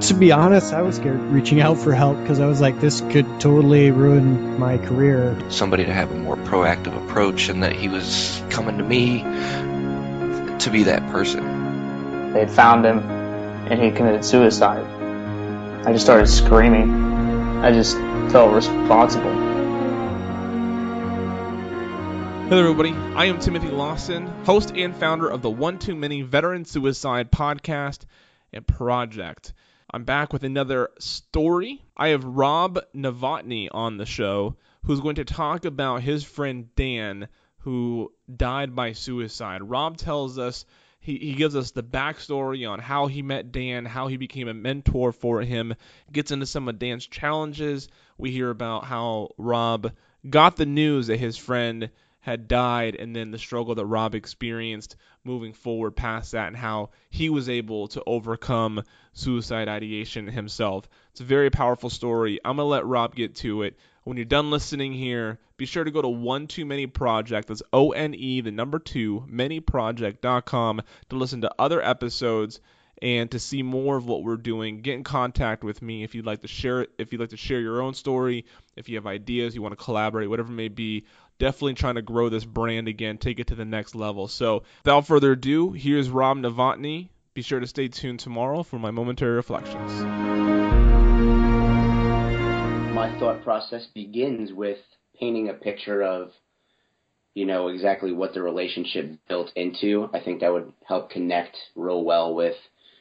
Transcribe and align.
To 0.00 0.14
be 0.14 0.30
honest, 0.30 0.72
I 0.72 0.82
was 0.82 0.96
scared 0.96 1.20
reaching 1.20 1.60
out 1.60 1.78
for 1.78 1.92
help 1.92 2.20
because 2.20 2.38
I 2.38 2.46
was 2.46 2.60
like, 2.60 2.80
this 2.80 3.00
could 3.00 3.24
totally 3.40 3.90
ruin 3.90 4.58
my 4.58 4.78
career. 4.78 5.36
Somebody 5.50 5.84
to 5.84 5.92
have 5.92 6.12
a 6.12 6.14
more 6.14 6.36
proactive 6.36 6.96
approach, 7.04 7.48
and 7.48 7.62
that 7.62 7.72
he 7.72 7.88
was 7.88 8.40
coming 8.50 8.78
to 8.78 8.84
me 8.84 9.22
to 10.58 10.70
be 10.70 10.84
that 10.84 11.06
person. 11.10 12.32
They 12.32 12.46
found 12.46 12.84
him, 12.84 12.98
and 12.98 13.82
he 13.82 13.90
committed 13.90 14.24
suicide. 14.24 14.84
I 15.86 15.92
just 15.92 16.04
started 16.04 16.26
screaming. 16.28 16.90
I 17.64 17.72
just 17.72 17.96
felt 18.30 18.52
responsible. 18.54 19.32
Hello, 22.48 22.60
everybody. 22.60 22.92
I 23.16 23.24
am 23.24 23.40
Timothy 23.40 23.70
Lawson, 23.70 24.26
host 24.44 24.72
and 24.76 24.94
founder 24.94 25.28
of 25.28 25.42
the 25.42 25.50
One 25.50 25.78
Too 25.78 25.96
Many 25.96 26.22
Veteran 26.22 26.64
Suicide 26.64 27.32
podcast 27.32 28.04
and 28.52 28.64
project. 28.66 29.52
I'm 29.96 30.04
back 30.04 30.30
with 30.30 30.44
another 30.44 30.90
story. 30.98 31.82
I 31.96 32.08
have 32.08 32.22
Robb 32.22 32.80
Novotny 32.94 33.70
on 33.72 33.96
the 33.96 34.04
show, 34.04 34.56
who's 34.82 35.00
going 35.00 35.14
to 35.14 35.24
talk 35.24 35.64
about 35.64 36.02
his 36.02 36.22
friend 36.22 36.68
Dan, 36.76 37.28
who 37.60 38.12
died 38.30 38.76
by 38.76 38.92
suicide. 38.92 39.62
Robb 39.62 39.96
tells 39.96 40.38
us 40.38 40.66
he, 41.00 41.16
he 41.16 41.32
gives 41.32 41.56
us 41.56 41.70
the 41.70 41.82
backstory 41.82 42.70
on 42.70 42.78
how 42.78 43.06
he 43.06 43.22
met 43.22 43.52
Dan, 43.52 43.86
how 43.86 44.08
he 44.08 44.18
became 44.18 44.48
a 44.48 44.52
mentor 44.52 45.12
for 45.12 45.40
him, 45.40 45.74
gets 46.12 46.30
into 46.30 46.44
some 46.44 46.68
of 46.68 46.78
Dan's 46.78 47.06
challenges. 47.06 47.88
We 48.18 48.32
hear 48.32 48.50
about 48.50 48.84
how 48.84 49.30
Robb 49.38 49.92
got 50.28 50.56
the 50.56 50.66
news 50.66 51.06
that 51.06 51.16
his 51.16 51.38
friend 51.38 51.88
had 52.26 52.48
died 52.48 52.96
and 52.96 53.14
then 53.14 53.30
the 53.30 53.38
struggle 53.38 53.76
that 53.76 53.86
Robb 53.86 54.16
experienced 54.16 54.96
moving 55.22 55.52
forward 55.52 55.92
past 55.92 56.32
that 56.32 56.48
and 56.48 56.56
how 56.56 56.90
he 57.08 57.30
was 57.30 57.48
able 57.48 57.86
to 57.86 58.02
overcome 58.04 58.82
suicide 59.12 59.68
ideation 59.68 60.26
himself. 60.26 60.88
It's 61.12 61.20
a 61.20 61.24
very 61.24 61.50
powerful 61.50 61.88
story. 61.88 62.40
I'm 62.44 62.56
going 62.56 62.64
to 62.64 62.68
let 62.68 62.84
Robb 62.84 63.14
get 63.14 63.36
to 63.36 63.62
it. 63.62 63.78
When 64.02 64.16
you're 64.16 64.26
done 64.26 64.50
listening 64.50 64.92
here, 64.92 65.38
be 65.56 65.66
sure 65.66 65.84
to 65.84 65.90
go 65.92 66.02
to 66.02 66.08
One 66.08 66.48
Too 66.48 66.66
Many 66.66 66.88
Project. 66.88 67.46
That's 67.46 67.62
O 67.72 67.92
N 67.92 68.12
E, 68.12 68.40
the 68.40 68.50
number 68.50 68.80
two, 68.80 69.24
manyproject.com 69.30 70.82
to 71.10 71.16
listen 71.16 71.42
to 71.42 71.54
other 71.60 71.80
episodes 71.80 72.58
and 73.02 73.30
to 73.30 73.38
see 73.38 73.62
more 73.62 73.96
of 73.96 74.06
what 74.06 74.22
we're 74.22 74.36
doing. 74.36 74.80
Get 74.80 74.94
in 74.94 75.04
contact 75.04 75.62
with 75.62 75.82
me 75.82 76.02
if 76.02 76.14
you'd 76.14 76.26
like 76.26 76.42
to 76.42 76.48
share 76.48 76.86
if 76.98 77.12
you'd 77.12 77.20
like 77.20 77.30
to 77.30 77.36
share 77.36 77.60
your 77.60 77.82
own 77.82 77.94
story, 77.94 78.46
if 78.74 78.88
you 78.88 78.96
have 78.96 79.06
ideas, 79.06 79.54
you 79.54 79.62
want 79.62 79.78
to 79.78 79.84
collaborate, 79.84 80.28
whatever 80.28 80.50
it 80.50 80.56
may 80.56 80.68
be 80.68 81.04
definitely 81.38 81.74
trying 81.74 81.96
to 81.96 82.02
grow 82.02 82.28
this 82.28 82.44
brand 82.44 82.88
again, 82.88 83.18
take 83.18 83.38
it 83.40 83.48
to 83.48 83.54
the 83.54 83.64
next 83.64 83.94
level. 83.94 84.28
So, 84.28 84.62
without 84.84 85.06
further 85.06 85.32
ado, 85.32 85.72
here's 85.72 86.10
Robb 86.10 86.38
Novotny. 86.38 87.08
Be 87.34 87.42
sure 87.42 87.60
to 87.60 87.66
stay 87.66 87.88
tuned 87.88 88.20
tomorrow 88.20 88.62
for 88.62 88.78
my 88.78 88.90
momentary 88.90 89.34
reflections. 89.34 89.92
My 92.94 93.14
thought 93.18 93.42
process 93.44 93.86
begins 93.94 94.52
with 94.52 94.78
painting 95.20 95.50
a 95.50 95.54
picture 95.54 96.02
of, 96.02 96.30
you 97.34 97.44
know, 97.44 97.68
exactly 97.68 98.12
what 98.12 98.32
the 98.32 98.40
relationship 98.40 99.18
built 99.28 99.52
into. 99.54 100.08
I 100.14 100.20
think 100.20 100.40
that 100.40 100.52
would 100.52 100.72
help 100.86 101.10
connect 101.10 101.56
real 101.74 102.04
well 102.04 102.34
with 102.34 102.56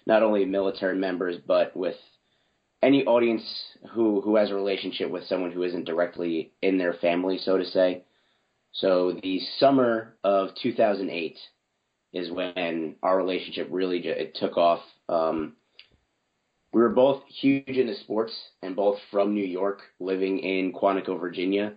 not 0.05 0.21
only 0.21 0.43
military 0.43 0.97
members, 0.97 1.37
but 1.47 1.75
with 1.75 1.95
any 2.83 3.05
audience 3.05 3.43
who 3.91 4.21
who 4.21 4.35
has 4.35 4.51
a 4.51 4.55
relationship 4.55 5.09
with 5.09 5.25
someone 5.25 5.51
who 5.51 5.63
isn't 5.63 5.85
directly 5.85 6.51
in 6.61 6.77
their 6.77 6.93
family, 6.93 7.37
so 7.37 7.57
to 7.57 7.65
say. 7.65 8.03
So 8.75 9.17
the 9.23 9.39
summer 9.57 10.17
of 10.23 10.49
2008 10.61 11.37
is 12.11 12.31
when 12.31 12.95
our 13.01 13.17
relationship 13.17 13.69
really 13.71 14.05
it 14.05 14.35
took 14.35 14.57
off. 14.57 14.81
Um, 15.07 15.53
we 16.73 16.81
were 16.81 16.89
both 16.89 17.23
huge 17.29 17.69
into 17.69 17.95
sports 17.95 18.33
and 18.61 18.75
both 18.75 18.97
from 19.11 19.33
New 19.33 19.45
York, 19.45 19.81
living 19.99 20.39
in 20.39 20.73
Quantico, 20.73 21.17
Virginia. 21.17 21.73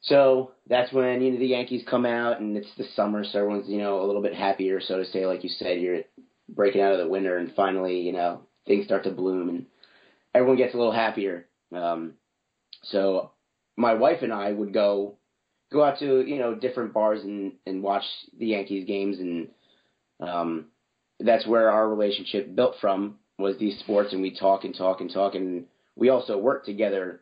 So 0.00 0.52
that's 0.66 0.92
when 0.92 1.20
you 1.20 1.32
know 1.32 1.38
the 1.38 1.46
Yankees 1.46 1.84
come 1.88 2.06
out 2.06 2.40
and 2.40 2.56
it's 2.56 2.74
the 2.78 2.84
summer, 2.96 3.22
so 3.22 3.38
everyone's 3.40 3.68
you 3.68 3.78
know 3.78 4.02
a 4.02 4.06
little 4.06 4.22
bit 4.22 4.34
happier, 4.34 4.80
so 4.80 4.96
to 4.96 5.04
say. 5.04 5.26
Like 5.26 5.44
you 5.44 5.50
said, 5.50 5.78
you're 5.78 6.02
breaking 6.48 6.80
out 6.80 6.92
of 6.92 6.98
the 7.00 7.08
winter, 7.08 7.36
and 7.36 7.54
finally 7.54 8.00
you 8.00 8.12
know 8.12 8.40
things 8.66 8.86
start 8.86 9.04
to 9.04 9.10
bloom, 9.10 9.50
and 9.50 9.66
everyone 10.34 10.56
gets 10.56 10.72
a 10.72 10.78
little 10.78 10.92
happier. 10.92 11.46
Um, 11.70 12.14
so 12.84 13.32
my 13.76 13.94
wife 13.94 14.22
and 14.22 14.32
I 14.32 14.50
would 14.50 14.72
go 14.72 15.18
go 15.72 15.84
out 15.84 15.98
to 15.98 16.26
you 16.26 16.38
know 16.38 16.54
different 16.54 16.92
bars 16.92 17.22
and 17.22 17.52
and 17.66 17.82
watch 17.82 18.04
the 18.38 18.46
Yankees 18.46 18.86
games, 18.86 19.18
and 19.18 19.48
um, 20.20 20.66
that's 21.20 21.46
where 21.46 21.70
our 21.70 21.88
relationship 21.88 22.54
built 22.54 22.76
from 22.80 23.18
was 23.38 23.58
these 23.58 23.78
sports, 23.80 24.12
and 24.12 24.22
we 24.22 24.36
talk 24.36 24.64
and 24.64 24.76
talk 24.76 25.00
and 25.00 25.12
talk, 25.12 25.34
and 25.34 25.66
we 25.96 26.08
also 26.08 26.38
worked 26.38 26.66
together 26.66 27.20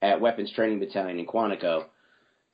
at 0.00 0.20
Weapons 0.20 0.52
Training 0.52 0.80
Battalion 0.80 1.18
in 1.18 1.26
Quantico. 1.26 1.84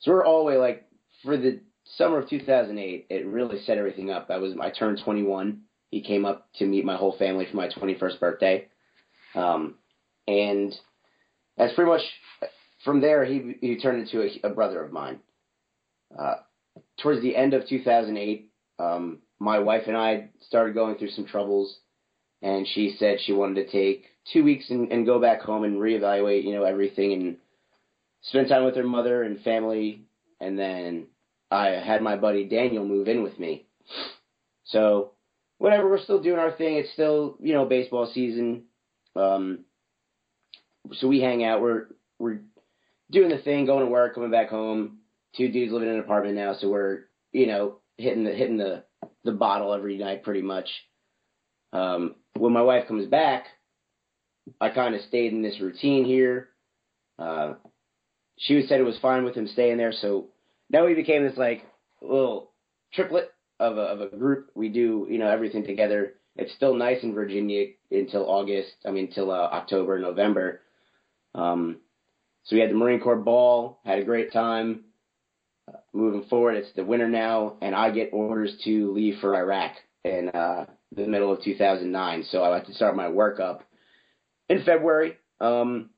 So 0.00 0.12
we're 0.12 0.26
all 0.26 0.44
way 0.44 0.56
like 0.56 0.86
for 1.24 1.36
the 1.36 1.60
summer 1.96 2.18
of 2.18 2.28
2008, 2.28 3.06
it 3.08 3.26
really 3.26 3.60
set 3.60 3.78
everything 3.78 4.10
up. 4.10 4.30
I 4.30 4.38
was 4.38 4.54
I 4.60 4.70
turned 4.70 5.00
21. 5.04 5.62
He 5.90 6.02
came 6.02 6.24
up 6.26 6.48
to 6.56 6.66
meet 6.66 6.84
my 6.84 6.96
whole 6.96 7.16
family 7.16 7.46
for 7.50 7.56
my 7.56 7.68
21st 7.68 8.20
birthday, 8.20 8.68
um, 9.34 9.76
and 10.26 10.74
that's 11.56 11.74
pretty 11.74 11.90
much 11.90 12.02
from 12.84 13.00
there, 13.00 13.24
he 13.24 13.56
he 13.60 13.78
turned 13.78 14.00
into 14.00 14.22
a, 14.22 14.48
a 14.48 14.54
brother 14.54 14.82
of 14.82 14.92
mine. 14.92 15.20
Uh, 16.16 16.36
towards 17.02 17.22
the 17.22 17.36
end 17.36 17.54
of 17.54 17.66
2008, 17.68 18.50
um, 18.78 19.18
my 19.38 19.58
wife 19.58 19.84
and 19.86 19.96
I 19.96 20.30
started 20.40 20.74
going 20.74 20.96
through 20.96 21.10
some 21.10 21.26
troubles, 21.26 21.78
and 22.42 22.66
she 22.66 22.96
said 22.98 23.18
she 23.20 23.32
wanted 23.32 23.66
to 23.66 23.72
take 23.72 24.06
two 24.32 24.44
weeks 24.44 24.70
and, 24.70 24.92
and 24.92 25.06
go 25.06 25.20
back 25.20 25.40
home 25.40 25.64
and 25.64 25.76
reevaluate, 25.76 26.44
you 26.44 26.54
know, 26.54 26.64
everything 26.64 27.12
and 27.12 27.36
spend 28.22 28.48
time 28.48 28.64
with 28.64 28.76
her 28.76 28.84
mother 28.84 29.22
and 29.22 29.40
family. 29.40 30.02
And 30.40 30.58
then 30.58 31.06
I 31.50 31.68
had 31.68 32.02
my 32.02 32.16
buddy 32.16 32.48
Daniel 32.48 32.84
move 32.84 33.08
in 33.08 33.22
with 33.22 33.38
me. 33.38 33.66
So 34.64 35.12
whatever, 35.58 35.88
we're 35.88 36.02
still 36.02 36.22
doing 36.22 36.38
our 36.38 36.52
thing. 36.52 36.76
It's 36.76 36.92
still, 36.92 37.36
you 37.40 37.54
know, 37.54 37.64
baseball 37.64 38.10
season. 38.12 38.64
Um, 39.16 39.64
so 40.92 41.08
we 41.08 41.20
hang 41.20 41.44
out. 41.44 41.60
We're 41.60 41.86
we're 42.18 42.40
doing 43.10 43.30
the 43.30 43.38
thing, 43.38 43.66
going 43.66 43.84
to 43.84 43.90
work, 43.90 44.14
coming 44.14 44.30
back 44.30 44.48
home. 44.48 44.98
Two 45.36 45.50
dudes 45.50 45.72
living 45.72 45.88
in 45.88 45.94
an 45.94 46.00
apartment 46.00 46.36
now, 46.36 46.54
so 46.54 46.70
we're 46.70 47.00
you 47.32 47.46
know 47.46 47.78
hitting 47.98 48.24
the 48.24 48.32
hitting 48.32 48.56
the 48.56 48.84
the 49.24 49.32
bottle 49.32 49.74
every 49.74 49.98
night 49.98 50.22
pretty 50.22 50.42
much. 50.42 50.68
Um, 51.72 52.14
when 52.36 52.52
my 52.52 52.62
wife 52.62 52.88
comes 52.88 53.06
back, 53.06 53.44
I 54.60 54.70
kind 54.70 54.94
of 54.94 55.02
stayed 55.02 55.32
in 55.32 55.42
this 55.42 55.60
routine 55.60 56.04
here. 56.04 56.48
Uh, 57.18 57.54
she 58.38 58.64
said 58.66 58.80
it 58.80 58.84
was 58.84 58.98
fine 59.02 59.24
with 59.24 59.34
him 59.34 59.48
staying 59.48 59.76
there, 59.76 59.92
so 59.92 60.28
now 60.70 60.86
we 60.86 60.94
became 60.94 61.24
this 61.24 61.36
like 61.36 61.66
little 62.00 62.52
triplet 62.94 63.30
of 63.60 63.76
a, 63.76 63.82
of 63.82 64.00
a 64.00 64.16
group. 64.16 64.50
We 64.54 64.70
do 64.70 65.06
you 65.10 65.18
know 65.18 65.28
everything 65.28 65.64
together. 65.64 66.14
It's 66.36 66.54
still 66.54 66.74
nice 66.74 67.02
in 67.02 67.14
Virginia 67.14 67.66
until 67.90 68.28
August. 68.28 68.72
I 68.86 68.92
mean, 68.92 69.06
until 69.06 69.30
uh, 69.30 69.48
October, 69.52 69.98
November. 69.98 70.62
Um, 71.34 71.80
so 72.48 72.56
we 72.56 72.60
had 72.60 72.70
the 72.70 72.74
Marine 72.74 73.00
Corps 73.00 73.16
ball, 73.16 73.78
had 73.84 73.98
a 73.98 74.04
great 74.04 74.32
time. 74.32 74.84
Uh, 75.68 75.76
moving 75.92 76.26
forward, 76.30 76.56
it's 76.56 76.72
the 76.74 76.84
winter 76.84 77.06
now, 77.06 77.56
and 77.60 77.74
I 77.74 77.90
get 77.90 78.08
orders 78.14 78.56
to 78.64 78.90
leave 78.90 79.18
for 79.20 79.36
Iraq 79.36 79.72
in 80.02 80.30
uh, 80.30 80.64
the 80.96 81.06
middle 81.06 81.30
of 81.30 81.42
2009. 81.42 82.24
So 82.30 82.42
I 82.42 82.54
have 82.54 82.66
to 82.66 82.72
start 82.72 82.96
my 82.96 83.04
workup 83.04 83.60
in 84.48 84.64
February. 84.64 85.18
Um, 85.42 85.90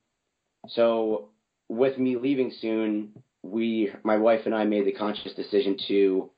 so 0.67 1.29
with 1.69 1.97
me 1.97 2.17
leaving 2.17 2.51
soon, 2.59 3.23
we, 3.43 3.93
my 4.03 4.17
wife 4.17 4.41
and 4.45 4.53
I, 4.53 4.65
made 4.65 4.85
the 4.85 4.91
conscious 4.91 5.33
decision 5.33 5.77
to, 5.87 6.31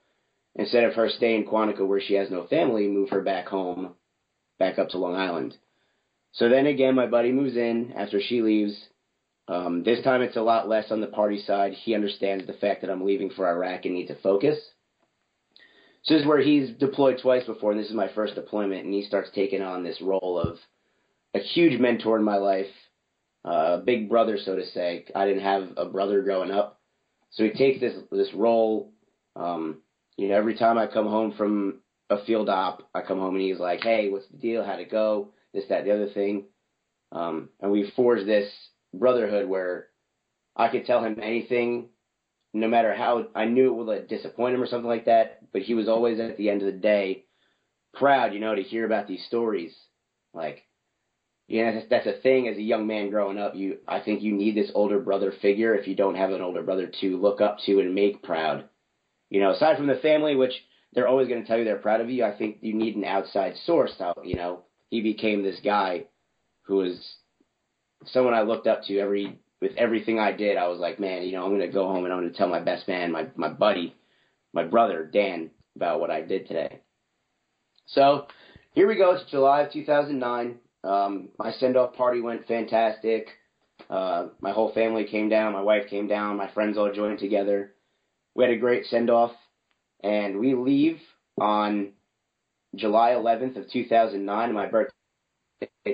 instead 0.54 0.84
of 0.84 0.94
her 0.94 1.10
staying 1.10 1.42
in 1.42 1.48
Quantico 1.48 1.88
where 1.88 2.00
she 2.00 2.14
has 2.14 2.30
no 2.30 2.46
family, 2.46 2.88
move 2.88 3.10
her 3.10 3.22
back 3.22 3.48
home, 3.48 3.96
back 4.60 4.78
up 4.78 4.90
to 4.90 5.00
Long 5.00 5.16
Island. 5.16 5.58
So 6.34 6.50
then 6.50 6.68
again, 6.68 6.94
my 6.94 7.08
buddy 7.08 7.32
moves 7.32 7.58
in 7.58 7.94
after 7.98 8.22
she 8.22 8.44
leaves. 8.44 8.76
Um, 9.48 9.84
this 9.84 10.04
time 10.04 10.22
it's 10.22 10.38
a 10.38 10.42
lot 10.42 10.70
less 10.70 10.92
on 10.92 11.02
the 11.02 11.08
party 11.08 11.42
side. 11.42 11.74
He 11.74 11.96
understands 11.96 12.48
the 12.48 12.54
fact 12.54 12.82
that 12.82 12.90
I'm 12.90 13.06
leaving 13.06 13.30
for 13.30 13.48
Iraq 13.48 13.86
and 13.86 13.94
need 13.94 14.08
to 14.08 14.22
focus. 14.22 14.58
So 16.04 16.14
this 16.14 16.22
is 16.22 16.28
where 16.28 16.42
he's 16.42 16.72
deployed 16.78 17.20
twice 17.22 17.46
before, 17.46 17.72
and 17.72 17.80
this 17.80 17.88
is 17.88 17.96
my 17.96 18.10
first 18.14 18.36
deployment, 18.36 18.84
and 18.84 18.94
he 18.94 19.04
starts 19.04 19.30
taking 19.34 19.62
on 19.62 19.84
this 19.84 20.02
role 20.02 20.38
of 20.38 20.58
a 21.34 21.40
huge 21.40 21.80
mentor 21.80 22.18
in 22.18 22.24
my 22.24 22.36
life, 22.36 22.68
uh, 23.46 23.78
big 23.78 24.10
brother, 24.10 24.38
so 24.38 24.56
to 24.56 24.66
say. 24.66 25.06
I 25.16 25.26
didn't 25.26 25.44
have 25.44 25.70
a 25.78 25.86
brother 25.86 26.22
growing 26.22 26.52
up, 26.52 26.80
so 27.32 27.44
he 27.44 27.52
takes 27.52 27.80
this 27.80 27.96
this 28.12 28.34
role. 28.34 28.92
Um, 29.36 29.82
you 30.18 30.28
know, 30.28 30.36
every 30.36 30.56
time 30.56 30.78
I 30.78 30.88
come 30.88 31.08
home 31.08 31.34
from 31.38 31.80
a 32.10 32.24
field 32.26 32.50
op, 32.50 32.88
I 32.94 33.02
come 33.02 33.20
home 33.20 33.36
and 33.36 33.44
he's 33.44 33.60
like, 33.60 33.82
"Hey, 33.82 34.10
what's 34.10 34.28
the 34.28 34.38
deal? 34.38 34.64
How'd 34.64 34.80
it 34.80 34.92
go? 34.92 35.30
This, 35.54 35.66
that, 35.70 35.86
the 35.86 35.94
other 35.94 36.10
thing." 36.10 36.46
Um, 37.14 37.50
and 37.62 37.72
we 37.72 37.92
forged 37.96 38.28
this 38.28 38.52
brotherhood 38.94 39.48
where 39.48 39.88
I 40.56 40.70
could 40.70 40.86
tell 40.86 41.04
him 41.04 41.20
anything, 41.22 41.90
no 42.54 42.68
matter 42.68 42.94
how 42.94 43.28
I 43.36 43.46
knew 43.46 43.68
it 43.68 43.76
would 43.76 43.88
like, 43.88 44.08
disappoint 44.08 44.56
him 44.56 44.62
or 44.62 44.68
something 44.68 44.88
like 44.88 45.06
that. 45.06 45.52
But 45.52 45.64
he 45.64 45.74
was 45.74 45.88
always 45.88 46.20
at 46.20 46.38
the 46.38 46.50
end 46.50 46.62
of 46.62 46.68
the 46.68 46.80
day 46.80 47.26
proud, 47.94 48.34
you 48.34 48.40
know, 48.40 48.56
to 48.56 48.62
hear 48.62 48.86
about 48.86 49.08
these 49.08 49.26
stories. 49.26 49.76
Like, 50.34 50.64
you 51.48 51.64
know, 51.64 51.74
that's, 51.74 51.90
that's 51.90 52.08
a 52.08 52.22
thing 52.22 52.48
as 52.48 52.58
a 52.58 52.62
young 52.62 52.88
man 52.88 53.10
growing 53.10 53.38
up. 53.38 53.56
You, 53.56 53.80
I 53.88 54.00
think 54.00 54.22
you 54.22 54.34
need 54.34 54.56
this 54.56 54.72
older 54.74 55.00
brother 55.00 55.34
figure 55.42 55.76
if 55.76 55.88
you 55.88 55.96
don't 55.96 56.16
have 56.16 56.32
an 56.32 56.42
older 56.42 56.64
brother 56.64 56.92
to 57.02 57.18
look 57.18 57.42
up 57.42 57.58
to 57.66 57.80
and 57.80 57.94
make 57.94 58.24
proud. 58.24 58.70
You 59.30 59.42
know, 59.42 59.52
aside 59.52 59.78
from 59.78 59.88
the 59.88 59.96
family, 59.96 60.36
which 60.36 60.54
they're 60.94 61.08
always 61.08 61.28
going 61.28 61.42
to 61.42 61.48
tell 61.48 61.58
you 61.58 61.66
they're 61.66 61.78
proud 61.78 62.02
of 62.02 62.10
you, 62.10 62.24
I 62.24 62.38
think 62.38 62.58
you 62.62 62.74
need 62.74 62.96
an 62.96 63.04
outside 63.04 63.56
source. 63.66 63.94
Out, 64.00 64.22
you 64.24 64.36
know, 64.36 64.62
he 64.90 65.02
became 65.02 65.42
this 65.42 65.60
guy 65.64 66.06
who 66.64 66.76
was 66.76 67.16
someone 68.06 68.34
I 68.34 68.42
looked 68.42 68.68
up 68.68 68.84
to 68.84 69.00
every 69.00 69.40
with 69.62 69.72
everything 69.78 70.20
I 70.20 70.32
did. 70.32 70.58
I 70.58 70.68
was 70.68 70.80
like, 70.80 71.00
man, 71.00 71.24
you 71.24 71.34
know, 71.34 71.46
I'm 71.46 71.58
to 71.60 71.68
go 71.68 71.88
home 71.88 72.04
and 72.04 72.14
I'm 72.14 72.30
to 72.30 72.36
tell 72.36 72.50
my 72.50 72.60
best 72.60 72.88
man, 72.88 73.12
my 73.12 73.28
my 73.36 73.50
buddy, 73.50 73.96
my 74.54 74.64
brother 74.64 75.10
Dan, 75.12 75.52
about 75.76 76.00
what 76.00 76.12
I 76.12 76.22
did 76.22 76.48
today. 76.48 76.82
So 77.86 78.28
here 78.74 78.88
we 78.88 78.96
go. 78.96 79.12
It's 79.12 79.30
July 79.30 79.62
of 79.62 79.72
2009. 79.72 80.60
Um, 80.84 81.30
my 81.40 81.52
send 81.54 81.78
off 81.78 81.96
party 81.96 82.22
went 82.22 82.48
fantastic. 82.48 83.28
Uh, 83.90 84.28
my 84.42 84.52
whole 84.52 84.74
family 84.74 85.06
came 85.06 85.30
down. 85.30 85.54
My 85.54 85.62
wife 85.62 85.90
came 85.90 86.08
down. 86.08 86.38
My 86.38 86.52
friends 86.52 86.78
all 86.78 86.92
joined 86.92 87.20
together. 87.20 87.74
We 88.36 88.44
had 88.44 88.54
a 88.54 88.58
great 88.58 88.86
send 88.86 89.10
off, 89.10 89.32
and 90.04 90.40
we 90.40 90.56
leave 90.56 91.00
on 91.40 91.94
July 92.76 93.12
11th 93.12 93.58
of 93.58 93.70
2009. 93.70 94.54
My 94.54 94.66
birthday 94.66 94.92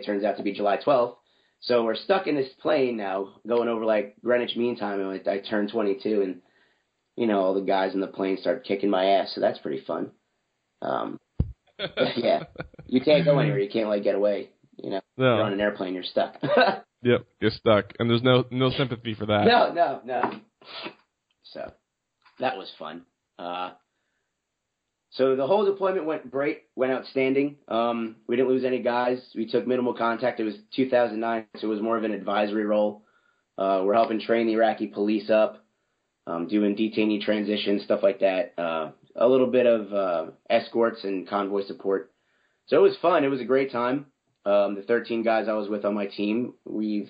turns 0.06 0.24
out 0.24 0.38
to 0.38 0.44
be 0.44 0.54
July 0.54 0.78
12th. 0.78 1.16
So 1.62 1.84
we're 1.84 1.96
stuck 1.96 2.28
in 2.28 2.36
this 2.36 2.50
plane 2.62 2.96
now, 2.98 3.34
going 3.48 3.68
over 3.68 3.84
like 3.86 4.16
Greenwich 4.24 4.56
Mean 4.56 4.78
Time, 4.78 5.02
and 5.02 5.28
I 5.28 5.40
turned 5.40 5.72
22, 5.72 6.22
and 6.22 6.42
you 7.18 7.28
know 7.28 7.42
all 7.42 7.54
the 7.54 7.62
guys 7.62 7.94
in 7.94 8.00
the 8.00 8.08
plane 8.08 8.38
start 8.40 8.64
kicking 8.66 8.90
my 8.90 9.06
ass, 9.06 9.34
so 9.36 9.42
that's 9.42 9.60
pretty 9.60 9.84
fun. 9.86 10.12
Um, 10.82 11.20
yeah, 12.16 12.44
you 12.88 13.02
can't 13.02 13.26
go 13.26 13.40
anywhere. 13.40 13.60
You 13.60 13.70
can't 13.70 13.90
like 13.90 14.04
get 14.04 14.16
away. 14.16 14.50
You 14.78 14.92
know, 14.92 15.02
No. 15.18 15.36
you're 15.36 15.44
on 15.46 15.54
an 15.54 15.60
airplane, 15.62 15.94
you're 15.94 16.04
stuck. 16.04 16.36
Yep, 17.02 17.26
you're 17.40 17.52
stuck, 17.52 17.94
and 17.98 18.10
there's 18.10 18.24
no 18.24 18.44
no 18.52 18.72
sympathy 18.72 19.14
for 19.14 19.26
that. 19.28 19.46
no, 19.46 19.72
no, 19.72 20.02
no. 20.04 20.40
So 21.44 21.72
that 22.40 22.58
was 22.58 22.70
fun. 22.78 23.04
Uh, 23.38 23.72
so 25.20 25.36
the 25.36 25.46
whole 25.46 25.66
deployment 25.66 26.06
went 26.06 26.32
great, 26.32 26.64
went 26.78 26.94
outstanding. 26.94 27.58
Um, 27.68 28.16
we 28.26 28.38
didn't 28.38 28.48
lose 28.48 28.64
any 28.64 28.82
guys. 28.82 29.20
We 29.36 29.46
took 29.46 29.68
minimal 29.68 29.94
contact. 29.94 30.40
It 30.40 30.46
was 30.46 30.56
2009, 30.78 31.46
so 31.58 31.68
it 31.68 31.70
was 31.70 31.82
more 31.82 31.98
of 31.98 32.06
an 32.06 32.14
advisory 32.14 32.64
role. 32.64 33.04
Uh, 33.58 33.82
we're 33.84 33.96
helping 33.96 34.22
train 34.22 34.48
the 34.48 34.54
Iraqi 34.54 34.88
police 34.88 35.30
up, 35.30 35.62
um, 36.26 36.48
doing 36.48 36.74
detainee 36.74 37.22
transition, 37.22 37.82
stuff 37.82 38.00
like 38.02 38.22
that. 38.22 38.54
Uh, 38.58 38.92
a 39.14 39.28
little 39.28 39.48
bit 39.48 39.66
of 39.66 39.94
uh, 39.94 40.32
escorts 40.50 41.04
and 41.04 41.28
convoy 41.28 41.66
support. 41.66 42.14
So 42.68 42.78
it 42.78 42.82
was 42.82 42.96
fun. 43.02 43.26
It 43.26 43.30
was 43.30 43.42
a 43.42 43.46
great 43.46 43.74
time. 43.74 44.06
Um, 44.46 44.76
the 44.76 44.84
13 44.84 45.22
guys 45.24 45.50
I 45.50 45.54
was 45.54 45.68
with 45.68 45.84
on 45.84 45.96
my 45.96 46.06
team, 46.06 46.54
we've, 46.64 47.10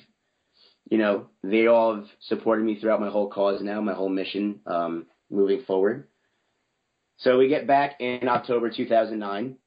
you 0.89 0.97
know, 0.97 1.27
they 1.43 1.67
all 1.67 1.97
have 1.97 2.05
supported 2.21 2.65
me 2.65 2.79
throughout 2.79 3.01
my 3.01 3.11
whole 3.11 3.29
cause 3.29 3.61
now, 3.61 3.79
my 3.81 3.93
whole 3.93 4.09
mission 4.09 4.61
um, 4.65 5.05
moving 5.29 5.61
forward. 5.67 6.08
So 7.19 7.37
we 7.37 7.49
get 7.49 7.67
back 7.67 7.99
in 7.99 8.27
October 8.27 8.69
2009, 8.69 9.57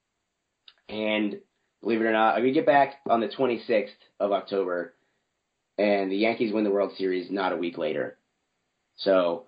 and 0.89 1.41
believe 1.83 2.01
it 2.01 2.05
or 2.05 2.13
not, 2.13 2.41
we 2.41 2.53
get 2.53 2.65
back 2.65 2.95
on 3.09 3.21
the 3.21 3.29
26th 3.29 3.89
of 4.19 4.33
October, 4.33 4.95
and 5.77 6.11
the 6.11 6.17
Yankees 6.17 6.53
win 6.53 6.65
the 6.65 6.71
World 6.71 6.93
Series 6.97 7.31
not 7.31 7.53
a 7.53 7.57
week 7.57 7.77
later. 7.77 8.17
So 8.97 9.45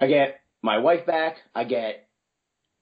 I 0.00 0.08
get 0.08 0.40
my 0.62 0.78
wife 0.78 1.06
back, 1.06 1.36
I 1.54 1.62
get 1.64 2.08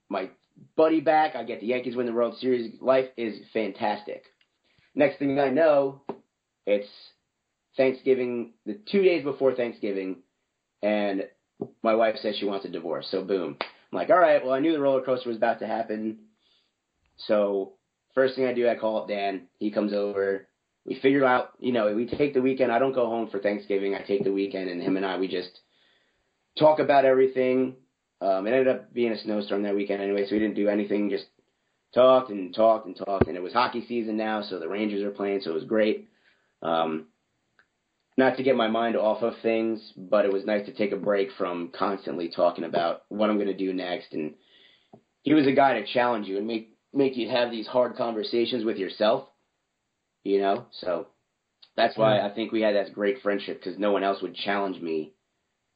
my 0.09 0.31
buddy 0.75 1.00
back, 1.00 1.37
I 1.37 1.44
get 1.44 1.61
the 1.61 1.67
Yankees 1.67 1.97
win 1.97 2.06
the 2.06 2.12
World 2.12 2.38
Series. 2.38 2.81
Life 2.81 3.09
is 3.19 3.41
fantastic. 3.53 4.23
Next 4.94 5.19
thing 5.19 5.38
I 5.38 5.50
know, 5.50 6.00
it's 6.67 6.88
Thanksgiving, 7.76 8.55
the 8.65 8.79
two 8.91 9.03
days 9.03 9.23
before 9.23 9.55
Thanksgiving, 9.55 10.19
and 10.82 11.25
my 11.82 11.94
wife 11.94 12.17
says 12.23 12.37
she 12.38 12.47
wants 12.47 12.65
a 12.65 12.71
divorce. 12.71 13.09
So 13.11 13.23
boom. 13.23 13.59
I'm 13.94 14.00
like, 14.00 14.11
all 14.11 14.19
right, 14.19 14.44
well, 14.44 14.52
I 14.52 14.58
knew 14.58 14.73
the 14.73 14.81
roller 14.81 15.02
coaster 15.02 15.29
was 15.29 15.38
about 15.38 15.61
to 15.61 15.69
happen. 15.69 16.19
So 17.17 17.75
first 18.12 18.35
thing 18.35 18.44
I 18.44 18.52
do, 18.52 18.69
I 18.69 18.75
call 18.75 19.00
up 19.00 19.06
Dan. 19.06 19.46
He 19.61 19.70
comes 19.70 19.93
over. 19.93 20.49
We 20.85 20.99
figure 20.99 21.25
out, 21.25 21.50
you 21.61 21.70
know, 21.70 21.94
we 21.94 22.06
take 22.06 22.35
the 22.35 22.43
weekend. 22.43 22.73
I 22.73 22.81
don't 22.81 22.93
go 22.93 23.06
home 23.06 23.31
for 23.31 23.38
Thanksgiving. 23.38 23.94
I 23.94 24.02
take 24.02 24.25
the 24.25 24.32
weekend, 24.32 24.69
and 24.69 24.82
him 24.82 24.96
and 24.96 25.06
I, 25.06 25.19
we 25.19 25.29
just 25.29 25.61
talk 26.58 26.81
about 26.81 27.05
everything. 27.05 27.76
Um, 28.20 28.49
it 28.49 28.50
ended 28.50 28.67
up 28.67 28.93
being 28.93 29.12
a 29.12 29.23
snowstorm 29.23 29.62
that 29.62 29.76
weekend 29.76 30.02
anyway, 30.02 30.26
so 30.26 30.32
we 30.35 30.40
didn't 30.40 30.56
do 30.56 30.69
anything. 30.69 31.08
Just 31.08 31.26
talked 31.94 32.31
and 32.31 32.52
talked 32.52 32.87
and 32.87 32.97
talked. 32.97 33.29
And 33.29 33.37
it 33.37 33.44
was 33.44 33.52
hockey 33.52 33.87
season 33.87 34.17
now, 34.17 34.43
so 34.43 34.58
the 34.58 34.69
Rangers 34.69 35.05
are 35.05 35.12
playing, 35.12 35.43
so 35.43 35.52
it 35.52 35.55
was 35.55 35.64
great. 35.64 36.08
Um, 36.62 37.06
not 38.16 38.37
to 38.37 38.43
get 38.43 38.56
my 38.56 38.69
mind 38.69 38.96
off 38.96 39.22
of 39.22 39.34
things, 39.43 39.93
but 39.96 40.25
it 40.25 40.32
was 40.32 40.44
nice 40.44 40.66
to 40.66 40.72
take 40.72 40.93
a 40.93 40.96
break 40.96 41.31
from 41.37 41.70
constantly 41.76 42.28
talking 42.28 42.64
about 42.64 43.02
what 43.08 43.28
I'm 43.28 43.37
going 43.37 43.49
to 43.49 43.56
do 43.56 43.72
next. 43.72 44.12
And 44.12 44.34
he 45.22 45.34
was 45.34 45.46
a 45.46 45.52
guy 45.52 45.81
to 45.81 45.87
challenge 45.93 46.28
you 46.28 46.38
and 46.38 46.46
make 46.46 46.70
make 46.93 47.16
you 47.16 47.28
have 47.28 47.50
these 47.50 47.66
hard 47.66 47.96
conversations 47.96 48.64
with 48.64 48.76
yourself. 48.76 49.28
You 50.22 50.40
know, 50.40 50.66
so 50.81 51.08
that's 51.76 51.99
why 51.99 52.20
I 52.20 52.31
think 52.31 52.52
we 52.52 52.62
had 52.62 52.76
that 52.76 52.94
great 52.94 53.20
friendship 53.20 53.62
because 53.62 53.78
no 53.78 53.93
one 53.93 54.05
else 54.05 54.22
would 54.22 54.34
challenge 54.34 54.81
me. 54.81 55.12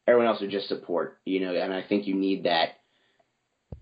Everyone 0.06 0.28
else 0.28 0.40
would 0.40 0.50
just 0.50 0.68
support. 0.68 1.18
You 1.24 1.40
know, 1.40 1.54
and 1.54 1.74
I 1.74 1.82
think 1.82 2.06
you 2.06 2.14
need 2.14 2.44
that. 2.44 2.76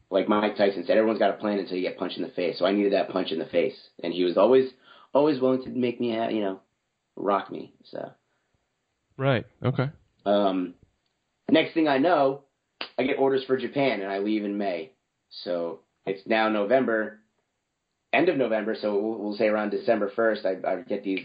Like 0.08 0.28
Mike 0.28 0.56
Tyson 0.56 0.84
said, 0.86 0.96
everyone's 0.96 1.18
got 1.18 1.34
a 1.34 1.38
plan 1.38 1.58
until 1.58 1.76
you 1.76 1.82
get 1.82 1.98
punched 1.98 2.16
in 2.16 2.22
the 2.22 2.30
face. 2.30 2.58
So 2.58 2.64
I 2.64 2.72
needed 2.72 2.92
that 2.94 3.10
punch 3.10 3.32
in 3.32 3.38
the 3.38 3.44
face, 3.44 3.76
and 4.02 4.14
he 4.14 4.24
was 4.24 4.36
always 4.36 4.70
always 5.12 5.40
willing 5.40 5.62
to 5.64 5.68
make 5.68 6.00
me, 6.00 6.16
ha- 6.16 6.28
you 6.28 6.40
know, 6.40 6.60
rock 7.16 7.52
me. 7.52 7.74
So. 7.84 8.12
Right. 9.16 9.46
Okay. 9.64 9.90
Um, 10.24 10.74
next 11.50 11.74
thing 11.74 11.88
I 11.88 11.98
know, 11.98 12.42
I 12.98 13.04
get 13.04 13.18
orders 13.18 13.44
for 13.44 13.56
Japan 13.56 14.00
and 14.00 14.10
I 14.10 14.18
leave 14.18 14.44
in 14.44 14.58
May. 14.58 14.92
So 15.30 15.80
it's 16.04 16.26
now 16.26 16.48
November, 16.48 17.20
end 18.12 18.28
of 18.28 18.36
November. 18.36 18.76
So 18.80 18.98
we'll, 18.98 19.18
we'll 19.18 19.36
say 19.36 19.46
around 19.48 19.70
December 19.70 20.10
1st, 20.16 20.64
I, 20.64 20.72
I 20.72 20.82
get 20.82 21.04
these 21.04 21.20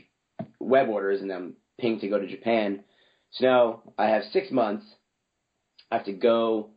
web 0.60 0.90
orders 0.90 1.22
and 1.22 1.32
I'm 1.32 1.56
pinged 1.80 2.02
to 2.02 2.10
go 2.10 2.20
to 2.20 2.28
Japan. 2.28 2.84
So 3.32 3.46
now 3.46 3.82
I 3.98 4.08
have 4.10 4.24
six 4.32 4.52
months. 4.52 4.86
I 5.90 5.98
have 5.98 6.06
to 6.06 6.14
go 6.14 6.70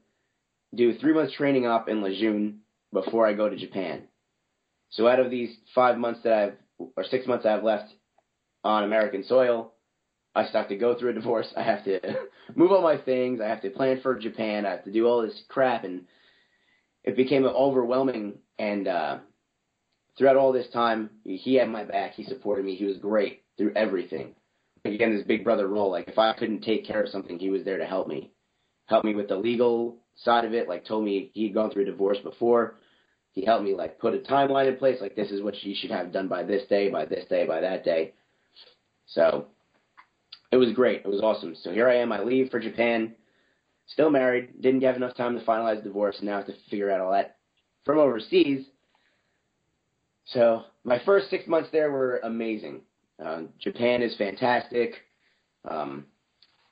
do 0.75 0.97
three 0.99 1.15
months 1.15 1.35
training 1.35 1.67
up 1.67 1.89
in 1.89 2.03
Lejeune 2.03 2.61
before 2.93 3.27
I 3.27 3.35
go 3.35 3.49
to 3.49 3.57
Japan. 3.57 4.05
So 4.91 5.09
out 5.09 5.21
of 5.21 5.31
these 5.31 5.57
five 5.75 5.99
months 5.99 6.21
that 6.25 6.33
I've, 6.33 6.55
or 6.97 7.05
six 7.05 7.27
months 7.27 7.47
I've 7.47 7.65
left 7.65 7.93
on 8.63 8.85
American 8.85 9.25
soil, 9.25 9.74
I 10.35 10.45
have 10.53 10.69
to 10.69 10.77
go 10.77 10.99
through 10.99 11.11
a 11.11 11.15
divorce. 11.15 11.53
I 11.57 11.63
have 11.63 11.85
to 11.85 12.01
move 12.55 12.73
all 12.73 12.83
my 12.83 12.99
things. 12.99 13.41
I 13.41 13.49
have 13.49 13.63
to 13.63 13.71
plan 13.71 14.01
for 14.03 14.19
Japan. 14.19 14.67
I 14.67 14.73
have 14.73 14.85
to 14.85 14.93
do 14.93 15.07
all 15.07 15.23
this 15.23 15.43
crap, 15.49 15.85
and 15.85 16.03
it 17.05 17.17
became 17.17 17.45
overwhelming. 17.45 18.39
And 18.59 18.89
uh, 18.89 19.19
throughout 20.19 20.37
all 20.37 20.53
this 20.53 20.69
time, 20.73 21.11
he 21.25 21.55
had 21.55 21.69
my 21.69 21.85
back. 21.85 22.15
He 22.15 22.25
supported 22.25 22.65
me. 22.65 22.75
He 22.75 22.85
was 22.85 22.99
great 22.99 23.43
through 23.57 23.73
everything. 23.77 24.35
Again, 24.85 25.17
this 25.17 25.27
big 25.27 25.45
brother 25.45 25.69
role. 25.69 25.91
Like 25.91 26.09
if 26.09 26.19
I 26.19 26.33
couldn't 26.35 26.63
take 26.63 26.87
care 26.87 27.03
of 27.03 27.09
something, 27.09 27.39
he 27.39 27.51
was 27.51 27.65
there 27.65 27.79
to 27.79 27.87
help 27.87 28.09
me. 28.09 28.33
Help 28.87 29.05
me 29.05 29.15
with 29.15 29.29
the 29.29 29.37
legal 29.37 29.99
side 30.17 30.45
of 30.45 30.53
it. 30.53 30.69
Like 30.69 30.85
told 30.85 31.05
me 31.05 31.31
he'd 31.33 31.55
gone 31.55 31.71
through 31.71 31.85
a 31.85 31.87
divorce 31.87 32.19
before. 32.23 32.77
He 33.33 33.45
helped 33.45 33.65
me 33.65 33.75
like 33.75 33.99
put 33.99 34.15
a 34.15 34.19
timeline 34.19 34.69
in 34.69 34.77
place. 34.77 35.01
Like 35.01 35.17
this 35.17 35.31
is 35.31 35.43
what 35.43 35.63
you 35.63 35.75
should 35.75 35.91
have 35.91 36.13
done 36.13 36.29
by 36.29 36.43
this 36.43 36.67
day, 36.69 36.91
by 36.91 37.07
this 37.07 37.25
day, 37.29 37.47
by 37.47 37.61
that 37.61 37.85
day. 37.85 38.13
So 39.07 39.47
it 40.55 40.59
was 40.59 40.73
great. 40.73 41.01
It 41.05 41.09
was 41.09 41.21
awesome. 41.21 41.57
So 41.63 41.73
here 41.73 41.89
I 41.89 41.97
am. 41.97 42.13
I 42.13 42.23
leave 42.23 42.49
for 42.49 42.61
Japan. 42.61 43.17
Still 43.89 44.09
married. 44.09 44.63
Didn't 44.63 44.85
have 44.85 44.95
enough 44.95 45.17
time 45.17 45.37
to 45.37 45.45
finalize 45.45 45.79
the 45.79 45.89
divorce. 45.89 46.17
Now 46.23 46.35
I 46.35 46.37
have 46.37 46.47
to 46.47 46.55
figure 46.71 46.93
out 46.93 47.01
all 47.01 47.11
that 47.11 47.39
from 47.85 47.99
overseas. 47.99 48.65
So 50.27 50.63
my 50.85 51.01
first 51.05 51.29
six 51.29 51.49
months 51.49 51.71
there 51.73 51.91
were 51.91 52.21
amazing. 52.23 52.83
Uh, 53.23 53.43
Japan 53.59 54.01
is 54.01 54.17
fantastic. 54.17 54.95
Um, 55.69 56.07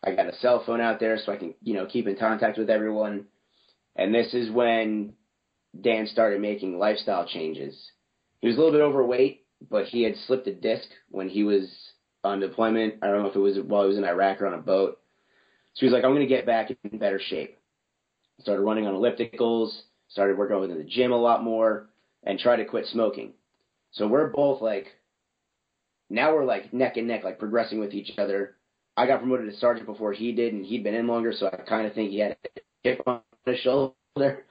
I 0.05 0.15
got 0.15 0.29
a 0.29 0.37
cell 0.37 0.63
phone 0.65 0.81
out 0.81 1.01
there 1.01 1.19
so 1.19 1.33
I 1.33 1.37
can, 1.37 1.53
you 1.61 1.75
know, 1.75 1.87
keep 1.87 2.07
in 2.07 2.17
contact 2.17 2.59
with 2.59 2.71
everyone. 2.71 3.27
And 3.97 4.15
this 4.15 4.33
is 4.33 4.49
when 4.49 5.15
Dan 5.81 6.07
started 6.07 6.41
making 6.41 6.79
lifestyle 6.79 7.27
changes. 7.27 7.77
He 8.41 8.47
was 8.47 8.57
a 8.57 8.61
little 8.61 8.73
bit 8.73 8.81
overweight, 8.81 9.45
but 9.69 9.87
he 9.87 10.05
had 10.05 10.15
slipped 10.27 10.47
a 10.47 10.55
disc 10.55 10.89
when 11.11 11.29
he 11.29 11.43
was 11.43 11.69
on 12.25 12.41
deployment. 12.41 12.95
I 13.03 13.09
don't 13.09 13.23
know 13.23 13.29
if 13.29 13.37
it 13.37 13.41
was 13.41 13.59
while 13.59 13.83
he 13.83 13.89
was 13.89 13.99
in 13.99 14.05
Iraq 14.05 14.41
or 14.41 14.47
on 14.47 14.55
a 14.55 14.63
boat. 14.63 14.99
So 15.75 15.81
he 15.81 15.87
was 15.87 15.93
like, 15.93 16.05
I'm 16.05 16.11
going 16.11 16.27
to 16.27 16.35
get 16.35 16.47
back 16.47 16.71
in 16.71 16.99
better 16.99 17.21
shape. 17.21 17.59
Started 18.41 18.63
running 18.63 18.87
on 18.87 18.95
ellipticals, 18.95 19.71
started 20.09 20.37
working 20.37 20.57
out 20.57 20.65
in 20.65 20.77
the 20.77 20.85
gym 20.85 21.13
a 21.13 21.17
lot 21.17 21.43
more, 21.43 21.89
and 22.25 22.39
tried 22.39 22.57
to 22.57 22.65
quit 22.65 22.87
smoking. 22.87 23.33
So 23.93 24.07
we're 24.07 24.29
both 24.29 24.61
like, 24.61 24.87
now 26.11 26.35
we're 26.35 26.45
like 26.45 26.73
neck 26.73 26.97
and 26.97 27.09
neck, 27.09 27.25
like 27.25 27.39
progressing 27.39 27.81
with 27.81 27.95
each 27.95 28.19
other. 28.19 28.57
I 28.97 29.07
got 29.07 29.21
promoted 29.21 29.51
to 29.51 29.59
sergeant 29.59 29.87
before 29.87 30.13
he 30.13 30.33
did, 30.33 30.53
and 30.53 30.65
he'd 30.65 30.85
been 30.85 30.95
in 30.95 31.07
longer, 31.07 31.33
so 31.33 31.47
I 31.47 31.57
kind 31.69 31.87
of 31.87 31.95
think 31.95 32.11
he 32.11 32.19
had 32.19 32.37
a 32.57 32.61
chip 32.85 33.03
on 33.07 33.21
his 33.47 33.59
shoulder. 33.61 33.95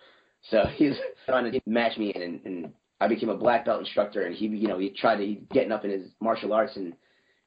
So 0.50 0.64
he's 0.74 0.96
trying 1.28 1.52
to 1.52 1.62
match 1.68 2.00
me 2.00 2.10
in, 2.16 2.22
and, 2.24 2.42
and 2.46 2.74
I 3.00 3.08
became 3.08 3.30
a 3.30 3.38
black 3.38 3.64
belt 3.64 3.80
instructor, 3.80 4.24
and 4.24 4.34
he, 4.34 4.48
you 4.48 4.68
know, 4.68 4.80
he 4.80 4.90
tried 4.90 5.18
to 5.18 5.36
getting 5.54 5.72
up 5.72 5.86
in 5.86 5.92
his 5.92 6.10
martial 6.20 6.52
arts, 6.52 6.76
and 6.78 6.96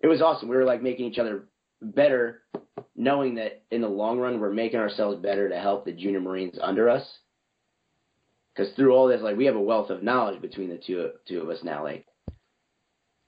it 0.05 0.09
was 0.09 0.21
awesome. 0.21 0.51
We 0.51 0.57
were 0.57 0.67
like 0.67 0.83
making 0.83 1.07
each 1.07 1.19
other 1.19 1.47
better, 1.81 2.43
knowing 2.95 3.37
that 3.37 3.63
in 3.71 3.81
the 3.81 3.89
long 3.89 4.19
run 4.19 4.39
we're 4.39 4.53
making 4.53 4.79
ourselves 4.79 5.19
better 5.23 5.49
to 5.49 5.59
help 5.59 5.87
the 5.87 5.93
junior 5.93 6.21
Marines 6.21 6.59
under 6.61 6.91
us. 6.91 7.03
Because 8.55 8.75
through 8.75 8.93
all 8.95 9.09
this, 9.09 9.23
like 9.23 9.39
we 9.39 9.47
have 9.47 9.57
a 9.57 9.61
wealth 9.61 9.89
of 9.89 10.03
knowledge 10.03 10.43
between 10.43 10.69
the 10.69 10.77
two 10.77 11.09
two 11.27 11.41
of 11.41 11.49
us 11.49 11.61
now. 11.65 11.83
Like 11.83 12.05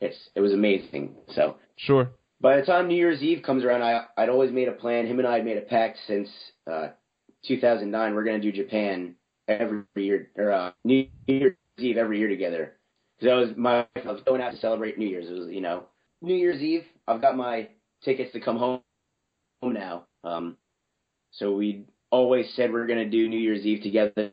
it's 0.02 0.18
it 0.34 0.42
was 0.42 0.52
amazing. 0.52 1.14
So 1.34 1.56
Sure. 1.76 2.10
by 2.42 2.60
the 2.60 2.66
time 2.66 2.88
New 2.88 2.94
Year's 2.94 3.22
Eve 3.22 3.42
comes 3.42 3.64
around, 3.64 3.80
I 3.80 4.04
I'd 4.18 4.28
always 4.28 4.52
made 4.52 4.68
a 4.68 4.72
plan. 4.72 5.06
Him 5.06 5.18
and 5.18 5.26
I 5.26 5.36
had 5.36 5.46
made 5.46 5.56
a 5.56 5.62
pact 5.62 5.96
since 6.06 6.28
uh, 6.70 6.88
2009. 7.46 8.14
We're 8.14 8.22
gonna 8.22 8.38
do 8.38 8.52
Japan 8.52 9.14
every 9.48 9.82
year 9.94 10.28
or 10.36 10.52
uh, 10.52 10.72
New 10.84 11.06
Year's 11.26 11.56
Eve 11.78 11.96
every 11.96 12.18
year 12.18 12.28
together. 12.28 12.74
Because 13.18 13.30
that 13.30 13.48
was 13.48 13.56
my 13.56 13.86
I 13.96 14.12
was 14.12 14.20
going 14.26 14.42
out 14.42 14.50
to 14.50 14.58
celebrate 14.58 14.98
New 14.98 15.08
Year's. 15.08 15.30
It 15.30 15.38
was 15.38 15.48
you 15.48 15.62
know 15.62 15.84
New 16.26 16.34
Year's 16.34 16.60
Eve. 16.60 16.84
I've 17.06 17.20
got 17.20 17.36
my 17.36 17.68
tickets 18.04 18.32
to 18.32 18.40
come 18.40 18.58
home 18.58 18.80
home 19.62 19.72
now. 19.72 20.06
Um, 20.24 20.56
so 21.30 21.54
we 21.54 21.86
always 22.10 22.52
said 22.54 22.72
we 22.72 22.80
are 22.80 22.86
gonna 22.86 23.08
do 23.08 23.28
New 23.28 23.38
Year's 23.38 23.64
Eve 23.64 23.82
together. 23.82 24.32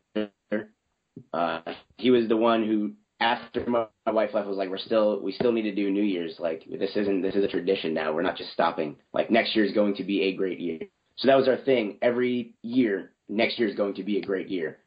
Uh, 1.31 1.61
he 1.97 2.09
was 2.09 2.27
the 2.27 2.35
one 2.35 2.65
who 2.65 2.93
after 3.19 3.63
my, 3.69 3.85
my 4.05 4.11
wife 4.11 4.31
left 4.33 4.47
was 4.47 4.57
like, 4.57 4.69
we're 4.69 4.77
still, 4.77 5.21
we 5.21 5.31
still 5.31 5.51
need 5.51 5.61
to 5.63 5.75
do 5.75 5.89
New 5.89 6.03
Year's. 6.03 6.35
Like 6.39 6.65
this 6.69 6.95
isn't, 6.95 7.21
this 7.21 7.35
is 7.35 7.43
a 7.43 7.47
tradition 7.47 7.93
now. 7.93 8.13
We're 8.13 8.21
not 8.21 8.35
just 8.35 8.51
stopping. 8.51 8.97
Like 9.13 9.31
next 9.31 9.55
year 9.55 9.63
is 9.63 9.73
going 9.73 9.95
to 9.95 10.03
be 10.03 10.23
a 10.23 10.35
great 10.35 10.59
year. 10.59 10.79
So 11.17 11.27
that 11.27 11.37
was 11.37 11.47
our 11.47 11.57
thing. 11.57 11.99
Every 12.01 12.55
year, 12.63 13.11
next 13.29 13.59
year 13.59 13.69
is 13.69 13.75
going 13.75 13.93
to 13.95 14.03
be 14.03 14.17
a 14.17 14.25
great 14.25 14.49
year. 14.49 14.79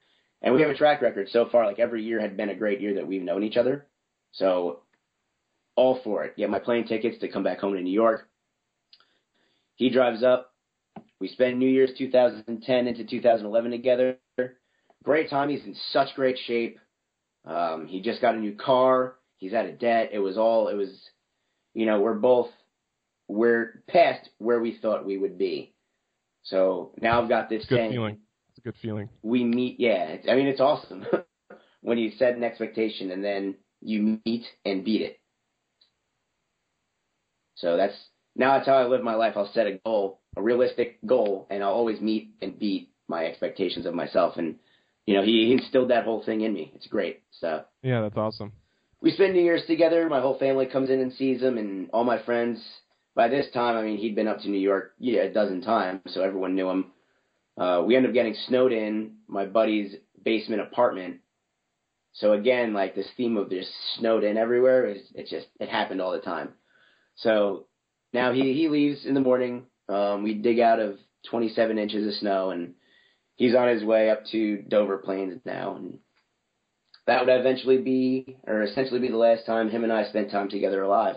And 0.43 0.55
we 0.55 0.61
have 0.61 0.71
a 0.71 0.77
track 0.77 1.01
record 1.01 1.29
so 1.31 1.49
far. 1.51 1.65
Like 1.67 1.79
every 1.79 2.03
year 2.03 2.21
had 2.21 2.37
been 2.37 2.51
a 2.51 2.55
great 2.55 2.81
year 2.81 2.95
that 2.95 3.07
we've 3.07 3.23
known 3.23 3.43
each 3.43 3.57
other. 3.57 3.87
So 4.33 4.81
all 5.77 6.01
for 6.03 6.25
it. 6.25 6.37
Get 6.37 6.51
my 6.51 6.59
plane 6.59 6.87
tickets 6.87 7.19
to 7.21 7.29
come 7.29 7.43
back 7.43 7.61
home 7.61 7.75
to 7.75 7.81
New 7.81 7.93
York. 7.93 8.29
He 9.77 9.91
drives 9.91 10.23
up. 10.23 10.53
We 11.21 11.29
spend 11.29 11.59
New 11.59 11.69
Year's 11.69 11.93
2010 11.97 12.87
into 12.89 13.05
2011 13.05 13.71
together. 13.71 14.17
Great 15.05 15.31
time. 15.31 15.49
He's 15.51 15.65
in 15.65 15.77
such 15.93 16.15
great 16.15 16.39
shape. 16.47 16.79
Um, 17.45 17.87
he 17.87 18.01
just 18.01 18.21
got 18.21 18.35
a 18.35 18.39
new 18.39 18.55
car. 18.57 19.15
He's 19.39 19.53
out 19.55 19.67
of 19.67 19.79
debt. 19.79 20.11
It 20.13 20.19
was 20.19 20.37
all, 20.37 20.69
it 20.69 20.75
was, 20.75 20.91
you 21.75 21.87
know, 21.87 22.01
we're 22.01 22.15
both, 22.15 22.49
we're 23.29 23.83
past 23.89 24.29
where 24.39 24.61
we 24.61 24.79
thought 24.81 25.07
we 25.07 25.19
would 25.19 25.39
be. 25.39 25.75
So 26.45 26.93
now 27.01 27.23
I've 27.23 27.29
got 27.29 27.49
this 27.49 27.63
It's 27.63 27.69
good 27.69 27.77
saying, 27.79 27.93
feeling. 27.93 28.19
It's 28.51 28.59
a 28.59 28.61
good 28.63 28.75
feeling. 28.81 29.09
we 29.23 29.45
meet, 29.45 29.79
yeah, 29.79 30.05
it's, 30.05 30.29
I 30.29 30.35
mean, 30.35 30.47
it's 30.47 30.61
awesome 30.61 31.05
when 31.83 31.99
you 31.99 32.13
set 32.19 32.35
an 32.37 32.45
expectation 32.45 33.11
and 33.11 33.23
then 33.23 33.57
you 33.81 34.21
meet 34.25 34.45
and 34.65 34.85
beat 34.85 35.03
it. 35.03 35.19
So 37.57 37.77
that's, 37.77 37.95
now 38.35 38.57
that's 38.57 38.67
how 38.67 38.77
I 38.77 38.87
live 38.87 39.03
my 39.03 39.15
life. 39.15 39.35
I'll 39.37 39.51
set 39.53 39.67
a 39.67 39.79
goal, 39.85 40.21
a 40.37 40.43
realistic 40.43 40.99
goal, 41.05 41.47
and 41.51 41.63
I'll 41.63 41.73
always 41.73 42.01
meet 42.01 42.31
and 42.41 42.59
beat 42.59 42.91
my 43.09 43.27
expectations 43.27 43.87
of 43.87 43.95
myself. 43.95 44.37
And, 44.37 44.57
you 45.07 45.15
know, 45.15 45.23
he, 45.23 45.47
he 45.47 45.53
instilled 45.53 45.91
that 45.91 46.05
whole 46.05 46.23
thing 46.25 46.43
in 46.43 46.53
me. 46.53 46.73
It's 46.75 46.87
great. 46.87 47.23
So 47.41 47.65
Yeah, 47.83 48.03
that's 48.03 48.17
awesome. 48.17 48.53
we 49.01 49.11
spend 49.13 49.35
New 49.35 49.43
Year's 49.43 49.67
together. 49.67 50.09
My 50.09 50.21
whole 50.21 50.39
family 50.39 50.67
comes 50.67 50.91
in 50.91 51.01
and 51.01 51.13
sees 51.13 51.41
him, 51.41 51.59
and 51.59 51.89
all 51.93 52.05
my 52.05 52.23
friends. 52.23 52.63
By 53.15 53.29
this 53.29 53.47
time, 53.55 53.77
I 53.77 53.83
mean 53.83 53.97
he'd 53.97 54.15
been 54.15 54.29
up 54.29 54.41
to 54.41 54.51
New 54.51 54.59
York 54.61 54.93
yeah 54.99 55.23
a 55.23 55.33
dozen 55.33 55.63
times, 55.63 56.03
so 56.09 56.21
everyone 56.21 56.55
knew 56.55 56.69
him. 56.69 56.93
Uh, 57.57 57.83
we 57.87 57.97
end 57.97 58.05
up 58.07 58.13
getting 58.13 58.35
snowed 58.49 58.73
in 58.73 59.15
my 59.27 59.47
buddy's 59.47 59.95
basement 60.23 60.61
apartment. 60.61 61.21
So 62.13 62.33
again, 62.33 62.75
like 62.75 62.95
this 62.95 63.09
theme 63.17 63.39
of 63.39 63.49
just 63.49 63.71
snowed 63.99 64.23
in 64.25 64.37
everywhere 64.37 64.85
is 64.87 65.01
it 65.15 65.29
just 65.29 65.47
it 65.61 65.71
happened 65.71 66.03
all 66.03 66.13
the 66.13 66.19
time. 66.19 66.51
So 67.17 67.67
now 68.13 68.33
he 68.33 68.53
he 68.53 68.69
leaves 68.69 69.05
in 69.05 69.15
the 69.15 69.21
morning. 69.21 69.67
Um, 69.89 70.23
we 70.23 70.35
dig 70.35 70.61
out 70.61 70.81
of 70.81 70.99
27 71.31 71.79
inches 71.79 72.07
of 72.07 72.15
snow, 72.15 72.51
and 72.51 72.75
he's 73.37 73.55
on 73.55 73.69
his 73.69 73.85
way 73.85 74.11
up 74.11 74.25
to 74.33 74.63
Dover 74.63 74.99
Plains 74.99 75.41
now, 75.45 75.77
and 75.77 75.99
that 77.07 77.25
would 77.25 77.33
eventually 77.33 77.79
be, 77.79 78.37
or 78.47 78.63
essentially 78.63 79.01
be 79.01 79.09
the 79.09 79.17
last 79.17 79.47
time 79.47 79.71
him 79.71 79.85
and 79.85 79.93
I 79.93 80.09
spent 80.09 80.31
time 80.31 80.49
together 80.49 80.83
alive. 80.83 81.17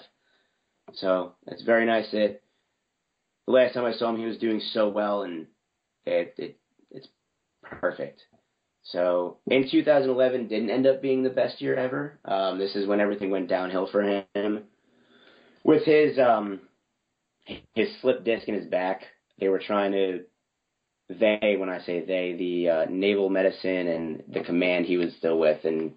So 0.96 1.34
it's 1.48 1.64
very 1.64 1.86
nice 1.86 2.10
that 2.12 2.42
the 3.46 3.54
last 3.54 3.74
time 3.74 3.86
I 3.86 3.94
saw 3.94 4.10
him, 4.10 4.18
he 4.18 4.26
was 4.26 4.38
doing 4.38 4.62
so 4.74 4.90
well, 4.90 5.24
and 5.24 5.48
it, 6.06 6.36
it 6.38 6.60
it's 6.92 7.08
perfect. 7.64 8.22
So 8.84 9.38
in 9.48 9.70
2011, 9.70 10.48
didn't 10.48 10.70
end 10.70 10.88
up 10.88 11.02
being 11.02 11.24
the 11.24 11.30
best 11.30 11.62
year 11.62 11.76
ever. 11.76 12.20
Um, 12.26 12.58
this 12.58 12.76
is 12.76 12.88
when 12.88 13.00
everything 13.00 13.30
went 13.30 13.50
downhill 13.50 13.88
for 13.92 14.02
him. 14.02 14.64
With 15.64 15.84
his 15.84 16.18
um, 16.18 16.62
his 17.74 17.90
slip 18.02 18.24
disc 18.24 18.48
in 18.48 18.56
his 18.56 18.68
back, 18.68 19.04
they 19.40 19.50
were 19.50 19.60
trying 19.60 19.92
to 19.94 20.26
they, 21.10 21.56
when 21.58 21.70
I 21.70 21.80
say 21.82 22.06
they, 22.06 22.34
the 22.38 22.70
uh, 22.70 22.86
naval 22.90 23.30
medicine 23.30 23.88
and 23.88 24.24
the 24.28 24.42
command 24.42 24.86
he 24.86 24.98
was 24.98 25.14
still 25.18 25.40
with, 25.40 25.66
and 25.66 25.94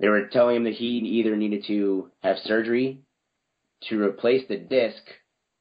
they 0.00 0.08
were 0.08 0.26
telling 0.26 0.56
him 0.56 0.64
that 0.64 0.74
he 0.74 0.86
either 0.86 1.36
needed 1.36 1.64
to 1.68 2.10
have 2.22 2.36
surgery 2.38 3.00
to 3.88 4.02
replace 4.02 4.46
the 4.48 4.56
disc 4.56 5.02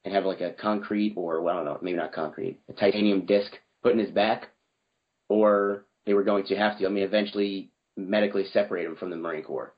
and 0.03 0.13
have 0.13 0.25
like 0.25 0.41
a 0.41 0.53
concrete 0.53 1.13
or 1.15 1.41
well, 1.41 1.55
I 1.55 1.57
don't 1.57 1.65
know, 1.65 1.79
maybe 1.81 1.97
not 1.97 2.13
concrete, 2.13 2.59
a 2.67 2.73
titanium 2.73 3.25
disc 3.25 3.51
put 3.83 3.93
in 3.93 3.99
his 3.99 4.11
back, 4.11 4.49
or 5.29 5.85
they 6.05 6.13
were 6.13 6.23
going 6.23 6.45
to 6.45 6.55
have 6.55 6.79
to, 6.79 6.85
I 6.85 6.89
mean, 6.89 7.03
eventually 7.03 7.69
medically 7.95 8.45
separate 8.51 8.85
him 8.85 8.95
from 8.95 9.11
the 9.11 9.15
Marine 9.15 9.43
Corps. 9.43 9.73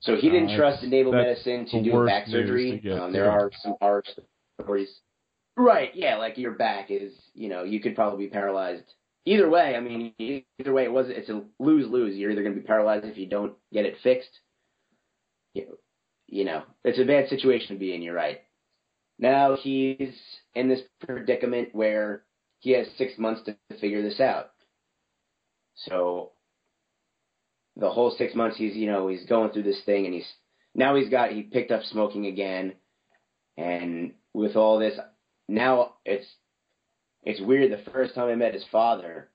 So 0.00 0.16
he 0.16 0.30
didn't 0.30 0.50
Uh, 0.50 0.56
trust 0.56 0.80
the 0.80 0.88
naval 0.88 1.12
medicine 1.12 1.66
to 1.66 1.82
do 1.82 1.96
a 1.96 2.06
back 2.06 2.26
surgery. 2.26 2.80
Um, 2.90 3.12
there 3.12 3.30
are 3.30 3.50
some 3.62 3.76
horror 3.80 4.02
stories. 4.60 5.00
Right, 5.56 5.94
yeah, 5.94 6.16
like 6.16 6.38
your 6.38 6.52
back 6.52 6.90
is, 6.90 7.12
you 7.34 7.48
know, 7.48 7.64
you 7.64 7.80
could 7.80 7.94
probably 7.94 8.26
be 8.26 8.30
paralyzed. 8.30 8.94
Either 9.26 9.50
way, 9.50 9.76
I 9.76 9.80
mean, 9.80 10.14
either 10.18 10.72
way, 10.72 10.84
it 10.84 10.92
was 10.92 11.10
it's 11.10 11.28
a 11.28 11.44
lose 11.58 11.86
lose. 11.86 12.16
You're 12.16 12.30
either 12.30 12.42
going 12.42 12.54
to 12.54 12.60
be 12.60 12.66
paralyzed 12.66 13.04
if 13.04 13.18
you 13.18 13.26
don't 13.26 13.54
get 13.72 13.84
it 13.84 13.98
fixed. 14.02 14.40
You, 15.52 15.78
you 16.26 16.44
know, 16.44 16.62
it's 16.84 16.98
a 16.98 17.04
bad 17.04 17.28
situation 17.28 17.74
to 17.74 17.78
be 17.78 17.94
in. 17.94 18.00
You're 18.00 18.14
right. 18.14 18.40
Now 19.18 19.56
he's 19.56 20.14
in 20.54 20.68
this 20.68 20.80
predicament 21.00 21.74
where 21.74 22.22
he 22.60 22.70
has 22.70 22.86
six 22.96 23.18
months 23.18 23.42
to 23.44 23.56
figure 23.78 24.00
this 24.02 24.20
out. 24.20 24.52
So 25.74 26.32
the 27.80 27.90
whole 27.90 28.14
six 28.16 28.34
months 28.34 28.56
he's 28.56 28.76
you 28.76 28.86
know 28.86 29.08
he's 29.08 29.24
going 29.26 29.50
through 29.50 29.64
this 29.64 29.82
thing 29.84 30.04
and 30.04 30.14
he's 30.14 30.30
now 30.74 30.94
he's 30.94 31.08
got 31.08 31.32
he 31.32 31.42
picked 31.42 31.72
up 31.72 31.82
smoking 31.84 32.26
again 32.26 32.74
and 33.56 34.12
with 34.34 34.54
all 34.54 34.78
this 34.78 34.98
now 35.48 35.94
it's 36.04 36.26
it's 37.24 37.40
weird 37.40 37.72
the 37.72 37.90
first 37.90 38.14
time 38.14 38.28
I 38.28 38.34
met 38.34 38.54
his 38.54 38.64
father 38.70 39.28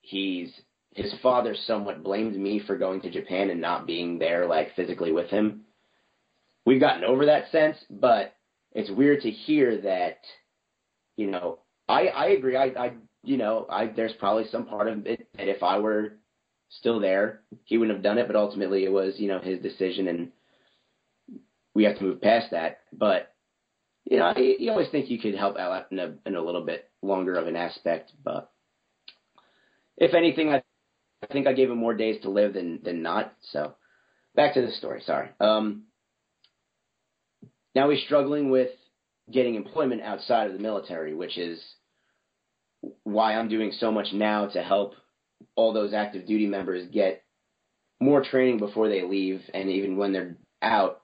he's 0.00 0.50
his 0.94 1.14
father 1.22 1.54
somewhat 1.54 2.02
blamed 2.02 2.36
me 2.36 2.60
for 2.66 2.76
going 2.76 3.00
to 3.02 3.10
Japan 3.10 3.50
and 3.50 3.60
not 3.60 3.86
being 3.86 4.18
there 4.18 4.46
like 4.46 4.74
physically 4.74 5.12
with 5.12 5.30
him. 5.30 5.62
We've 6.66 6.80
gotten 6.80 7.04
over 7.04 7.26
that 7.26 7.50
sense, 7.52 7.76
but 7.88 8.34
it's 8.72 8.90
weird 8.90 9.22
to 9.22 9.30
hear 9.30 9.80
that 9.82 10.18
you 11.16 11.30
know 11.30 11.60
I 11.88 12.08
I 12.08 12.26
agree 12.30 12.56
I 12.56 12.64
I 12.66 12.92
you 13.22 13.36
know 13.36 13.66
I 13.70 13.86
there's 13.86 14.12
probably 14.14 14.46
some 14.50 14.66
part 14.66 14.88
of 14.88 15.06
it 15.06 15.28
that 15.36 15.48
if 15.48 15.62
I 15.62 15.78
were 15.78 16.17
still 16.70 17.00
there. 17.00 17.40
He 17.64 17.78
wouldn't 17.78 17.96
have 17.96 18.04
done 18.04 18.18
it 18.18 18.26
but 18.26 18.36
ultimately 18.36 18.84
it 18.84 18.92
was 18.92 19.14
you 19.18 19.28
know 19.28 19.40
his 19.40 19.60
decision 19.60 20.08
and 20.08 20.32
we 21.74 21.84
have 21.84 21.98
to 21.98 22.04
move 22.04 22.20
past 22.20 22.50
that. 22.50 22.80
But 22.92 23.32
you 24.04 24.18
know 24.18 24.24
I, 24.24 24.56
you 24.58 24.70
always 24.70 24.88
think 24.90 25.10
you 25.10 25.18
could 25.18 25.34
help 25.34 25.56
out 25.58 25.90
in 25.90 25.98
a 25.98 26.14
in 26.26 26.36
a 26.36 26.42
little 26.42 26.64
bit 26.64 26.90
longer 27.02 27.34
of 27.34 27.46
an 27.46 27.54
aspect 27.54 28.10
but 28.24 28.50
if 29.96 30.14
anything 30.14 30.50
I 30.50 30.62
I 31.22 31.26
think 31.26 31.46
I 31.46 31.52
gave 31.52 31.70
him 31.70 31.78
more 31.78 31.94
days 31.94 32.22
to 32.22 32.30
live 32.30 32.54
than 32.54 32.80
than 32.82 33.02
not. 33.02 33.34
So 33.52 33.74
back 34.34 34.54
to 34.54 34.62
the 34.62 34.72
story 34.72 35.02
sorry. 35.04 35.30
Um 35.40 35.84
now 37.74 37.90
he's 37.90 38.02
struggling 38.04 38.50
with 38.50 38.70
getting 39.30 39.54
employment 39.54 40.02
outside 40.02 40.46
of 40.46 40.52
the 40.52 40.58
military, 40.58 41.14
which 41.14 41.36
is 41.36 41.62
why 43.02 43.34
I'm 43.34 43.48
doing 43.48 43.72
so 43.72 43.90
much 43.90 44.08
now 44.12 44.46
to 44.46 44.62
help 44.62 44.94
all 45.54 45.72
those 45.72 45.92
active 45.92 46.26
duty 46.26 46.46
members 46.46 46.88
get 46.92 47.22
more 48.00 48.22
training 48.22 48.58
before 48.58 48.88
they 48.88 49.02
leave 49.02 49.42
and 49.52 49.70
even 49.70 49.96
when 49.96 50.12
they're 50.12 50.36
out 50.62 51.02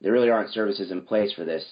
there 0.00 0.12
really 0.12 0.30
aren't 0.30 0.52
services 0.52 0.90
in 0.90 1.02
place 1.02 1.32
for 1.32 1.44
this. 1.44 1.64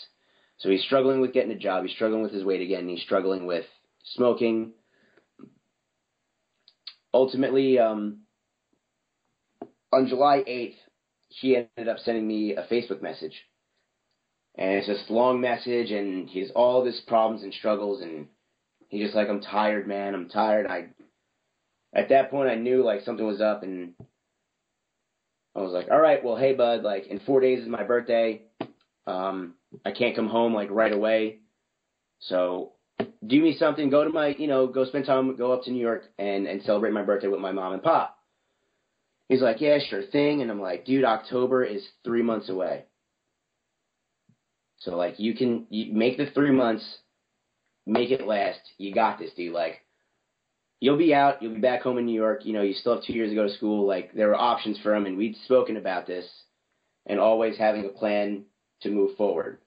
So 0.58 0.70
he's 0.70 0.82
struggling 0.82 1.20
with 1.20 1.32
getting 1.32 1.52
a 1.52 1.58
job. 1.58 1.84
He's 1.84 1.94
struggling 1.94 2.22
with 2.22 2.32
his 2.32 2.44
weight 2.44 2.62
again. 2.62 2.88
He's 2.88 3.02
struggling 3.02 3.46
with 3.46 3.66
smoking. 4.04 4.72
Ultimately, 7.12 7.78
um, 7.78 8.20
on 9.92 10.08
July 10.08 10.42
8th, 10.46 10.76
he 11.28 11.56
ended 11.56 11.88
up 11.88 11.98
sending 11.98 12.26
me 12.26 12.56
a 12.56 12.66
Facebook 12.66 13.02
message. 13.02 13.34
And 14.56 14.72
it's 14.72 14.86
this 14.86 15.04
long 15.10 15.40
message, 15.40 15.90
and 15.90 16.28
he 16.28 16.40
has 16.40 16.50
all 16.56 16.82
this 16.82 17.00
problems 17.06 17.42
and 17.42 17.52
struggles, 17.52 18.00
and 18.00 18.28
he's 18.88 19.04
just 19.04 19.14
like, 19.14 19.28
I'm 19.28 19.42
tired, 19.42 19.86
man. 19.86 20.14
I'm 20.14 20.30
tired. 20.30 20.66
I, 20.66 20.86
at 21.96 22.10
that 22.10 22.30
point, 22.30 22.50
I 22.50 22.54
knew 22.54 22.84
like 22.84 23.00
something 23.00 23.26
was 23.26 23.40
up, 23.40 23.62
and 23.62 23.94
I 25.56 25.60
was 25.60 25.72
like, 25.72 25.88
all 25.90 26.00
right, 26.00 26.22
well, 26.22 26.36
hey, 26.36 26.52
bud, 26.52 26.82
like 26.82 27.06
in 27.06 27.20
four 27.20 27.40
days 27.40 27.60
is 27.62 27.68
my 27.68 27.82
birthday. 27.82 28.42
Um, 29.06 29.54
I 29.84 29.92
can't 29.92 30.14
come 30.14 30.28
home 30.28 30.52
like 30.52 30.70
right 30.70 30.92
away. 30.92 31.38
So 32.20 32.72
do 33.26 33.40
me 33.40 33.56
something. 33.58 33.88
Go 33.88 34.04
to 34.04 34.10
my, 34.10 34.34
you 34.38 34.46
know, 34.46 34.66
go 34.66 34.84
spend 34.84 35.06
time, 35.06 35.34
go 35.36 35.52
up 35.52 35.64
to 35.64 35.70
New 35.70 35.80
York 35.80 36.04
and 36.18 36.46
and 36.46 36.62
celebrate 36.62 36.92
my 36.92 37.02
birthday 37.02 37.28
with 37.28 37.40
my 37.40 37.52
mom 37.52 37.72
and 37.72 37.82
pop. 37.82 38.18
He's 39.28 39.42
like, 39.42 39.60
yeah, 39.60 39.78
sure 39.88 40.02
thing. 40.02 40.42
And 40.42 40.50
I'm 40.50 40.60
like, 40.60 40.84
dude, 40.84 41.04
October 41.04 41.64
is 41.64 41.82
three 42.04 42.22
months 42.22 42.48
away. 42.48 42.84
So 44.78 44.96
like, 44.96 45.18
you 45.18 45.34
can 45.34 45.66
you 45.70 45.94
make 45.94 46.18
the 46.18 46.26
three 46.26 46.52
months, 46.52 46.84
make 47.86 48.10
it 48.10 48.26
last. 48.26 48.60
You 48.76 48.92
got 48.92 49.18
this, 49.18 49.30
dude. 49.34 49.54
Like, 49.54 49.80
you'll 50.80 50.98
be 50.98 51.14
out, 51.14 51.42
you'll 51.42 51.54
be 51.54 51.60
back 51.60 51.82
home 51.82 51.98
in 51.98 52.06
New 52.06 52.14
York. 52.14 52.44
You 52.44 52.52
know, 52.52 52.62
you 52.62 52.74
still 52.74 52.94
have 52.96 53.04
two 53.04 53.12
years 53.12 53.30
to 53.30 53.34
go 53.34 53.46
to 53.46 53.54
school. 53.54 53.86
Like, 53.86 54.12
there 54.12 54.28
were 54.28 54.36
options 54.36 54.78
for 54.82 54.94
him, 54.94 55.06
and 55.06 55.16
we'd 55.16 55.36
spoken 55.44 55.76
about 55.76 56.06
this, 56.06 56.26
and 57.06 57.18
always 57.18 57.56
having 57.56 57.84
a 57.84 57.90
plan 57.90 58.44
to 58.82 58.90
move 58.90 59.16
forward. 59.16 59.58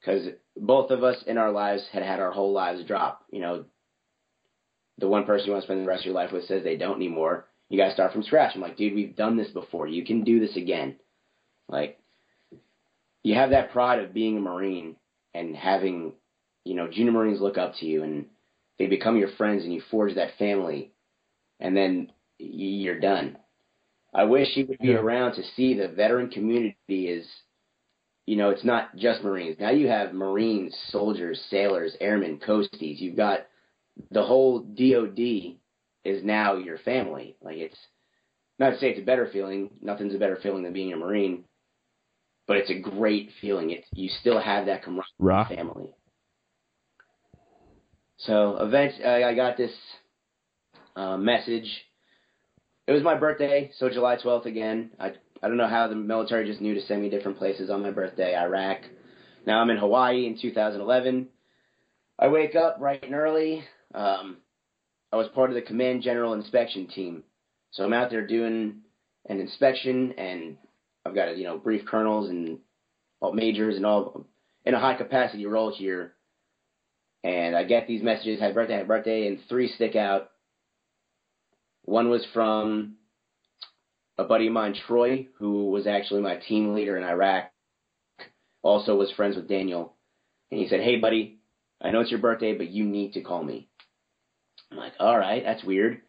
Because 0.00 0.28
both 0.56 0.90
of 0.90 1.02
us 1.02 1.22
in 1.26 1.38
our 1.38 1.50
lives 1.50 1.82
had 1.92 2.02
had 2.02 2.20
our 2.20 2.30
whole 2.30 2.52
lives 2.52 2.84
drop. 2.84 3.24
You 3.30 3.40
know, 3.40 3.64
the 4.98 5.08
one 5.08 5.24
person 5.24 5.46
you 5.46 5.52
want 5.52 5.62
to 5.62 5.66
spend 5.66 5.82
the 5.82 5.88
rest 5.88 6.02
of 6.02 6.06
your 6.06 6.14
life 6.14 6.32
with 6.32 6.44
says 6.44 6.62
they 6.62 6.76
don't 6.76 6.96
anymore. 6.96 7.46
You 7.68 7.78
got 7.78 7.88
to 7.88 7.94
start 7.94 8.12
from 8.12 8.22
scratch. 8.22 8.52
I'm 8.54 8.60
like, 8.60 8.76
dude, 8.76 8.94
we've 8.94 9.16
done 9.16 9.36
this 9.36 9.50
before. 9.50 9.86
You 9.86 10.04
can 10.04 10.24
do 10.24 10.40
this 10.40 10.56
again. 10.56 10.96
Like, 11.68 11.98
you 13.22 13.34
have 13.34 13.50
that 13.50 13.72
pride 13.72 13.98
of 13.98 14.14
being 14.14 14.38
a 14.38 14.40
Marine 14.40 14.96
and 15.34 15.54
having, 15.54 16.12
you 16.64 16.74
know, 16.74 16.88
junior 16.88 17.12
Marines 17.12 17.40
look 17.40 17.58
up 17.58 17.74
to 17.76 17.86
you 17.86 18.02
and 18.02 18.26
they 18.78 18.86
become 18.86 19.16
your 19.16 19.30
friends 19.36 19.64
and 19.64 19.72
you 19.72 19.82
forge 19.90 20.14
that 20.14 20.36
family, 20.38 20.92
and 21.60 21.76
then 21.76 22.12
you're 22.38 23.00
done. 23.00 23.36
I 24.14 24.24
wish 24.24 24.48
he 24.54 24.64
would 24.64 24.78
be 24.78 24.94
around 24.94 25.34
to 25.34 25.42
see 25.54 25.74
the 25.74 25.88
veteran 25.88 26.30
community 26.30 27.08
is, 27.08 27.26
you 28.26 28.36
know, 28.36 28.50
it's 28.50 28.64
not 28.64 28.96
just 28.96 29.22
Marines. 29.22 29.56
Now 29.60 29.70
you 29.70 29.88
have 29.88 30.14
Marines, 30.14 30.74
soldiers, 30.90 31.40
sailors, 31.50 31.94
airmen, 32.00 32.38
coasties. 32.38 33.00
You've 33.00 33.16
got 33.16 33.40
the 34.10 34.22
whole 34.22 34.60
DOD 34.60 35.58
is 36.04 36.24
now 36.24 36.56
your 36.56 36.78
family. 36.78 37.36
Like 37.42 37.56
it's 37.56 37.76
not 38.58 38.70
to 38.70 38.78
say 38.78 38.90
it's 38.90 39.00
a 39.00 39.04
better 39.04 39.28
feeling. 39.32 39.70
Nothing's 39.82 40.14
a 40.14 40.18
better 40.18 40.38
feeling 40.42 40.62
than 40.62 40.72
being 40.72 40.92
a 40.92 40.96
Marine, 40.96 41.44
but 42.46 42.56
it's 42.56 42.70
a 42.70 42.78
great 42.78 43.30
feeling. 43.40 43.70
It's 43.70 43.86
you 43.92 44.08
still 44.20 44.40
have 44.40 44.66
that 44.66 44.82
camaraderie 44.82 45.04
Rock. 45.18 45.48
family. 45.48 45.94
So 48.18 48.56
eventually, 48.60 49.04
I 49.04 49.34
got 49.34 49.56
this 49.56 49.72
uh, 50.96 51.16
message. 51.16 51.84
It 52.88 52.92
was 52.92 53.02
my 53.02 53.16
birthday, 53.16 53.70
so 53.78 53.88
July 53.88 54.16
12th 54.16 54.46
again. 54.46 54.90
I 54.98 55.12
I 55.40 55.46
don't 55.46 55.56
know 55.56 55.68
how 55.68 55.86
the 55.86 55.94
military 55.94 56.48
just 56.48 56.60
knew 56.60 56.74
to 56.74 56.82
send 56.82 57.00
me 57.00 57.10
different 57.10 57.38
places 57.38 57.70
on 57.70 57.82
my 57.82 57.92
birthday. 57.92 58.36
Iraq. 58.36 58.78
Now 59.46 59.60
I'm 59.60 59.70
in 59.70 59.76
Hawaii 59.76 60.26
in 60.26 60.36
2011. 60.40 61.28
I 62.18 62.28
wake 62.28 62.56
up 62.56 62.80
bright 62.80 63.04
and 63.04 63.14
early. 63.14 63.64
Um, 63.94 64.38
I 65.12 65.16
was 65.16 65.28
part 65.28 65.50
of 65.50 65.54
the 65.54 65.62
command 65.62 66.02
general 66.02 66.32
inspection 66.32 66.88
team, 66.88 67.22
so 67.70 67.84
I'm 67.84 67.92
out 67.92 68.10
there 68.10 68.26
doing 68.26 68.80
an 69.28 69.38
inspection, 69.38 70.12
and 70.18 70.56
I've 71.06 71.14
got 71.14 71.36
you 71.36 71.44
know 71.44 71.56
brief 71.56 71.86
colonels 71.86 72.30
and 72.30 72.58
all 73.20 73.32
majors 73.32 73.76
and 73.76 73.86
all 73.86 74.26
in 74.64 74.74
a 74.74 74.80
high 74.80 74.96
capacity 74.96 75.46
role 75.46 75.72
here 75.72 76.14
and 77.24 77.56
I 77.56 77.64
get 77.64 77.86
these 77.86 78.02
messages, 78.02 78.40
happy 78.40 78.54
birthday, 78.54 78.74
happy 78.74 78.86
birthday, 78.86 79.26
and 79.26 79.38
three 79.48 79.68
stick 79.68 79.96
out. 79.96 80.30
One 81.84 82.10
was 82.10 82.26
from 82.32 82.96
a 84.18 84.24
buddy 84.24 84.46
of 84.46 84.52
mine, 84.52 84.74
Troy, 84.86 85.28
who 85.38 85.70
was 85.70 85.86
actually 85.86 86.22
my 86.22 86.36
team 86.36 86.74
leader 86.74 86.96
in 86.96 87.04
Iraq, 87.04 87.50
also 88.62 88.96
was 88.96 89.10
friends 89.12 89.36
with 89.36 89.48
Daniel. 89.48 89.94
And 90.50 90.60
he 90.60 90.68
said, 90.68 90.80
Hey, 90.80 90.98
buddy, 90.98 91.38
I 91.80 91.90
know 91.90 92.00
it's 92.00 92.10
your 92.10 92.20
birthday, 92.20 92.56
but 92.56 92.70
you 92.70 92.84
need 92.84 93.14
to 93.14 93.22
call 93.22 93.42
me. 93.42 93.68
I'm 94.70 94.78
like, 94.78 94.92
All 95.00 95.18
right, 95.18 95.42
that's 95.44 95.64
weird. 95.64 96.00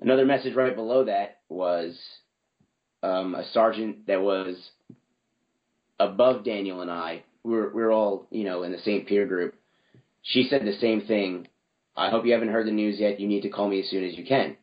Another 0.00 0.26
message 0.26 0.54
right 0.54 0.74
below 0.74 1.04
that 1.04 1.40
was 1.48 1.98
um, 3.02 3.34
a 3.34 3.44
sergeant 3.52 4.06
that 4.06 4.20
was 4.20 4.56
above 5.98 6.44
Daniel 6.44 6.80
and 6.80 6.90
I. 6.90 7.24
We 7.42 7.52
were, 7.52 7.68
we 7.70 7.82
were 7.82 7.92
all, 7.92 8.26
you 8.30 8.44
know, 8.44 8.62
in 8.62 8.72
the 8.72 8.78
same 8.78 9.06
peer 9.06 9.26
group 9.26 9.54
she 10.28 10.46
said 10.48 10.64
the 10.64 10.78
same 10.78 11.00
thing. 11.00 11.48
I 11.96 12.10
hope 12.10 12.26
you 12.26 12.32
haven't 12.32 12.50
heard 12.50 12.66
the 12.66 12.72
news 12.72 13.00
yet. 13.00 13.18
You 13.18 13.26
need 13.26 13.42
to 13.42 13.48
call 13.48 13.68
me 13.68 13.80
as 13.80 13.88
soon 13.88 14.04
as 14.04 14.16
you 14.16 14.24
can. 14.24 14.56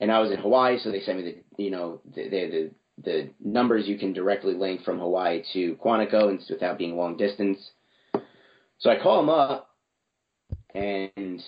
And 0.00 0.10
I 0.10 0.20
was 0.20 0.30
in 0.30 0.38
Hawaii, 0.38 0.78
so 0.78 0.90
they 0.90 1.00
sent 1.00 1.18
me 1.18 1.44
the 1.56 1.62
you 1.62 1.70
know 1.70 2.00
the 2.14 2.28
the 2.28 2.30
the, 2.48 2.70
the 3.02 3.30
numbers 3.44 3.88
you 3.88 3.98
can 3.98 4.12
directly 4.12 4.54
link 4.54 4.84
from 4.84 5.00
Hawaii 5.00 5.42
to 5.52 5.76
Quantico 5.84 6.28
and 6.28 6.40
without 6.48 6.78
being 6.78 6.96
long 6.96 7.16
distance. 7.16 7.58
So 8.78 8.90
I 8.90 9.02
call 9.02 9.18
him 9.18 9.28
up, 9.28 9.68
and 10.72 11.42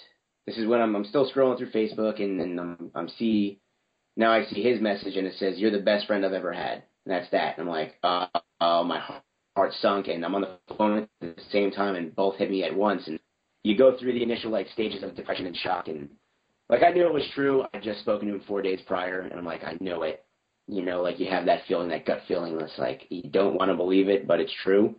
this 0.46 0.58
is 0.58 0.66
when 0.66 0.80
I'm 0.80 0.96
I'm 0.96 1.04
still 1.04 1.30
scrolling 1.30 1.56
through 1.56 1.70
Facebook 1.70 2.20
and, 2.20 2.40
and 2.40 2.60
I'm 2.60 2.90
I'm 2.96 3.08
see 3.10 3.60
now 4.16 4.32
I 4.32 4.44
see 4.46 4.60
his 4.60 4.80
message 4.80 5.16
and 5.16 5.28
it 5.28 5.34
says 5.38 5.58
you're 5.58 5.70
the 5.70 5.78
best 5.78 6.08
friend 6.08 6.26
I've 6.26 6.32
ever 6.32 6.52
had. 6.52 6.82
And 7.06 7.14
that's 7.14 7.30
that. 7.30 7.58
And 7.58 7.68
I'm 7.68 7.72
like, 7.72 7.94
uh, 8.02 8.26
uh 8.60 8.82
my 8.82 9.00
heart 9.60 9.74
sunk 9.80 10.08
and 10.08 10.24
I'm 10.24 10.34
on 10.34 10.40
the 10.40 10.74
phone 10.78 11.02
at 11.02 11.08
the 11.20 11.34
same 11.52 11.70
time 11.70 11.94
and 11.94 12.16
both 12.16 12.36
hit 12.36 12.50
me 12.50 12.64
at 12.64 12.74
once 12.74 13.06
and 13.06 13.20
you 13.62 13.76
go 13.76 13.94
through 13.98 14.14
the 14.14 14.22
initial 14.22 14.50
like 14.50 14.66
stages 14.68 15.02
of 15.02 15.14
depression 15.14 15.44
and 15.44 15.54
shock 15.54 15.88
and 15.88 16.08
like 16.70 16.82
I 16.82 16.90
knew 16.92 17.06
it 17.06 17.12
was 17.12 17.28
true. 17.34 17.64
I'd 17.74 17.82
just 17.82 18.00
spoken 18.00 18.28
to 18.28 18.34
him 18.36 18.42
four 18.48 18.62
days 18.62 18.80
prior 18.86 19.20
and 19.20 19.34
I'm 19.34 19.44
like, 19.44 19.62
I 19.62 19.76
know 19.80 20.02
it. 20.02 20.24
You 20.66 20.82
know, 20.82 21.02
like 21.02 21.20
you 21.20 21.28
have 21.28 21.44
that 21.44 21.62
feeling, 21.68 21.90
that 21.90 22.06
gut 22.06 22.22
feeling 22.26 22.56
that's 22.56 22.78
like 22.78 23.02
you 23.10 23.28
don't 23.28 23.54
want 23.54 23.70
to 23.70 23.76
believe 23.76 24.08
it, 24.08 24.26
but 24.26 24.40
it's 24.40 24.54
true. 24.62 24.94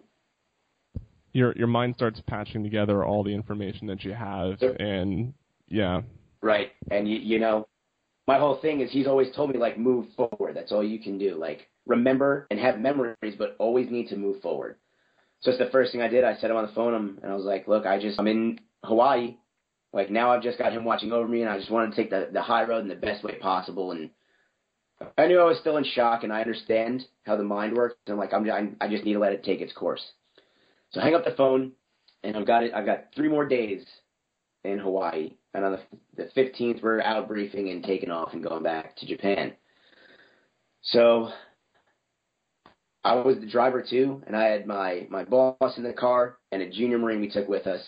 Your 1.34 1.54
your 1.56 1.68
mind 1.68 1.96
starts 1.96 2.22
patching 2.28 2.62
together 2.62 3.04
all 3.04 3.24
the 3.24 3.34
information 3.34 3.88
that 3.88 4.04
you 4.04 4.12
have, 4.12 4.62
and 4.62 5.34
yeah, 5.70 6.02
Right. 6.42 6.72
And 6.90 7.08
you 7.08 7.18
you 7.18 7.40
know, 7.40 7.68
my 8.28 8.38
whole 8.38 8.60
thing 8.62 8.82
is 8.82 8.92
he's 8.92 9.08
always 9.08 9.34
told 9.36 9.52
me 9.52 9.58
like 9.58 9.78
move 9.78 10.08
forward. 10.16 10.56
That's 10.56 10.72
all 10.72 10.84
you 10.84 11.00
can 11.00 11.18
do. 11.18 11.36
Like 11.36 11.68
remember 11.86 12.48
and 12.52 12.60
have 12.60 12.80
memories, 12.80 13.36
but 13.38 13.56
always 13.60 13.90
need 13.90 14.10
to 14.10 14.16
move 14.16 14.42
forward. 14.42 14.78
So 15.42 15.50
it's 15.50 15.60
the 15.60 15.72
first 15.72 15.92
thing 15.92 16.02
I 16.02 16.08
did. 16.08 16.24
I 16.24 16.36
set 16.36 16.52
him 16.52 16.58
on 16.58 16.66
the 16.66 16.74
phone 16.74 16.94
and 17.22 17.32
I 17.32 17.36
was 17.36 17.46
like, 17.46 17.68
look, 17.68 17.86
I 17.86 18.00
just 18.00 18.20
I'm 18.20 18.28
in 18.28 18.60
Hawaii. 18.84 19.38
Like 19.94 20.10
now 20.10 20.32
I've 20.32 20.44
just 20.44 20.58
got 20.58 20.72
him 20.72 20.86
watching 20.86 21.12
over 21.12 21.28
me, 21.28 21.42
and 21.42 21.50
I 21.50 21.58
just 21.58 21.72
want 21.72 21.94
to 21.94 22.02
take 22.02 22.10
the 22.10 22.30
the 22.32 22.42
high 22.42 22.64
road 22.64 22.84
in 22.84 22.88
the 22.88 22.96
best 22.96 23.24
way 23.24 23.36
possible. 23.36 23.92
And 23.92 24.10
I 25.18 25.28
knew 25.28 25.40
I 25.40 25.46
was 25.46 25.60
still 25.60 25.78
in 25.78 25.84
shock, 25.84 26.24
and 26.24 26.32
I 26.32 26.42
understand 26.42 27.06
how 27.26 27.36
the 27.36 27.44
mind 27.44 27.76
works. 27.76 27.96
And 28.08 28.14
I'm 28.14 28.20
like, 28.20 28.34
I'm 28.34 28.78
I 28.80 28.88
just 28.88 29.04
need 29.04 29.14
to 29.14 29.20
let 29.20 29.34
it 29.34 29.44
take 29.44 29.60
its 29.60 29.74
course. 29.74 30.02
So 30.92 31.02
I 31.02 31.04
hang 31.04 31.16
up 31.16 31.26
the 31.26 31.32
phone, 31.32 31.74
and 32.24 32.38
I've 32.38 32.48
got 32.48 32.64
it. 32.64 32.74
I've 32.74 32.86
got 32.86 33.08
three 33.16 33.28
more 33.28 33.46
days 33.46 33.84
in 34.64 34.80
Hawaii, 34.80 35.34
and 35.54 35.66
on 35.66 35.72
the 35.74 35.80
the 36.16 36.42
15th 36.42 36.82
we're 36.82 37.02
out 37.02 37.28
briefing 37.28 37.70
and 37.70 37.84
taking 37.84 38.12
off 38.12 38.34
and 38.34 38.44
going 38.44 38.64
back 38.64 38.96
to 38.98 39.08
Japan. 39.08 39.54
So 40.82 41.30
I 43.04 43.16
was 43.16 43.38
the 43.40 43.50
driver 43.50 43.84
too, 43.88 44.22
and 44.28 44.36
I 44.36 44.46
had 44.46 44.68
my 44.68 45.08
my 45.10 45.24
boss 45.24 45.78
in 45.78 45.84
the 45.84 45.94
car 45.94 46.38
and 46.52 46.62
a 46.62 46.70
junior 46.70 46.98
marine 46.98 47.22
we 47.22 47.30
took 47.30 47.48
with 47.48 47.68
us. 47.68 47.82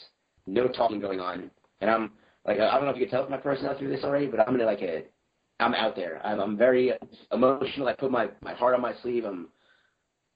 No 0.45 0.67
talking 0.67 0.99
going 0.99 1.19
on, 1.19 1.51
and 1.81 1.89
I'm 1.89 2.11
like 2.45 2.59
I 2.59 2.73
don't 2.75 2.85
know 2.85 2.91
if 2.91 2.97
you 2.97 3.05
can 3.05 3.11
tell 3.11 3.29
my 3.29 3.37
personality 3.37 3.79
through 3.79 3.95
this 3.95 4.03
already, 4.03 4.27
but 4.27 4.39
I'm 4.39 4.59
in 4.59 4.65
like 4.65 4.81
a 4.81 5.05
I'm 5.59 5.73
out 5.73 5.95
there. 5.95 6.25
I'm, 6.25 6.39
I'm 6.39 6.57
very 6.57 6.93
emotional. 7.31 7.87
I 7.87 7.93
put 7.93 8.11
my 8.11 8.29
my 8.41 8.53
heart 8.53 8.75
on 8.75 8.81
my 8.81 8.93
sleeve. 9.01 9.23
I'm 9.25 9.47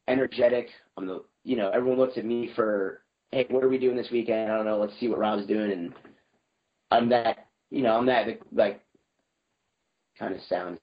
energetic. 0.08 0.70
I'm 0.96 1.08
the 1.08 1.24
you 1.44 1.58
know 1.58 1.70
everyone 1.70 2.00
looks 2.00 2.18
at 2.18 2.26
me 2.26 2.52
for 2.56 3.02
hey 3.32 3.48
what 3.50 3.64
are 3.64 3.70
we 3.70 3.78
doing 3.80 3.98
this 3.98 4.12
weekend? 4.12 4.52
I 4.52 4.56
don't 4.56 4.66
know. 4.66 4.80
Let's 4.80 4.98
see 5.00 5.08
what 5.08 5.20
Robb's 5.20 5.48
doing, 5.48 5.72
and 5.72 5.94
I'm 6.92 7.10
that 7.10 7.48
you 7.70 7.84
know 7.84 7.98
I'm 7.98 8.06
that 8.08 8.28
like 8.52 8.82
kind 10.18 10.34
of 10.34 10.42
sounds 10.50 10.80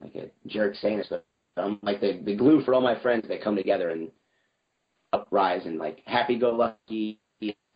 like 0.00 0.14
a 0.14 0.30
jerk 0.48 0.74
saying 0.76 0.98
this, 0.98 1.06
but 1.08 1.24
I'm 1.56 1.78
like 1.82 2.00
the 2.00 2.20
the 2.24 2.36
glue 2.36 2.62
for 2.64 2.74
all 2.74 2.80
my 2.80 3.00
friends 3.00 3.26
that 3.28 3.42
come 3.42 3.56
together 3.56 3.90
and 3.90 4.10
uprise 5.12 5.62
and 5.64 5.78
like 5.78 6.02
happy 6.06 6.38
go 6.38 6.50
lucky 6.50 7.20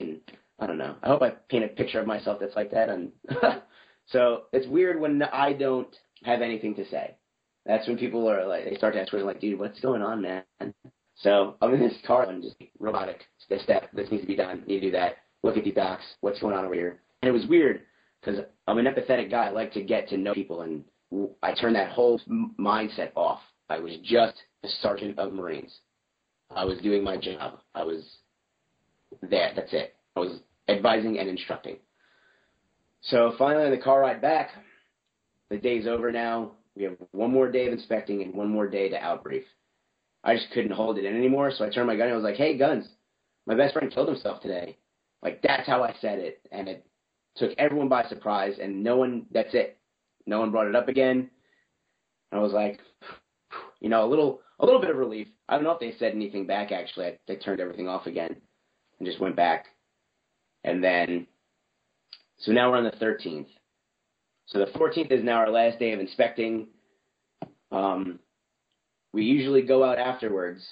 and 0.01 0.21
I 0.59 0.67
don't 0.67 0.79
know. 0.79 0.97
I 1.03 1.09
hope 1.09 1.23
I 1.23 1.31
paint 1.49 1.65
a 1.65 1.69
picture 1.69 2.01
of 2.01 2.07
myself 2.07 2.39
that's 2.41 2.57
like 2.57 2.71
that 2.73 2.89
and 2.89 3.13
so 4.07 4.45
it's 4.53 4.67
weird 4.67 5.01
when 5.01 5.23
I 5.23 5.53
don't 5.53 5.95
have 6.25 6.43
anything 6.43 6.75
to 6.77 6.89
say. 6.89 7.15
That's 7.65 7.87
when 7.87 7.99
people 7.99 8.29
are 8.29 8.47
like 8.47 8.65
they 8.65 8.77
start 8.77 8.95
to 8.95 9.01
ask 9.01 9.11
questions 9.11 9.27
like, 9.27 9.41
dude, 9.41 9.59
what's 9.59 9.81
going 9.81 10.03
on, 10.03 10.23
man? 10.23 10.43
So 11.17 11.57
I'm 11.61 11.75
in 11.75 11.81
this 11.81 11.99
car 12.07 12.29
and 12.29 12.43
just 12.43 12.57
robotic. 12.79 13.23
This 13.49 13.63
step, 13.63 13.91
this 13.93 14.11
needs 14.11 14.23
to 14.23 14.29
be 14.29 14.37
done. 14.37 14.63
Need 14.67 14.81
to 14.81 14.87
do 14.87 14.91
that. 14.93 15.17
Look 15.42 15.57
at 15.57 15.64
these 15.64 15.74
docs. 15.74 16.05
What's 16.20 16.40
going 16.40 16.55
on 16.55 16.64
over 16.64 16.74
here? 16.74 17.01
And 17.22 17.29
it 17.29 17.33
was 17.33 17.46
weird 17.46 17.83
because 18.20 18.40
I'm 18.66 18.79
an 18.79 18.87
empathetic 18.87 19.31
guy. 19.31 19.46
I 19.46 19.51
like 19.51 19.72
to 19.74 19.83
get 19.83 20.09
to 20.09 20.16
know 20.16 20.35
people, 20.35 20.62
and 20.62 20.85
I 21.42 21.55
turned 21.55 21.77
that 21.77 21.90
whole 21.90 22.20
mindset 22.59 23.12
off. 23.14 23.40
I 23.68 23.79
was 23.79 23.92
just 24.03 24.35
a 24.64 24.68
sergeant 24.81 25.18
of 25.18 25.33
Marines. 25.33 25.72
I 26.51 26.64
was 26.64 26.79
doing 26.79 27.05
my 27.05 27.16
job. 27.16 27.61
I 27.74 27.85
was 27.85 28.03
there. 29.22 29.53
That's 29.55 29.72
it. 29.72 29.94
I 30.16 30.20
was 30.20 30.40
advising 30.68 31.18
and 31.18 31.29
instructing. 31.29 31.77
So 33.03 33.35
finally, 33.38 33.64
on 33.64 33.70
the 33.70 33.79
car 33.79 34.01
ride 34.01 34.20
back, 34.20 34.51
the 35.51 35.59
day's 35.59 35.87
over 35.87 36.11
now. 36.11 36.53
We 36.77 36.85
have 36.85 36.96
one 37.12 37.33
more 37.33 37.51
day 37.51 37.66
of 37.66 37.72
inspecting 37.72 38.22
and 38.22 38.35
one 38.35 38.48
more 38.48 38.68
day 38.68 38.88
to 38.88 38.98
outbrief. 38.98 39.44
I 40.24 40.35
just 40.35 40.51
couldn't 40.53 40.72
hold 40.72 40.98
it 40.98 41.05
in 41.05 41.16
anymore, 41.16 41.53
so 41.53 41.64
I 41.64 41.70
turned 41.70 41.87
my 41.87 41.96
gun 41.96 42.07
and 42.07 42.14
I 42.14 42.16
was 42.16 42.24
like, 42.24 42.37
"Hey, 42.37 42.57
guns! 42.57 42.88
My 43.46 43.55
best 43.55 43.72
friend 43.72 43.90
killed 43.90 44.09
himself 44.09 44.40
today." 44.42 44.77
Like 45.23 45.43
that's 45.43 45.67
how 45.67 45.83
I 45.83 45.95
said 46.01 46.19
it, 46.19 46.41
and 46.53 46.69
it 46.69 46.87
took 47.37 47.53
everyone 47.59 47.89
by 47.89 48.05
surprise, 48.09 48.55
and 48.61 48.83
no 48.83 48.97
one. 48.97 49.27
That's 49.33 49.55
it. 49.55 49.79
No 50.27 50.41
one 50.41 50.51
brought 50.51 50.69
it 50.69 50.77
up 50.77 50.89
again. 50.89 51.31
I 52.33 52.39
was 52.39 52.53
like, 52.53 52.81
you 53.81 53.89
know, 53.89 54.05
a 54.05 54.09
little, 54.09 54.41
a 54.61 54.65
little 54.65 54.81
bit 54.81 54.91
of 54.91 54.97
relief. 54.97 55.29
I 55.49 55.55
don't 55.55 55.65
know 55.65 55.73
if 55.73 55.81
they 55.81 55.95
said 55.99 56.15
anything 56.15 56.47
back. 56.47 56.73
Actually, 56.73 57.07
I, 57.07 57.19
they 57.27 57.37
turned 57.37 57.61
everything 57.61 57.89
off 57.89 58.07
again 58.07 58.37
and 58.99 59.09
just 59.09 59.21
went 59.21 59.37
back. 59.37 59.67
And 60.65 60.83
then, 60.83 61.27
so 62.39 62.53
now 62.53 62.71
we're 62.71 62.77
on 62.77 62.85
the 62.85 62.91
13th. 62.91 63.47
So 64.47 64.59
the 64.59 64.67
14th 64.79 65.13
is 65.13 65.25
now 65.25 65.37
our 65.37 65.51
last 65.51 65.79
day 65.79 65.93
of 65.93 66.01
inspecting. 66.01 66.69
Um, 67.71 68.19
we 69.13 69.25
usually 69.25 69.63
go 69.63 69.85
out 69.85 69.99
afterwards 69.99 70.63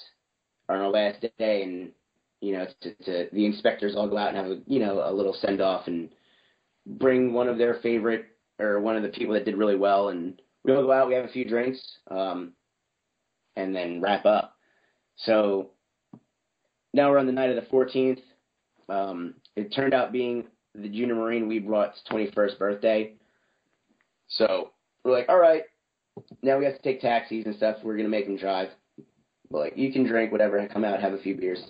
on 0.69 0.79
our 0.79 0.89
last 0.89 1.25
day, 1.39 1.63
and 1.63 1.93
you 2.40 2.53
know, 2.53 2.66
to, 2.83 2.94
to 3.05 3.29
the 3.33 3.46
inspectors 3.46 3.94
all 3.96 4.09
go 4.09 4.16
out 4.16 4.29
and 4.29 4.37
have 4.37 4.46
a 4.46 4.61
you 4.66 4.79
know 4.79 5.03
a 5.05 5.12
little 5.12 5.37
send 5.40 5.61
off 5.61 5.87
and 5.87 6.11
bring 6.87 7.33
one 7.33 7.49
of 7.49 7.59
their 7.59 7.75
favorite 7.83 8.27
or 8.59 8.81
one 8.81 8.96
of 8.96 9.03
the 9.03 9.09
people 9.09 9.35
that 9.35 9.44
did 9.44 9.57
really 9.57 9.77
well, 9.77 10.09
and 10.09 10.40
we 10.64 10.72
all 10.75 10.83
go 10.83 10.92
out, 10.92 11.09
we 11.09 11.14
have 11.14 11.25
a 11.25 11.33
few 11.33 11.44
drinks, 11.44 11.81
um, 12.11 12.53
and 13.57 13.75
then 13.75 14.01
wrap 14.01 14.25
up. 14.25 14.57
So 15.16 15.70
now 16.92 17.11
we're 17.11 17.18
on 17.18 17.27
the 17.27 17.33
night 17.33 17.51
of 17.51 17.57
the 17.57 17.70
14th. 17.70 18.20
Um, 18.88 19.35
it 19.57 19.75
turned 19.75 19.94
out 19.94 20.12
being 20.12 20.46
the 20.75 20.88
junior 20.88 21.14
marine 21.14 21.49
we 21.49 21.59
brought's 21.59 22.01
21st 22.11 22.59
birthday. 22.59 23.14
So 24.29 24.70
we're 25.05 25.12
like, 25.12 25.29
all 25.29 25.38
right, 25.38 25.62
now 26.42 26.59
we 26.59 26.64
have 26.64 26.77
to 26.77 26.83
take 26.83 27.01
taxis 27.01 27.44
and 27.46 27.57
stuff. 27.57 27.77
We're 27.83 27.96
gonna 27.96 28.09
make 28.09 28.27
them 28.27 28.37
drive. 28.37 28.70
But 29.51 29.59
like, 29.59 29.77
you 29.77 29.92
can 29.92 30.05
drink 30.05 30.33
whatever, 30.33 30.66
come 30.68 30.85
out, 30.85 31.01
have 31.01 31.12
a 31.12 31.18
few 31.18 31.37
beers. 31.37 31.62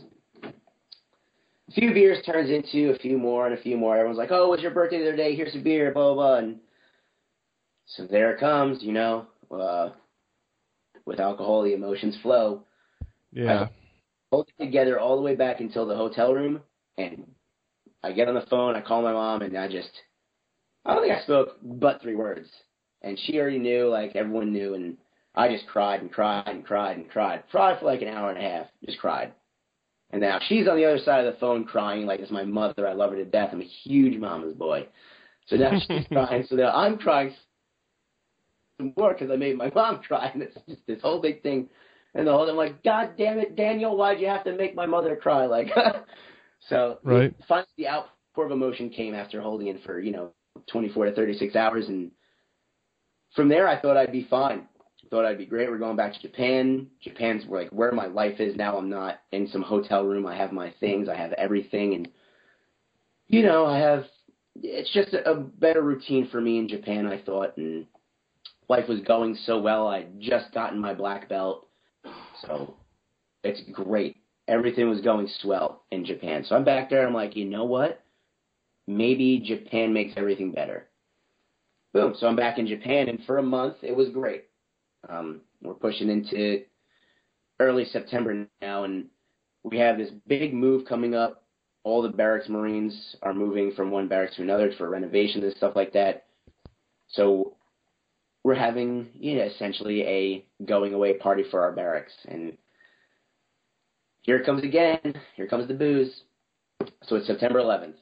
Few 1.77 1.93
beers 1.93 2.25
turns 2.25 2.49
into 2.49 2.91
a 2.91 2.99
few 2.99 3.19
more 3.19 3.47
and 3.47 3.57
a 3.57 3.63
few 3.63 3.77
more. 3.77 3.97
Everyone's 3.97 4.19
like, 4.19 4.33
oh, 4.33 4.47
it 4.47 4.51
was 4.51 4.61
your 4.63 4.71
birthday 4.71 4.99
the 4.99 5.09
other 5.09 5.17
day. 5.17 5.37
Here's 5.37 5.55
a 5.55 5.59
beer, 5.59 5.93
blah 5.93 6.15
blah. 6.15 6.15
blah. 6.15 6.37
And 6.39 6.57
so 7.85 8.07
there 8.07 8.33
it 8.33 8.41
comes, 8.41 8.83
you 8.83 8.93
know. 8.93 9.27
Uh, 9.51 9.91
with 11.05 11.21
alcohol, 11.21 11.63
the 11.63 11.75
emotions 11.75 12.17
flow. 12.23 12.63
Yeah. 13.31 13.69
Hold 14.33 14.49
it 14.59 14.65
together 14.65 14.99
all 14.99 15.17
the 15.17 15.23
way 15.23 15.37
back 15.37 15.61
until 15.61 15.87
the 15.87 15.95
hotel 15.95 16.35
room, 16.35 16.61
and 16.99 17.27
I 18.03 18.13
get 18.13 18.29
on 18.29 18.35
the 18.35 18.47
phone. 18.51 18.75
I 18.75 18.81
call 18.81 19.03
my 19.03 19.13
mom, 19.13 19.43
and 19.43 19.57
I 19.57 19.69
just, 19.69 19.91
I 20.85 20.95
don't 20.95 21.03
think 21.05 21.17
I 21.17 21.23
spoke 21.23 21.59
but 21.63 22.03
three 22.03 22.17
words, 22.17 22.49
and 23.03 23.19
she 23.19 23.39
already 23.39 23.59
knew, 23.59 23.89
like 23.89 24.17
everyone 24.17 24.53
knew, 24.53 24.75
and 24.75 24.97
I 25.35 25.49
just 25.49 25.67
cried 25.69 26.01
and 26.01 26.11
cried 26.11 26.49
and 26.49 26.65
cried 26.65 26.97
and 26.97 27.09
cried, 27.09 27.45
cried 27.51 27.79
for 27.79 27.87
like 27.87 28.03
an 28.03 28.09
hour 28.09 28.31
and 28.31 28.39
a 28.39 28.49
half, 28.49 28.67
just 28.85 28.99
cried. 28.99 29.33
And 30.11 30.21
now 30.21 30.39
she's 30.47 30.69
on 30.69 30.77
the 30.77 30.85
other 30.85 30.99
side 30.99 31.25
of 31.27 31.35
the 31.35 31.41
phone 31.41 31.65
crying 31.65 32.07
like 32.07 32.21
it's 32.21 32.31
my 32.31 32.45
mother. 32.45 32.87
I 32.87 32.93
love 32.93 33.11
her 33.11 33.17
to 33.17 33.25
death. 33.25 33.51
I'm 33.53 33.61
a 33.61 33.65
huge 33.65 34.19
mama's 34.21 34.55
boy. 34.55 34.87
So 35.47 35.57
now 35.57 35.79
she's 35.79 36.07
crying. 36.13 36.45
So 36.49 36.57
now 36.57 36.75
I'm 36.75 36.99
crying 36.99 37.35
more 38.97 39.13
because 39.13 39.31
I 39.31 39.37
made 39.37 39.57
my 39.57 39.71
mom 39.75 40.01
cry, 40.07 40.31
and 40.33 40.43
it's 40.43 40.57
just 40.69 40.87
this 40.87 41.03
whole 41.03 41.21
big 41.21 41.43
thing. 41.43 41.69
And 42.15 42.27
the 42.27 42.33
whole 42.33 42.49
I'm 42.49 42.57
like, 42.57 42.83
God 42.83 43.11
damn 43.19 43.39
it, 43.39 43.57
Daniel, 43.57 43.97
why'd 43.97 44.21
you 44.21 44.29
have 44.29 44.45
to 44.45 44.57
make 44.57 44.75
my 44.75 44.87
mother 44.87 45.17
cry? 45.17 45.47
Like, 45.57 45.69
so 46.69 46.99
Right. 47.03 47.35
finally 47.47 47.67
the 47.77 47.89
outpour 47.89 48.47
of 48.47 48.51
emotion 48.51 48.91
came 48.91 49.15
after 49.15 49.41
holding 49.41 49.69
it 49.69 49.83
for 49.85 50.01
you 50.01 50.13
know 50.13 50.33
24 50.71 51.07
to 51.07 51.13
36 51.13 51.55
hours, 51.57 51.89
and 51.89 52.11
from 53.35 53.49
there 53.49 53.69
I 53.69 53.81
thought 53.81 53.97
I'd 53.97 54.13
be 54.13 54.27
fine. 54.31 54.69
Thought 55.11 55.25
I'd 55.25 55.39
be 55.39 55.47
great. 55.47 55.71
We're 55.71 55.79
going 55.79 55.97
back 55.97 56.15
to 56.15 56.23
Japan. 56.23 56.89
Japan's 57.01 57.45
like 57.49 57.69
where 57.71 57.93
my 57.93 58.07
life 58.07 58.41
is 58.41 58.57
now. 58.57 58.77
I'm 58.77 58.91
not 58.91 59.21
in 59.33 59.47
some 59.49 59.63
hotel 59.63 60.05
room. 60.05 60.27
I 60.27 60.37
have 60.37 60.53
my 60.53 60.73
things. 60.81 61.09
I 61.09 61.15
have 61.15 61.33
everything, 61.35 61.95
and 61.95 62.09
you 63.29 63.43
know 63.43 63.67
I 63.67 63.79
have. 63.79 64.05
It's 64.63 64.93
just 64.93 65.13
a, 65.13 65.31
a 65.31 65.35
better 65.35 65.83
routine 65.83 66.29
for 66.31 66.41
me 66.41 66.59
in 66.59 66.69
Japan. 66.69 67.07
I 67.07 67.21
thought, 67.21 67.57
and 67.57 67.87
life 68.69 68.89
was 68.89 69.01
going 69.01 69.37
so 69.45 69.61
well. 69.61 69.87
I'd 69.87 70.21
just 70.21 70.53
gotten 70.53 70.79
my 70.81 70.95
black 70.95 71.29
belt, 71.29 71.69
so 72.47 72.75
it's 73.45 73.61
great. 73.73 74.17
Everything 74.49 74.89
was 74.89 75.01
going 75.01 75.29
swell 75.41 75.83
in 75.91 76.05
Japan. 76.05 76.45
So 76.45 76.57
I'm 76.57 76.65
back 76.65 76.91
there. 76.91 77.07
I'm 77.07 77.15
like, 77.15 77.37
you 77.37 77.45
know 77.45 77.65
what? 77.65 78.03
Maybe 78.87 79.41
Japan 79.41 79.93
makes 79.93 80.15
everything 80.17 80.53
better. 80.53 80.87
Boom. 81.93 82.15
So 82.19 82.27
I'm 82.27 82.37
back 82.37 82.59
in 82.59 82.67
Japan, 82.67 83.09
and 83.09 83.21
for 83.25 83.39
a 83.39 83.43
month 83.43 83.77
it 83.83 83.95
was 83.95 84.09
great. 84.09 84.45
Um, 85.09 85.41
we're 85.63 85.75
pushing 85.75 86.11
into 86.11 86.63
early 87.61 87.85
September 87.85 88.47
now, 88.61 88.85
and 88.85 89.07
we 89.63 89.79
have 89.79 89.99
this 89.99 90.11
big 90.27 90.55
move 90.55 90.87
coming 90.87 91.15
up. 91.15 91.43
All 91.85 92.03
the 92.03 92.09
barracks 92.09 92.49
Marines 92.49 93.17
are 93.23 93.35
moving 93.35 93.73
from 93.73 93.91
one 93.91 94.09
barracks 94.09 94.37
to 94.37 94.43
another 94.43 94.73
for 94.77 94.91
renovations 94.91 95.45
and 95.45 95.57
stuff 95.57 95.77
like 95.77 95.93
that. 95.93 96.25
So 97.09 97.57
we're 98.43 98.55
having, 98.55 99.09
you 99.15 99.37
know, 99.37 99.45
essentially 99.45 100.03
a 100.03 100.45
going 100.65 100.95
away 100.95 101.15
party 101.15 101.45
for 101.51 101.63
our 101.63 101.73
barracks. 101.73 102.13
And 102.27 102.57
here 104.23 104.37
it 104.37 104.47
comes 104.47 104.65
again. 104.65 104.99
Here 105.37 105.47
comes 105.47 105.69
the 105.69 105.75
booze. 105.75 106.23
So 107.05 107.17
it's 107.17 107.27
September 107.27 107.61
11th 107.61 107.95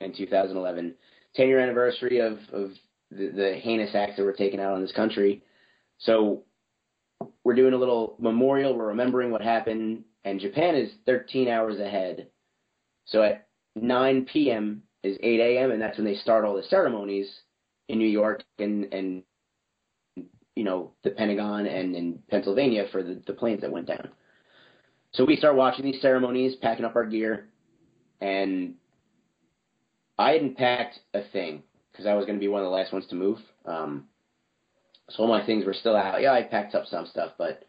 in 0.00 0.14
2011, 0.14 0.94
10 1.34 1.48
year 1.48 1.58
anniversary 1.58 2.18
of, 2.20 2.38
of 2.52 2.70
the, 3.10 3.30
the 3.30 3.60
heinous 3.62 3.94
acts 3.94 4.16
that 4.16 4.24
were 4.24 4.32
taken 4.32 4.60
out 4.60 4.74
on 4.74 4.80
this 4.80 4.92
country. 4.92 5.42
So 5.98 6.44
we're 7.44 7.54
doing 7.54 7.74
a 7.74 7.78
little 7.78 8.16
memorial. 8.18 8.76
We're 8.76 8.88
remembering 8.88 9.30
what 9.30 9.42
happened, 9.42 10.04
and 10.24 10.40
Japan 10.40 10.74
is 10.74 10.90
13 11.06 11.48
hours 11.48 11.78
ahead. 11.78 12.28
So 13.06 13.22
at 13.22 13.46
9 13.76 14.26
p.m. 14.32 14.82
is 15.02 15.16
8 15.22 15.40
a.m., 15.40 15.70
and 15.70 15.80
that's 15.80 15.96
when 15.96 16.06
they 16.06 16.16
start 16.16 16.44
all 16.44 16.56
the 16.56 16.62
ceremonies 16.64 17.28
in 17.88 17.98
New 17.98 18.08
York 18.08 18.42
and 18.58 18.92
and 18.94 19.22
you 20.56 20.64
know 20.64 20.92
the 21.02 21.10
Pentagon 21.10 21.66
and 21.66 21.94
in 21.94 22.18
Pennsylvania 22.30 22.86
for 22.90 23.02
the, 23.02 23.20
the 23.26 23.32
planes 23.32 23.60
that 23.60 23.70
went 23.70 23.86
down. 23.86 24.08
So 25.12 25.24
we 25.24 25.36
start 25.36 25.54
watching 25.54 25.84
these 25.84 26.00
ceremonies, 26.00 26.56
packing 26.56 26.84
up 26.84 26.96
our 26.96 27.06
gear, 27.06 27.48
and 28.20 28.74
I 30.18 30.32
hadn't 30.32 30.56
packed 30.56 31.00
a 31.12 31.22
thing 31.32 31.62
because 31.92 32.06
I 32.06 32.14
was 32.14 32.24
going 32.24 32.38
to 32.38 32.40
be 32.40 32.48
one 32.48 32.62
of 32.62 32.66
the 32.66 32.70
last 32.70 32.92
ones 32.92 33.06
to 33.08 33.14
move. 33.14 33.38
Um, 33.64 34.06
so 35.10 35.22
all 35.22 35.28
my 35.28 35.44
things 35.44 35.64
were 35.64 35.74
still 35.74 35.96
out. 35.96 36.20
Yeah, 36.20 36.32
I 36.32 36.42
packed 36.42 36.74
up 36.74 36.86
some 36.86 37.06
stuff, 37.06 37.32
but 37.38 37.64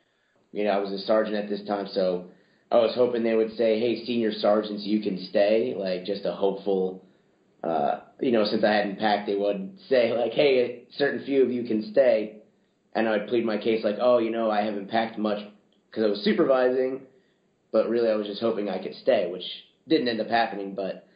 you 0.51 0.63
know 0.63 0.71
I 0.71 0.77
was 0.77 0.91
a 0.91 0.99
sergeant 0.99 1.35
at 1.35 1.49
this 1.49 1.65
time, 1.67 1.87
so 1.91 2.25
I 2.71 2.77
was 2.77 2.95
hoping 2.95 3.23
they 3.23 3.35
would 3.35 3.55
say, 3.55 3.79
"Hey, 3.79 4.05
senior 4.05 4.31
sergeants, 4.31 4.83
you 4.83 5.01
can 5.01 5.17
stay." 5.29 5.75
Like 5.77 6.05
just 6.05 6.25
a 6.25 6.31
hopeful. 6.31 7.03
Uh, 7.63 8.01
you 8.19 8.31
know, 8.31 8.45
since 8.45 8.63
I 8.63 8.73
hadn't 8.73 8.99
packed, 8.99 9.27
they 9.27 9.35
would 9.35 9.77
say 9.89 10.15
like, 10.15 10.33
"Hey, 10.33 10.59
a 10.59 10.85
certain 10.97 11.25
few 11.25 11.43
of 11.43 11.51
you 11.51 11.63
can 11.63 11.91
stay," 11.91 12.37
and 12.93 13.07
I'd 13.07 13.27
plead 13.27 13.45
my 13.45 13.57
case 13.57 13.83
like, 13.83 13.97
"Oh, 13.99 14.19
you 14.19 14.29
know, 14.31 14.49
I 14.49 14.61
haven't 14.61 14.89
packed 14.89 15.17
much 15.17 15.39
because 15.89 16.03
I 16.03 16.07
was 16.07 16.23
supervising, 16.23 17.01
but 17.71 17.89
really 17.89 18.09
I 18.09 18.15
was 18.15 18.27
just 18.27 18.41
hoping 18.41 18.69
I 18.69 18.81
could 18.81 18.95
stay," 18.95 19.29
which 19.31 19.45
didn't 19.87 20.07
end 20.07 20.21
up 20.21 20.29
happening. 20.29 20.75
But 20.75 21.07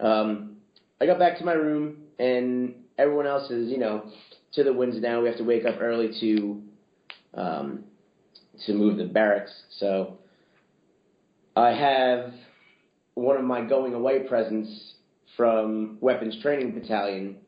um, 0.00 0.56
I 1.00 1.06
got 1.06 1.18
back 1.18 1.38
to 1.38 1.44
my 1.44 1.52
room, 1.54 2.02
and 2.18 2.74
everyone 2.98 3.26
else 3.26 3.50
is, 3.50 3.70
you 3.70 3.78
know, 3.78 4.10
to 4.54 4.64
the 4.64 4.72
winds 4.72 5.00
now. 5.00 5.22
We 5.22 5.28
have 5.28 5.38
to 5.38 5.44
wake 5.44 5.64
up 5.64 5.80
early 5.80 6.12
to 6.20 6.62
um, 7.34 7.84
to 8.66 8.74
move 8.74 8.98
the 8.98 9.04
barracks. 9.04 9.52
So 9.78 10.18
I 11.56 11.70
have 11.70 12.32
one 13.14 13.36
of 13.36 13.44
my 13.44 13.62
going 13.62 13.94
away 13.94 14.20
presents 14.20 14.94
from 15.36 15.98
Weapons 16.00 16.38
Training 16.42 16.78
Battalion, 16.78 17.38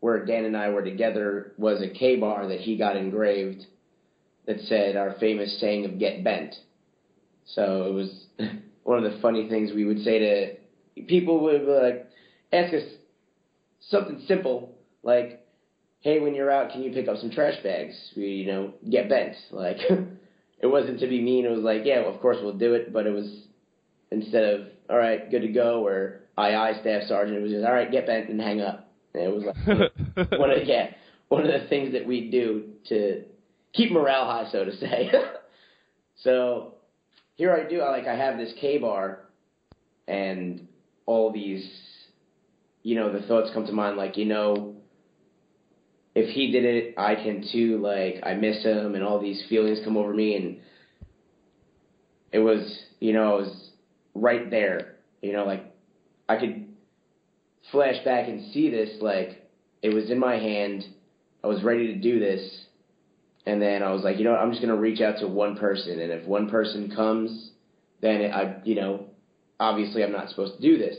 where 0.00 0.24
Dan 0.24 0.44
and 0.44 0.56
I 0.56 0.70
were 0.70 0.84
together, 0.84 1.52
was 1.58 1.82
a 1.82 1.88
K 1.88 2.16
bar 2.16 2.48
that 2.48 2.60
he 2.60 2.76
got 2.76 2.96
engraved 2.96 3.64
that 4.46 4.60
said 4.60 4.96
our 4.96 5.16
famous 5.18 5.60
saying 5.60 5.84
of 5.84 5.98
"Get 5.98 6.24
bent." 6.24 6.54
So 7.46 7.86
it 7.86 7.92
was 7.92 8.26
one 8.84 9.04
of 9.04 9.12
the 9.12 9.20
funny 9.20 9.48
things 9.48 9.72
we 9.72 9.84
would 9.84 10.02
say 10.04 10.18
to 10.18 11.02
people 11.06 11.40
would 11.40 11.62
like 11.62 12.08
ask 12.52 12.72
us 12.74 12.84
something 13.80 14.22
simple 14.26 14.74
like, 15.02 15.46
"Hey, 16.00 16.20
when 16.20 16.34
you're 16.34 16.50
out, 16.50 16.70
can 16.70 16.82
you 16.82 16.92
pick 16.92 17.08
up 17.08 17.18
some 17.18 17.30
trash 17.30 17.62
bags? 17.62 17.94
We, 18.16 18.26
you 18.26 18.46
know, 18.46 18.72
get 18.88 19.08
bent." 19.08 19.34
Like, 19.50 19.78
it 20.60 20.66
wasn't 20.66 21.00
to 21.00 21.06
be 21.06 21.20
mean. 21.20 21.44
It 21.44 21.50
was 21.50 21.62
like, 21.62 21.82
yeah, 21.84 22.00
well, 22.00 22.14
of 22.14 22.20
course 22.20 22.38
we'll 22.42 22.58
do 22.58 22.74
it, 22.74 22.92
but 22.92 23.06
it 23.06 23.10
was 23.10 23.42
instead 24.10 24.44
of 24.44 24.66
all 24.90 24.96
right, 24.96 25.30
good 25.30 25.42
to 25.42 25.48
go, 25.48 25.86
or 25.86 26.20
aye 26.36 26.54
aye, 26.54 26.80
staff 26.80 27.02
sergeant. 27.08 27.38
It 27.38 27.42
was 27.42 27.52
just 27.52 27.66
all 27.66 27.72
right, 27.72 27.90
get 27.90 28.06
bent 28.06 28.28
and 28.28 28.40
hang 28.40 28.60
up. 28.60 28.90
And 29.14 29.22
it 29.22 29.34
was 29.34 29.44
like 29.44 30.30
one 30.38 30.50
of 30.50 30.66
yeah, 30.66 30.90
one 31.28 31.46
of 31.46 31.60
the 31.60 31.68
things 31.68 31.92
that 31.92 32.06
we 32.06 32.30
do 32.30 32.70
to 32.88 33.24
keep 33.72 33.92
morale 33.92 34.24
high, 34.24 34.50
so 34.50 34.64
to 34.64 34.76
say. 34.76 35.10
so 36.16 36.74
here 37.36 37.54
I 37.54 37.68
do, 37.68 37.80
I 37.80 37.90
like 37.90 38.06
I 38.06 38.16
have 38.16 38.38
this 38.38 38.52
K 38.60 38.78
bar, 38.78 39.20
and 40.06 40.66
all 41.06 41.32
these, 41.32 41.68
you 42.82 42.96
know, 42.96 43.12
the 43.12 43.26
thoughts 43.26 43.50
come 43.52 43.66
to 43.66 43.72
mind, 43.72 43.96
like 43.96 44.16
you 44.16 44.24
know, 44.24 44.74
if 46.18 46.30
he 46.30 46.50
did 46.50 46.64
it, 46.64 46.94
I 46.98 47.14
can 47.14 47.46
too. 47.52 47.78
Like 47.78 48.20
I 48.24 48.34
miss 48.34 48.64
him, 48.64 48.94
and 48.94 49.04
all 49.04 49.20
these 49.20 49.44
feelings 49.48 49.78
come 49.84 49.96
over 49.96 50.12
me, 50.12 50.34
and 50.34 50.58
it 52.32 52.40
was, 52.40 52.78
you 52.98 53.12
know, 53.12 53.34
I 53.34 53.40
was 53.40 53.70
right 54.14 54.50
there. 54.50 54.96
You 55.22 55.32
know, 55.32 55.44
like 55.44 55.72
I 56.28 56.36
could 56.36 56.66
flash 57.70 58.04
back 58.04 58.28
and 58.28 58.52
see 58.52 58.68
this, 58.70 59.00
like 59.00 59.48
it 59.82 59.94
was 59.94 60.10
in 60.10 60.18
my 60.18 60.36
hand. 60.36 60.84
I 61.44 61.46
was 61.46 61.62
ready 61.62 61.94
to 61.94 62.00
do 62.00 62.18
this, 62.18 62.64
and 63.46 63.62
then 63.62 63.84
I 63.84 63.92
was 63.92 64.02
like, 64.02 64.18
you 64.18 64.24
know 64.24 64.32
what, 64.32 64.40
I'm 64.40 64.50
just 64.50 64.60
gonna 64.60 64.76
reach 64.76 65.00
out 65.00 65.18
to 65.20 65.28
one 65.28 65.56
person, 65.56 66.00
and 66.00 66.10
if 66.10 66.26
one 66.26 66.50
person 66.50 66.92
comes, 66.94 67.52
then 68.00 68.22
it, 68.22 68.34
I, 68.34 68.56
you 68.64 68.74
know, 68.74 69.06
obviously 69.60 70.02
I'm 70.02 70.10
not 70.10 70.30
supposed 70.30 70.56
to 70.56 70.62
do 70.62 70.78
this. 70.78 70.96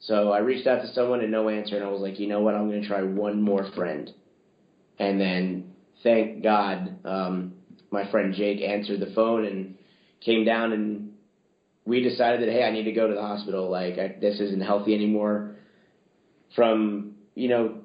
So 0.00 0.32
I 0.32 0.38
reached 0.38 0.66
out 0.66 0.82
to 0.82 0.92
someone 0.92 1.20
and 1.20 1.30
no 1.30 1.48
answer, 1.48 1.76
and 1.76 1.84
I 1.84 1.88
was 1.88 2.00
like, 2.00 2.18
you 2.18 2.26
know 2.26 2.40
what, 2.40 2.56
I'm 2.56 2.68
gonna 2.68 2.86
try 2.86 3.02
one 3.02 3.40
more 3.40 3.70
friend. 3.76 4.12
And 5.00 5.18
then, 5.18 5.72
thank 6.02 6.42
God, 6.42 7.06
um, 7.06 7.54
my 7.90 8.08
friend 8.10 8.34
Jake 8.34 8.60
answered 8.60 9.00
the 9.00 9.12
phone 9.14 9.46
and 9.46 9.76
came 10.20 10.44
down, 10.44 10.72
and 10.72 11.14
we 11.86 12.02
decided 12.02 12.42
that 12.42 12.52
hey, 12.52 12.62
I 12.62 12.70
need 12.70 12.84
to 12.84 12.92
go 12.92 13.08
to 13.08 13.14
the 13.14 13.22
hospital. 13.22 13.70
Like 13.70 13.98
I, 13.98 14.14
this 14.20 14.38
isn't 14.38 14.60
healthy 14.60 14.94
anymore. 14.94 15.56
From 16.54 17.14
you 17.34 17.48
know 17.48 17.78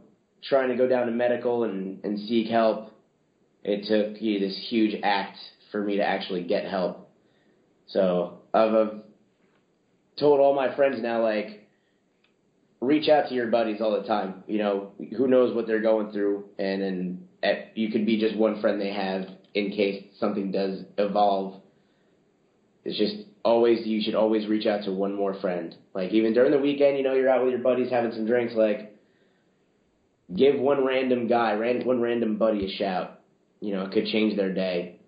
trying 0.43 0.69
to 0.69 0.75
go 0.75 0.89
down 0.89 1.05
to 1.05 1.13
medical 1.13 1.63
and 1.63 2.03
and 2.03 2.19
seek 2.19 2.49
help, 2.49 2.91
it 3.63 3.87
took 3.87 4.21
you 4.21 4.39
know, 4.39 4.47
this 4.47 4.67
huge 4.69 4.99
act 5.01 5.37
for 5.71 5.81
me 5.81 5.95
to 5.95 6.03
actually 6.03 6.43
get 6.43 6.65
help. 6.65 7.09
So 7.87 8.39
I've, 8.53 8.73
I've 8.73 9.01
told 10.19 10.41
all 10.41 10.53
my 10.53 10.75
friends 10.75 11.01
now 11.01 11.23
like 11.23 11.64
reach 12.85 13.09
out 13.09 13.29
to 13.29 13.35
your 13.35 13.47
buddies 13.47 13.81
all 13.81 13.99
the 13.99 14.07
time. 14.07 14.43
You 14.47 14.59
know, 14.59 14.91
who 15.17 15.27
knows 15.27 15.55
what 15.55 15.67
they're 15.67 15.81
going 15.81 16.11
through, 16.11 16.45
and 16.57 16.81
and 16.81 17.27
at, 17.43 17.77
you 17.77 17.91
could 17.91 18.05
be 18.05 18.19
just 18.19 18.35
one 18.35 18.61
friend 18.61 18.79
they 18.79 18.93
have 18.93 19.27
in 19.53 19.71
case 19.71 20.03
something 20.19 20.51
does 20.51 20.81
evolve. 20.97 21.61
It's 22.83 22.97
just 22.97 23.27
always 23.43 23.85
you 23.85 24.01
should 24.01 24.15
always 24.15 24.47
reach 24.47 24.65
out 24.65 24.83
to 24.83 24.91
one 24.91 25.15
more 25.15 25.39
friend. 25.39 25.75
Like 25.93 26.11
even 26.11 26.33
during 26.33 26.51
the 26.51 26.59
weekend, 26.59 26.97
you 26.97 27.03
know, 27.03 27.13
you're 27.13 27.29
out 27.29 27.43
with 27.43 27.51
your 27.51 27.61
buddies 27.61 27.89
having 27.89 28.11
some 28.11 28.25
drinks. 28.25 28.53
Like, 28.55 28.95
give 30.35 30.59
one 30.59 30.85
random 30.85 31.27
guy, 31.27 31.53
ran, 31.53 31.85
one 31.85 32.01
random 32.01 32.37
buddy 32.37 32.65
a 32.65 32.77
shout. 32.77 33.21
You 33.61 33.75
know, 33.75 33.85
it 33.85 33.91
could 33.91 34.05
change 34.07 34.35
their 34.35 34.53
day. 34.53 34.99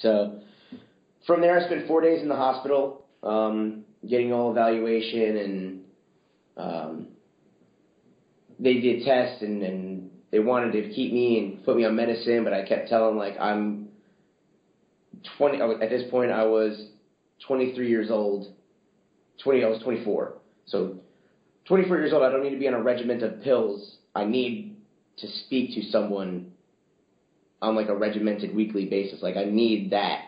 So 0.00 0.40
from 1.26 1.40
there, 1.40 1.58
I 1.58 1.66
spent 1.66 1.86
four 1.86 2.00
days 2.00 2.22
in 2.22 2.28
the 2.28 2.36
hospital, 2.36 3.04
um, 3.22 3.84
getting 4.08 4.32
all 4.32 4.50
evaluation 4.50 5.36
and 5.36 5.84
um, 6.58 7.08
they 8.58 8.80
did 8.80 9.04
tests 9.04 9.42
and, 9.42 9.62
and 9.62 10.10
they 10.30 10.40
wanted 10.40 10.72
to 10.72 10.92
keep 10.92 11.12
me 11.12 11.38
and 11.38 11.64
put 11.64 11.76
me 11.76 11.84
on 11.84 11.96
medicine, 11.96 12.44
but 12.44 12.52
I 12.52 12.66
kept 12.66 12.88
telling 12.88 13.16
like 13.16 13.38
I'm 13.40 13.88
20. 15.38 15.60
At 15.82 15.90
this 15.90 16.10
point, 16.10 16.30
I 16.30 16.44
was 16.44 16.88
23 17.46 17.88
years 17.88 18.10
old. 18.10 18.52
20. 19.42 19.64
I 19.64 19.68
was 19.68 19.80
24. 19.82 20.34
So 20.66 20.96
24 21.66 21.98
years 21.98 22.12
old. 22.12 22.22
I 22.22 22.30
don't 22.30 22.42
need 22.42 22.50
to 22.50 22.58
be 22.58 22.68
on 22.68 22.74
a 22.74 22.82
regiment 22.82 23.22
of 23.22 23.42
pills. 23.42 23.96
I 24.14 24.24
need 24.24 24.76
to 25.18 25.28
speak 25.46 25.74
to 25.74 25.82
someone 25.90 26.52
on 27.60 27.74
like 27.74 27.88
a 27.88 27.96
regimented 27.96 28.54
weekly 28.54 28.86
basis. 28.86 29.22
Like 29.22 29.36
I 29.36 29.44
need 29.44 29.90
that. 29.92 30.26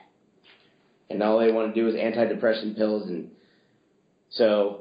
And 1.09 1.23
all 1.23 1.40
they 1.40 1.51
want 1.51 1.75
to 1.75 1.81
do 1.81 1.88
is 1.88 1.95
antidepressant 1.95 2.77
pills 2.77 3.09
and 3.09 3.31
so 4.31 4.80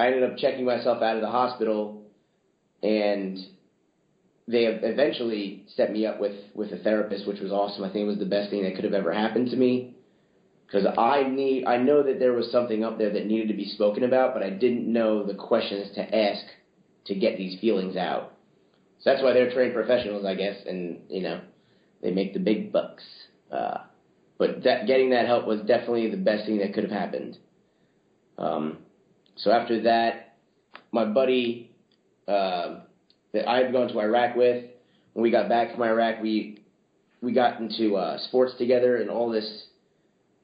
I 0.00 0.06
ended 0.06 0.22
up 0.22 0.38
checking 0.38 0.64
myself 0.64 1.02
out 1.02 1.16
of 1.16 1.22
the 1.22 1.30
hospital, 1.30 2.02
and 2.82 3.38
they 4.48 4.64
eventually 4.64 5.64
set 5.76 5.92
me 5.92 6.06
up 6.06 6.18
with 6.18 6.36
with 6.54 6.72
a 6.72 6.78
therapist, 6.78 7.26
which 7.26 7.40
was 7.40 7.52
awesome. 7.52 7.84
I 7.84 7.92
think 7.92 8.04
it 8.04 8.08
was 8.08 8.18
the 8.18 8.24
best 8.24 8.50
thing 8.50 8.62
that 8.64 8.74
could 8.74 8.84
have 8.84 8.94
ever 8.94 9.12
happened 9.12 9.50
to 9.50 9.56
me 9.56 9.94
because 10.66 10.86
I 10.96 11.28
need 11.28 11.66
I 11.66 11.76
know 11.76 12.02
that 12.02 12.18
there 12.18 12.32
was 12.32 12.50
something 12.50 12.82
up 12.82 12.96
there 12.96 13.12
that 13.12 13.26
needed 13.26 13.48
to 13.48 13.54
be 13.54 13.66
spoken 13.66 14.04
about, 14.04 14.32
but 14.32 14.42
I 14.42 14.50
didn't 14.50 14.90
know 14.90 15.24
the 15.24 15.34
questions 15.34 15.94
to 15.94 16.16
ask 16.16 16.44
to 17.06 17.14
get 17.14 17.36
these 17.36 17.60
feelings 17.60 17.96
out. 17.96 18.32
So 19.00 19.10
that's 19.10 19.22
why 19.22 19.32
they're 19.32 19.52
trained 19.52 19.74
professionals, 19.74 20.24
I 20.24 20.34
guess, 20.34 20.56
and 20.66 21.00
you 21.10 21.22
know 21.22 21.42
they 22.02 22.10
make 22.10 22.32
the 22.32 22.40
big 22.40 22.72
bucks. 22.72 23.02
Uh, 23.52 23.82
but 24.38 24.62
that, 24.64 24.86
getting 24.86 25.10
that 25.10 25.26
help 25.26 25.46
was 25.46 25.60
definitely 25.60 26.10
the 26.10 26.16
best 26.16 26.46
thing 26.46 26.58
that 26.58 26.72
could 26.72 26.84
have 26.84 26.92
happened. 26.92 27.36
Um, 28.38 28.78
so 29.36 29.50
after 29.50 29.82
that, 29.82 30.34
my 30.92 31.04
buddy 31.04 31.70
uh, 32.28 32.80
that 33.32 33.48
I 33.48 33.58
had 33.58 33.72
gone 33.72 33.88
to 33.88 34.00
Iraq 34.00 34.36
with, 34.36 34.64
when 35.12 35.22
we 35.22 35.30
got 35.30 35.48
back 35.48 35.72
from 35.72 35.82
Iraq, 35.82 36.22
we 36.22 36.62
we 37.22 37.32
got 37.32 37.60
into 37.60 37.96
uh, 37.96 38.18
sports 38.28 38.54
together, 38.58 38.96
and 38.96 39.10
all 39.10 39.30
this 39.30 39.66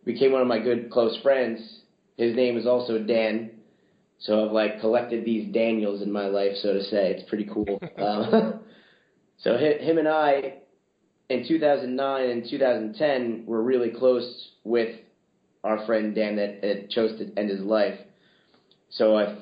became 0.05 0.33
one 0.33 0.43
of 0.43 0.49
my 0.49 0.59
good 0.59 0.91
close 0.91 1.19
friends. 1.23 1.81
His 2.17 2.35
name 2.35 2.57
is 2.57 2.67
also 2.67 2.99
Dan, 2.99 3.51
so 4.19 4.47
I've 4.47 4.53
like 4.53 4.81
collected 4.81 5.25
these 5.25 5.53
Daniels 5.53 6.03
in 6.03 6.11
my 6.11 6.27
life, 6.27 6.53
so 6.63 6.73
to 6.73 6.83
say. 6.83 7.13
It's 7.13 7.29
pretty 7.29 7.49
cool. 7.53 7.81
um, 7.99 8.61
so 9.39 9.57
him 9.57 9.99
and 9.99 10.09
I, 10.09 10.55
in 11.29 11.47
2009 11.47 12.31
and 12.31 12.49
2010, 12.49 13.45
were 13.47 13.63
really 13.63 13.91
close 13.91 14.51
with 14.65 14.97
our 15.65 15.85
friend 15.87 16.15
Dan 16.15 16.37
that, 16.37 16.63
that 16.63 16.91
chose 16.91 17.19
to 17.19 17.39
end 17.39 17.51
his 17.51 17.61
life. 17.61 17.99
So 18.97 19.19
if 19.19 19.39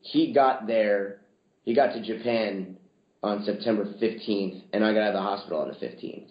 he 0.00 0.32
got 0.32 0.66
there, 0.66 1.20
he 1.64 1.74
got 1.74 1.94
to 1.94 2.02
Japan 2.02 2.76
on 3.22 3.44
September 3.44 3.84
15th, 3.84 4.62
and 4.72 4.84
I 4.84 4.92
got 4.92 5.02
out 5.02 5.08
of 5.08 5.14
the 5.14 5.20
hospital 5.20 5.60
on 5.60 5.68
the 5.68 5.74
15th. 5.74 6.28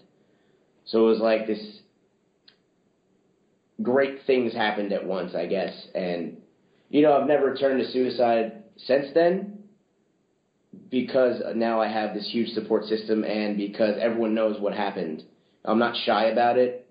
So 0.86 1.05
it 1.05 1.12
was 1.12 1.19
like 1.19 1.47
this 1.47 1.79
great 3.82 4.19
things 4.25 4.53
happened 4.53 4.91
at 4.91 5.05
once, 5.05 5.34
I 5.36 5.45
guess. 5.45 5.73
And, 5.95 6.38
you 6.89 7.01
know, 7.01 7.13
I've 7.13 7.27
never 7.27 7.55
turned 7.55 7.79
to 7.79 7.91
suicide 7.91 8.63
since 8.77 9.08
then 9.13 9.60
because 10.89 11.41
now 11.55 11.82
I 11.82 11.88
have 11.88 12.13
this 12.13 12.29
huge 12.32 12.49
support 12.49 12.86
system 12.86 13.23
and 13.23 13.58
because 13.58 13.95
everyone 13.99 14.34
knows 14.34 14.60
what 14.60 14.73
happened. 14.73 15.23
I'm 15.65 15.79
not 15.79 15.95
shy 16.05 16.25
about 16.25 16.58
it, 16.58 16.88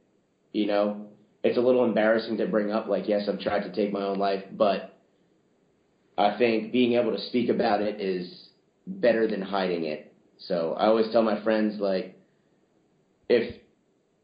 you 0.52 0.66
know. 0.66 1.06
It's 1.44 1.56
a 1.56 1.60
little 1.60 1.84
embarrassing 1.84 2.38
to 2.38 2.46
bring 2.46 2.72
up, 2.72 2.88
like, 2.88 3.08
yes, 3.08 3.28
I've 3.28 3.40
tried 3.40 3.62
to 3.62 3.72
take 3.72 3.92
my 3.92 4.02
own 4.02 4.18
life, 4.18 4.44
but 4.52 4.97
I 6.18 6.36
think 6.36 6.72
being 6.72 6.94
able 6.94 7.12
to 7.12 7.22
speak 7.28 7.48
about 7.48 7.80
it 7.80 8.00
is 8.00 8.48
better 8.86 9.28
than 9.28 9.40
hiding 9.40 9.84
it. 9.84 10.12
So 10.38 10.74
I 10.78 10.86
always 10.86 11.10
tell 11.12 11.22
my 11.22 11.42
friends, 11.42 11.80
like, 11.80 12.16
if 13.28 13.56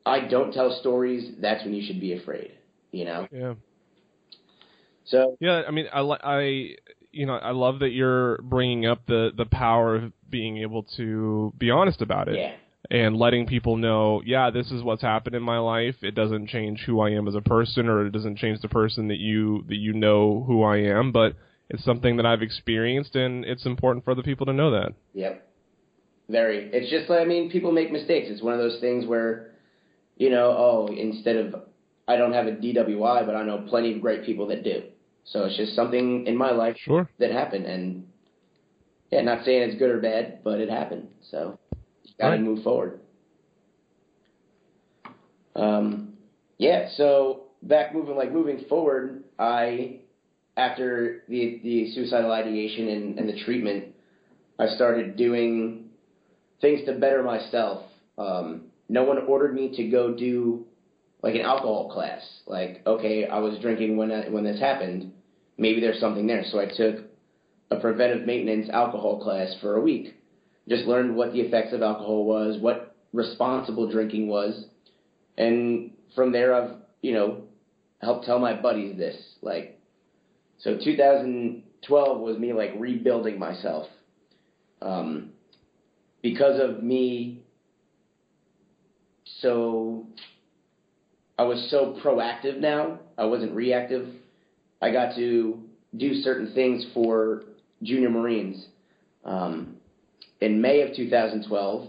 I 0.04 0.26
don't 0.26 0.52
tell 0.52 0.76
stories, 0.80 1.34
that's 1.40 1.64
when 1.64 1.72
you 1.72 1.86
should 1.86 2.00
be 2.00 2.14
afraid, 2.14 2.52
you 2.90 3.04
know? 3.04 3.28
Yeah. 3.30 3.54
So 5.06 5.36
yeah, 5.40 5.62
I 5.66 5.70
mean, 5.70 5.86
I 5.92 6.00
I 6.00 6.76
you 7.12 7.26
know 7.26 7.34
I 7.34 7.50
love 7.50 7.80
that 7.80 7.90
you're 7.90 8.38
bringing 8.38 8.86
up 8.86 9.06
the 9.06 9.30
the 9.36 9.44
power 9.44 9.96
of 9.96 10.12
being 10.30 10.58
able 10.58 10.84
to 10.96 11.52
be 11.58 11.70
honest 11.70 12.00
about 12.02 12.28
it. 12.28 12.38
Yeah. 12.38 12.54
And 12.90 13.16
letting 13.16 13.46
people 13.46 13.78
know, 13.78 14.20
yeah, 14.26 14.50
this 14.50 14.70
is 14.70 14.82
what's 14.82 15.00
happened 15.00 15.34
in 15.34 15.42
my 15.42 15.58
life. 15.58 15.96
It 16.02 16.14
doesn't 16.14 16.48
change 16.48 16.80
who 16.80 17.00
I 17.00 17.10
am 17.10 17.26
as 17.26 17.34
a 17.34 17.40
person, 17.40 17.88
or 17.88 18.04
it 18.04 18.10
doesn't 18.10 18.36
change 18.36 18.60
the 18.60 18.68
person 18.68 19.08
that 19.08 19.18
you 19.18 19.64
that 19.68 19.76
you 19.76 19.94
know 19.94 20.44
who 20.46 20.62
I 20.62 20.78
am. 20.78 21.10
But 21.10 21.34
it's 21.74 21.84
something 21.84 22.16
that 22.16 22.26
I've 22.26 22.42
experienced, 22.42 23.16
and 23.16 23.44
it's 23.44 23.66
important 23.66 24.04
for 24.04 24.12
other 24.12 24.22
people 24.22 24.46
to 24.46 24.52
know 24.52 24.70
that. 24.70 24.94
Yep. 25.12 25.46
Very. 26.28 26.70
It's 26.72 26.90
just 26.90 27.10
like 27.10 27.20
I 27.20 27.24
mean, 27.24 27.50
people 27.50 27.72
make 27.72 27.92
mistakes. 27.92 28.28
It's 28.30 28.42
one 28.42 28.54
of 28.54 28.60
those 28.60 28.80
things 28.80 29.06
where, 29.06 29.50
you 30.16 30.30
know, 30.30 30.54
oh, 30.56 30.88
instead 30.96 31.36
of 31.36 31.54
I 32.08 32.16
don't 32.16 32.32
have 32.32 32.46
a 32.46 32.52
DWI, 32.52 33.26
but 33.26 33.34
I 33.34 33.44
know 33.44 33.66
plenty 33.68 33.94
of 33.94 34.00
great 34.00 34.24
people 34.24 34.46
that 34.48 34.62
do. 34.62 34.84
So 35.24 35.44
it's 35.44 35.56
just 35.56 35.74
something 35.74 36.26
in 36.26 36.36
my 36.36 36.52
life 36.52 36.76
sure. 36.78 37.08
that 37.18 37.30
happened, 37.30 37.66
and 37.66 38.06
yeah, 39.10 39.22
not 39.22 39.44
saying 39.44 39.68
it's 39.68 39.78
good 39.78 39.90
or 39.90 40.00
bad, 40.00 40.44
but 40.44 40.60
it 40.60 40.70
happened. 40.70 41.08
So 41.30 41.58
you 42.04 42.12
got 42.18 42.26
to 42.26 42.30
right. 42.32 42.40
move 42.40 42.62
forward. 42.62 43.00
Um, 45.56 46.14
yeah. 46.58 46.88
So 46.96 47.44
back 47.62 47.94
moving, 47.94 48.16
like 48.16 48.32
moving 48.32 48.64
forward, 48.68 49.24
I 49.38 50.00
after 50.56 51.22
the 51.28 51.60
the 51.62 51.92
suicidal 51.92 52.32
ideation 52.32 52.88
and, 52.88 53.18
and 53.18 53.28
the 53.28 53.44
treatment, 53.44 53.94
I 54.58 54.68
started 54.68 55.16
doing 55.16 55.86
things 56.60 56.84
to 56.86 56.94
better 56.94 57.22
myself. 57.22 57.84
Um, 58.16 58.66
no 58.88 59.04
one 59.04 59.18
ordered 59.26 59.54
me 59.54 59.74
to 59.76 59.88
go 59.88 60.14
do 60.14 60.66
like 61.22 61.34
an 61.34 61.40
alcohol 61.40 61.90
class. 61.92 62.22
Like, 62.46 62.82
okay, 62.86 63.26
I 63.26 63.38
was 63.38 63.58
drinking 63.60 63.96
when 63.96 64.12
I, 64.12 64.28
when 64.28 64.44
this 64.44 64.60
happened. 64.60 65.12
Maybe 65.56 65.80
there's 65.80 66.00
something 66.00 66.26
there. 66.26 66.44
So 66.50 66.60
I 66.60 66.66
took 66.66 67.04
a 67.70 67.76
preventive 67.80 68.26
maintenance 68.26 68.68
alcohol 68.70 69.22
class 69.22 69.54
for 69.60 69.76
a 69.76 69.80
week. 69.80 70.14
Just 70.68 70.84
learned 70.84 71.16
what 71.16 71.32
the 71.32 71.40
effects 71.40 71.72
of 71.72 71.82
alcohol 71.82 72.24
was, 72.24 72.58
what 72.60 72.94
responsible 73.12 73.90
drinking 73.90 74.28
was, 74.28 74.66
and 75.36 75.90
from 76.14 76.32
there 76.32 76.54
I've 76.54 76.76
you 77.02 77.12
know 77.12 77.42
helped 78.00 78.26
tell 78.26 78.38
my 78.38 78.54
buddies 78.54 78.96
this. 78.96 79.16
Like, 79.42 79.80
so 80.64 80.78
2012 80.82 82.20
was 82.20 82.38
me 82.38 82.54
like 82.54 82.72
rebuilding 82.78 83.38
myself. 83.38 83.86
Um, 84.80 85.30
because 86.22 86.58
of 86.58 86.82
me 86.82 87.42
so 89.40 90.06
I 91.38 91.42
was 91.42 91.68
so 91.70 91.98
proactive 92.02 92.58
now. 92.58 92.98
I 93.18 93.26
wasn't 93.26 93.54
reactive. 93.54 94.08
I 94.80 94.90
got 94.90 95.14
to 95.16 95.60
do 95.96 96.14
certain 96.14 96.54
things 96.54 96.86
for 96.94 97.44
junior 97.82 98.08
Marines. 98.08 98.66
Um, 99.24 99.76
in 100.40 100.62
May 100.62 100.80
of 100.80 100.96
2012, 100.96 101.88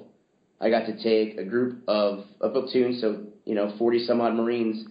I 0.59 0.69
got 0.69 0.85
to 0.87 1.01
take 1.01 1.37
a 1.37 1.45
group 1.45 1.81
of 1.87 2.25
a 2.41 2.49
platoon, 2.49 2.97
so 2.99 3.23
you 3.45 3.55
know, 3.55 3.73
40 3.77 4.05
some 4.05 4.19
odd 4.19 4.35
Marines, 4.35 4.85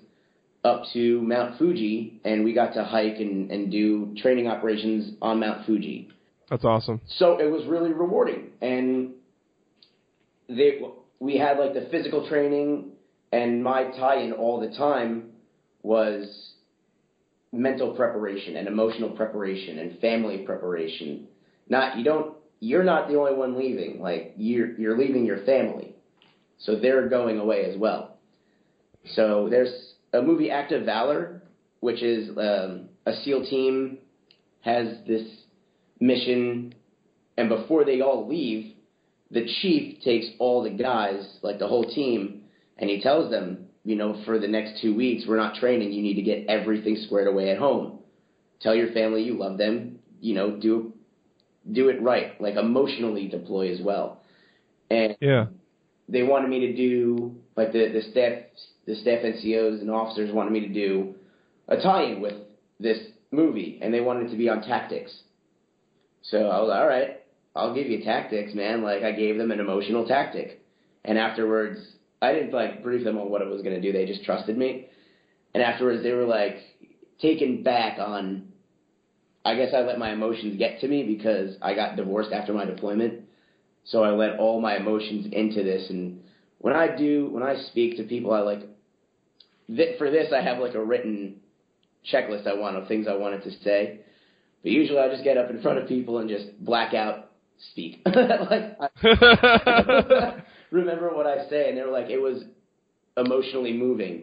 up 0.65 0.85
to 0.95 1.21
Mount 1.21 1.59
Fuji, 1.59 2.21
and 2.25 2.43
we 2.45 2.55
got 2.55 2.73
to 2.75 2.85
hike 2.85 3.19
and, 3.19 3.51
and 3.51 3.71
do 3.71 4.15
training 4.21 4.49
operations 4.49 5.15
on 5.21 5.41
Mount 5.41 5.67
Fuji. 5.67 6.09
That's 6.49 6.65
awesome. 6.65 7.01
So 7.19 7.39
it 7.39 7.51
was 7.51 7.67
really 7.67 7.93
rewarding, 7.93 8.51
and 8.61 9.13
they 10.49 10.81
we 11.21 11.37
had 11.37 11.59
like 11.59 11.75
the 11.75 11.89
physical 11.91 12.29
training, 12.29 12.93
and 13.33 13.63
my 13.63 13.85
tie-in 13.85 14.33
all 14.33 14.61
the 14.61 14.75
time 14.77 15.31
was 15.83 16.53
mental 17.53 17.95
preparation 17.95 18.57
and 18.57 18.67
emotional 18.67 19.11
preparation 19.11 19.79
and 19.79 19.99
family 20.01 20.39
preparation. 20.39 21.29
Not 21.69 21.99
you 21.99 22.05
don't 22.05 22.35
you're 22.61 22.85
not 22.85 23.09
the 23.09 23.17
only 23.17 23.35
one 23.35 23.59
leaving. 23.59 24.01
Like 24.01 24.35
you're 24.37 24.79
you're 24.79 24.99
leaving 24.99 25.25
your 25.25 25.45
family, 25.45 25.95
so 26.59 26.79
they're 26.79 27.09
going 27.09 27.39
away 27.39 27.65
as 27.65 27.79
well. 27.79 28.17
So 29.15 29.49
there's 29.51 29.94
a 30.15 30.23
movie 30.23 30.51
Act 30.51 30.73
of 30.73 30.85
Valor, 30.85 31.43
which 31.81 32.03
is 32.03 32.31
um, 32.39 32.89
a 33.07 33.13
SEAL 33.23 33.47
team 33.47 33.99
has 34.61 34.87
this 35.07 35.27
mission, 36.01 36.75
and 37.37 37.49
before 37.49 37.85
they 37.85 38.01
all 38.01 38.27
leave, 38.27 38.75
the 39.31 39.47
chief 39.61 40.03
takes 40.03 40.27
all 40.39 40.63
the 40.63 40.71
guys, 40.71 41.39
like 41.43 41.59
the 41.59 41.67
whole 41.69 41.85
team, 41.85 42.43
and 42.79 42.89
he 42.89 43.03
tells 43.03 43.31
them, 43.31 43.67
you 43.85 43.97
know, 43.97 44.23
for 44.25 44.39
the 44.39 44.49
next 44.49 44.81
two 44.81 44.95
weeks, 44.95 45.25
we're 45.29 45.37
not 45.37 45.57
training. 45.57 45.93
You 45.93 46.03
need 46.03 46.15
to 46.15 46.23
get 46.23 46.47
everything 46.49 46.97
squared 47.05 47.29
away 47.29 47.51
at 47.51 47.59
home. 47.59 47.99
Tell 48.61 48.75
your 48.75 48.93
family 48.93 49.23
you 49.23 49.35
love 49.35 49.59
them. 49.59 49.99
You 50.21 50.35
know, 50.35 50.57
do 50.57 50.95
do 51.71 51.89
it 51.89 52.01
right, 52.01 52.41
like 52.41 52.55
emotionally 52.57 53.29
deploy 53.29 53.73
as 53.73 53.81
well. 53.81 54.23
And 54.91 55.17
Yeah. 55.21 55.47
they 56.09 56.23
wanted 56.23 56.49
me 56.49 56.61
to 56.61 56.77
do 56.77 57.35
like 57.57 57.73
the 57.73 57.89
the 57.89 58.03
staff 58.11 58.39
the 58.87 58.95
staff 58.97 59.21
NCOs 59.21 59.81
and 59.81 59.91
officers 59.91 60.33
wanted 60.33 60.53
me 60.53 60.61
to 60.61 60.69
do 60.69 61.15
a 61.69 61.77
tie-in 61.77 62.21
with 62.21 62.35
this 62.79 62.99
movie, 63.31 63.79
and 63.83 63.93
they 63.93 64.01
wanted 64.01 64.27
it 64.27 64.31
to 64.31 64.37
be 64.37 64.49
on 64.49 64.63
tactics. 64.63 65.15
So 66.23 66.49
I 66.49 66.61
was 66.61 66.69
like, 66.69 66.81
all 66.81 66.87
right, 66.87 67.21
I'll 67.55 67.75
give 67.75 67.87
you 67.87 68.05
tactics, 68.05 68.55
man. 68.55 68.83
Like 68.83 69.03
I 69.03 69.13
gave 69.13 69.39
them 69.39 69.51
an 69.51 69.61
emotional 69.61 70.07
tactic, 70.07 70.61
and 71.05 71.19
afterwards 71.19 71.79
I 72.21 72.33
didn't 72.33 72.53
like 72.53 72.83
brief 72.83 73.05
them 73.05 73.19
on 73.19 73.31
what 73.31 73.43
I 73.43 73.47
was 73.47 73.63
going 73.63 73.75
to 73.75 73.81
do. 73.81 73.93
They 73.93 74.07
just 74.07 74.25
trusted 74.25 74.57
me, 74.57 74.89
and 75.53 75.63
afterwards 75.63 76.03
they 76.03 76.13
were 76.13 76.27
like 76.27 76.57
taken 77.21 77.63
back 77.63 77.99
on. 77.99 78.49
I 79.47 79.57
guess 79.57 79.75
I 79.75 79.81
let 79.81 79.99
my 79.99 80.13
emotions 80.13 80.57
get 80.57 80.81
to 80.81 80.89
me 80.89 81.05
because 81.05 81.57
I 81.61 81.75
got 81.75 81.97
divorced 81.97 82.33
after 82.33 82.55
my 82.55 82.65
deployment. 82.65 83.25
So 83.85 84.03
I 84.03 84.11
let 84.11 84.39
all 84.39 84.61
my 84.61 84.77
emotions 84.77 85.27
into 85.31 85.63
this, 85.63 85.91
and 85.91 86.24
when 86.65 86.75
I 86.75 86.97
do, 86.97 87.29
when 87.31 87.43
I 87.43 87.57
speak 87.71 87.99
to 87.99 88.05
people, 88.05 88.33
I 88.33 88.39
like 88.41 88.61
th- 89.67 89.99
for 89.99 90.11
this 90.11 90.33
I 90.33 90.41
have 90.41 90.61
like 90.61 90.73
a 90.73 90.83
written 90.83 91.37
checklist 92.11 92.47
I 92.47 92.55
want 92.55 92.77
of 92.77 92.89
things 92.89 93.07
I 93.07 93.17
wanted 93.17 93.43
to 93.45 93.51
say. 93.63 94.01
But 94.63 94.73
usually 94.73 94.99
I 94.99 95.11
just 95.11 95.25
get 95.25 95.37
up 95.37 95.51
in 95.51 95.61
front 95.61 95.79
of 95.79 95.87
people 95.87 96.21
and 96.21 96.29
just 96.31 96.59
black 96.65 96.95
out 96.95 97.33
speak. 97.71 98.01
like 98.07 98.79
I 98.81 100.43
remember 100.71 101.15
what 101.15 101.27
I 101.27 101.47
say, 101.51 101.69
and 101.69 101.77
they 101.77 101.83
were 101.83 101.93
like, 101.93 102.09
it 102.09 102.17
was 102.17 102.43
emotionally 103.15 103.75
moving. 103.75 104.23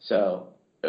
So 0.00 0.48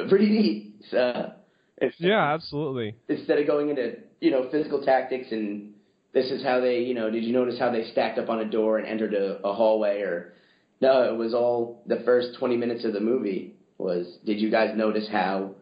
pretty 0.09 0.31
neat. 0.31 0.75
So, 0.89 1.31
if- 1.77 1.93
yeah, 1.99 2.33
absolutely. 2.33 2.95
instead 3.07 3.37
of 3.37 3.45
going 3.45 3.69
into 3.69 3.97
you 4.19 4.31
know 4.31 4.49
physical 4.49 4.83
tactics 4.83 5.27
and 5.31 5.73
this 6.11 6.31
is 6.31 6.41
how 6.43 6.59
they 6.59 6.79
you 6.79 6.95
know 6.95 7.11
did 7.11 7.23
you 7.23 7.33
notice 7.33 7.59
how 7.59 7.71
they 7.71 7.85
stacked 7.91 8.17
up 8.17 8.29
on 8.29 8.39
a 8.39 8.45
door 8.45 8.79
and 8.79 8.87
entered 8.87 9.13
a, 9.13 9.39
a 9.47 9.53
hallway 9.53 10.01
or 10.01 10.33
no 10.81 11.03
it 11.03 11.17
was 11.17 11.33
all 11.33 11.83
the 11.87 12.01
first 12.05 12.37
20 12.39 12.57
minutes 12.57 12.83
of 12.85 12.93
the 12.93 12.99
movie 12.99 13.55
was 13.77 14.17
did 14.25 14.39
you 14.39 14.51
guys 14.51 14.75
notice 14.75 15.07
how 15.11 15.55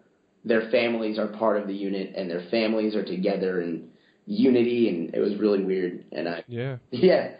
their 0.46 0.70
families 0.70 1.20
are 1.20 1.28
part 1.28 1.58
of 1.58 1.68
the 1.68 1.74
unit 1.74 2.14
and 2.16 2.30
their 2.30 2.46
families 2.50 2.96
are 2.96 3.04
together 3.04 3.62
and 3.62 3.90
unity? 4.26 4.90
And 4.90 5.14
it 5.14 5.20
was 5.20 5.36
really 5.38 5.64
weird. 5.64 6.06
And 6.12 6.28
I 6.30 6.44
Yeah. 6.48 6.78
yeah. 6.92 7.32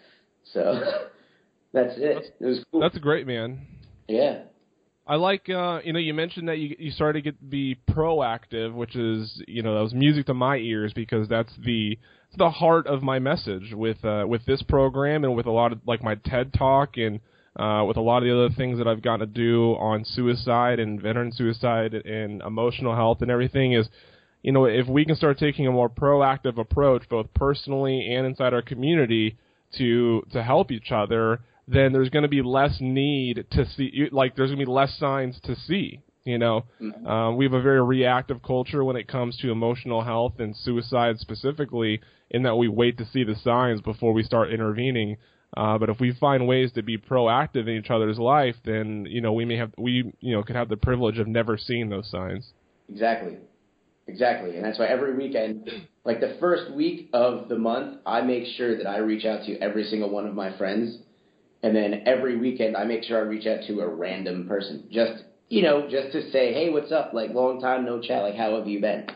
So 0.54 0.80
that's 1.74 1.94
it. 1.98 2.36
It 2.40 2.46
was 2.46 2.64
cool. 2.72 2.82
That's 2.82 2.98
great, 2.98 3.28
man. 3.28 3.68
yeah. 4.08 4.42
I 5.08 5.16
like 5.16 5.50
uh 5.50 5.80
you 5.84 5.92
know 5.92 5.98
you 5.98 6.14
mentioned 6.14 6.50
that 6.50 6.60
you 6.60 6.76
you 6.78 6.92
started 6.92 7.24
to 7.24 7.32
get 7.32 7.50
be 7.50 7.80
proactive, 7.90 8.76
which 8.76 8.96
is 8.96 9.42
you 9.48 9.64
know 9.64 9.74
that 9.74 9.82
was 9.82 9.94
music 9.94 10.28
to 10.28 10.36
my 10.36 10.58
ears 10.58 10.94
because 10.94 11.28
that's 11.28 11.52
the 11.66 11.98
the 12.38 12.52
heart 12.52 12.86
of 12.86 13.02
my 13.02 13.18
message 13.18 13.74
with 13.74 14.06
uh 14.06 14.26
with 14.28 14.46
this 14.46 14.62
program 14.62 15.24
and 15.24 15.36
with 15.36 15.48
a 15.48 15.52
lot 15.52 15.72
of 15.72 15.80
like 15.88 16.04
my 16.04 16.14
TED 16.14 16.54
talk 16.54 16.98
and 16.98 17.22
uh 17.56 17.84
with 17.88 17.98
a 17.98 18.02
lot 18.02 18.18
of 18.18 18.24
the 18.24 18.34
other 18.34 18.54
things 18.56 18.78
that 18.78 18.88
I've 18.88 19.02
gotten 19.02 19.20
to 19.22 19.26
do 19.26 19.74
on 19.74 20.06
suicide 20.06 20.80
and 20.80 21.02
veteran 21.02 21.32
suicide 21.32 21.94
and 21.94 22.42
emotional 22.42 22.96
health 22.96 23.22
and 23.22 23.32
everything 23.32 23.74
is 23.74 23.88
you 24.42 24.52
know 24.52 24.66
if 24.66 24.88
we 24.88 25.06
can 25.06 25.16
start 25.16 25.38
taking 25.38 25.68
a 25.68 25.72
more 25.72 25.90
proactive 25.90 26.58
approach 26.58 27.08
both 27.10 27.34
personally 27.34 28.14
and 28.14 28.26
inside 28.26 28.54
our 28.54 28.62
community 28.62 29.38
to 29.78 30.24
to 30.32 30.44
help 30.44 30.72
each 30.72 30.92
other 30.92 31.40
then 31.68 31.94
there's 31.94 32.10
going 32.10 32.24
to 32.24 32.30
be 32.30 32.42
less 32.42 32.78
need 32.80 33.46
to 33.52 33.66
see 33.66 34.10
like 34.12 34.36
there's 34.36 34.50
going 34.50 34.60
to 34.60 34.66
be 34.66 34.72
less 34.72 34.98
signs 34.98 35.40
to 35.44 35.56
see 35.56 36.02
you 36.26 36.38
know? 36.38 36.66
Um, 37.06 37.38
we 37.38 37.46
have 37.46 37.54
a 37.54 37.62
very 37.62 37.82
reactive 37.82 38.44
culture 38.44 38.84
when 38.84 38.96
it 38.96 39.08
comes 39.08 39.38
to 39.38 39.52
emotional 39.52 40.04
health 40.04 40.34
and 40.40 40.56
suicide 40.56 41.20
specifically 41.20 42.02
in 42.30 42.44
that 42.44 42.56
we 42.56 42.68
wait 42.68 42.98
to 43.00 43.06
see 43.06 43.24
the 43.24 43.36
signs 43.44 43.82
before 43.82 44.14
we 44.14 44.24
start 44.24 44.54
intervening 44.54 45.18
uh, 45.58 45.78
but 45.78 45.90
if 45.90 46.00
we 46.00 46.14
find 46.14 46.48
ways 46.48 46.72
to 46.72 46.82
be 46.82 46.98
proactive 46.98 47.68
in 47.68 47.70
each 47.70 47.90
other's 47.90 48.20
life 48.20 48.56
then 48.66 49.06
you 49.10 49.22
know 49.22 49.34
we 49.34 49.46
may 49.46 49.58
have 49.58 49.72
we 49.78 50.12
you 50.20 50.36
know 50.36 50.44
could 50.44 50.56
have 50.56 50.70
the 50.70 50.78
privilege 50.78 51.20
of 51.20 51.28
never 51.28 51.58
seeing 51.58 51.90
those 51.90 52.10
signs 52.10 52.54
Exactly. 52.90 53.38
Exactly. 54.08 54.56
And 54.56 54.66
that's 54.66 54.80
why 54.80 54.88
every 54.88 55.16
weekend, 55.16 55.70
like 56.04 56.20
the 56.20 56.38
first 56.40 56.72
week 56.74 57.10
of 57.14 57.48
the 57.48 57.58
month, 57.58 58.00
I 58.06 58.22
make 58.22 58.46
sure 58.58 58.76
that 58.76 58.88
I 58.88 58.98
reach 58.98 59.24
out 59.26 59.46
to 59.46 59.58
every 59.60 59.84
single 59.84 60.10
one 60.10 60.26
of 60.26 60.34
my 60.34 60.58
friends. 60.58 60.98
And 61.62 61.76
then 61.76 62.04
every 62.06 62.38
weekend, 62.38 62.76
I 62.76 62.86
make 62.86 63.04
sure 63.04 63.18
I 63.18 63.22
reach 63.22 63.46
out 63.46 63.60
to 63.68 63.82
a 63.82 63.88
random 63.88 64.48
person. 64.48 64.88
Just, 64.92 65.24
you 65.50 65.62
know, 65.62 65.88
just 65.90 66.12
to 66.14 66.32
say, 66.32 66.54
hey, 66.54 66.70
what's 66.70 66.92
up? 66.92 67.14
Like, 67.14 67.32
long 67.32 67.62
time 67.62 67.86
no 67.86 68.02
chat. 68.02 68.24
Like, 68.24 68.36
how 68.36 68.58
have 68.58 68.68
you 68.68 68.82
been? 68.82 69.08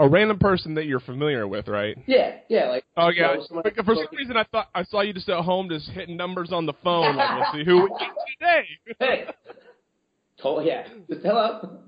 A 0.00 0.08
random 0.08 0.38
person 0.40 0.74
that 0.74 0.86
you're 0.86 0.98
familiar 1.00 1.46
with 1.46 1.68
right 1.68 1.96
Yeah, 2.06 2.38
yeah. 2.48 2.68
Like, 2.68 2.84
Oh 2.96 3.08
you 3.10 3.22
yeah. 3.22 3.34
know, 3.34 3.44
someone- 3.46 3.64
for 3.84 3.94
some 3.94 4.06
reason, 4.16 4.36
I 4.36 4.42
thought 4.44 4.68
I 4.74 4.82
saw 4.84 5.02
you 5.02 5.12
just 5.12 5.28
at 5.28 5.42
home, 5.44 5.68
just 5.70 5.88
hitting 5.90 6.16
numbers 6.16 6.52
on 6.52 6.66
the 6.66 6.72
phone. 6.82 7.14
Like, 7.16 7.38
let's 7.38 7.52
see 7.52 7.64
who 7.64 7.82
we 7.84 7.88
get 7.98 8.10
today. 8.40 8.66
Hey. 8.98 9.24
Told, 10.42 10.64
yeah. 10.66 10.86
Just 11.08 11.22
hello. 11.24 11.78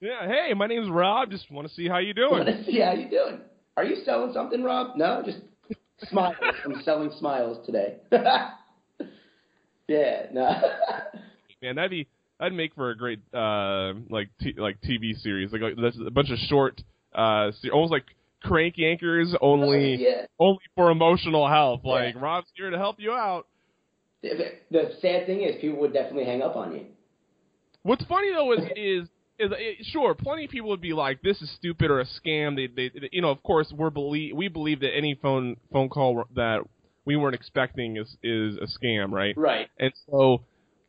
yeah. 0.00 0.26
Hey, 0.26 0.52
my 0.54 0.66
name's 0.66 0.90
Robb. 0.90 1.30
Just 1.30 1.50
want 1.50 1.68
to 1.68 1.72
see 1.74 1.88
how 1.88 1.98
you 1.98 2.12
doing. 2.12 2.30
Want 2.30 2.46
to 2.46 2.64
see 2.64 2.80
how 2.80 2.92
you 2.92 3.08
doing? 3.08 3.38
Are 3.76 3.84
you 3.84 3.96
selling 4.04 4.32
something, 4.32 4.62
Robb? 4.62 4.96
No, 4.96 5.22
just 5.24 5.38
smiles. 6.10 6.34
I'm 6.64 6.82
selling 6.82 7.12
smiles 7.18 7.64
today. 7.64 7.96
yeah, 9.88 10.26
no. 10.32 10.50
Man, 11.62 11.76
that'd 11.76 11.90
be 11.90 12.06
that'd 12.38 12.52
make 12.56 12.74
for 12.74 12.90
a 12.90 12.96
great 12.96 13.20
uh 13.32 13.92
like 14.10 14.28
t- 14.40 14.54
like 14.56 14.80
TV 14.82 15.16
series. 15.20 15.52
Like, 15.52 15.62
like 15.62 15.74
that's 15.80 15.98
a 16.04 16.10
bunch 16.10 16.30
of 16.30 16.38
short 16.38 16.82
uh 17.14 17.50
almost 17.72 17.92
like 17.92 18.04
crank 18.42 18.78
anchors 18.78 19.34
only 19.40 19.96
yeah. 19.96 20.26
only 20.38 20.60
for 20.74 20.90
emotional 20.90 21.48
health. 21.48 21.80
Like 21.84 22.14
Yeah. 22.14 22.20
Robb's 22.20 22.48
here 22.54 22.70
to 22.70 22.78
help 22.78 22.96
you 22.98 23.12
out. 23.12 23.46
The, 24.22 24.52
the 24.70 24.92
sad 25.02 25.26
thing 25.26 25.42
is, 25.42 25.60
people 25.60 25.78
would 25.80 25.92
definitely 25.92 26.24
hang 26.24 26.40
up 26.40 26.56
on 26.56 26.72
you. 26.72 26.86
What's 27.82 28.04
funny 28.06 28.30
though 28.32 28.52
is 28.52 28.60
is 28.76 29.08
is 29.38 29.50
it, 29.52 29.86
sure 29.86 30.14
plenty 30.14 30.44
of 30.44 30.50
people 30.50 30.68
would 30.70 30.80
be 30.80 30.92
like 30.92 31.20
this 31.22 31.40
is 31.42 31.50
stupid 31.56 31.90
or 31.90 32.00
a 32.00 32.06
scam. 32.06 32.56
They 32.56 32.66
they 32.66 33.08
you 33.12 33.22
know 33.22 33.30
of 33.30 33.42
course 33.42 33.72
we're 33.76 33.90
believe 33.90 34.36
we 34.36 34.48
believe 34.48 34.80
that 34.80 34.94
any 34.96 35.14
phone 35.14 35.56
phone 35.72 35.88
call 35.88 36.24
that 36.36 36.60
we 37.04 37.16
weren't 37.16 37.34
expecting 37.34 37.96
is 37.96 38.16
is 38.22 38.56
a 38.56 38.66
scam, 38.78 39.10
right? 39.10 39.36
Right. 39.36 39.68
And 39.78 39.92
so 40.10 40.42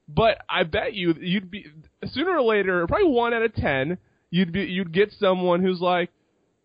but 0.08 0.38
I 0.48 0.64
bet 0.64 0.94
you 0.94 1.14
you'd 1.20 1.50
be 1.50 1.66
sooner 2.06 2.38
or 2.38 2.44
later, 2.44 2.86
probably 2.88 3.08
one 3.08 3.34
out 3.34 3.42
of 3.42 3.56
ten, 3.56 3.98
you'd 4.36 4.52
be 4.52 4.64
you'd 4.64 4.92
get 4.92 5.14
someone 5.18 5.62
who's 5.62 5.80
like, 5.80 6.10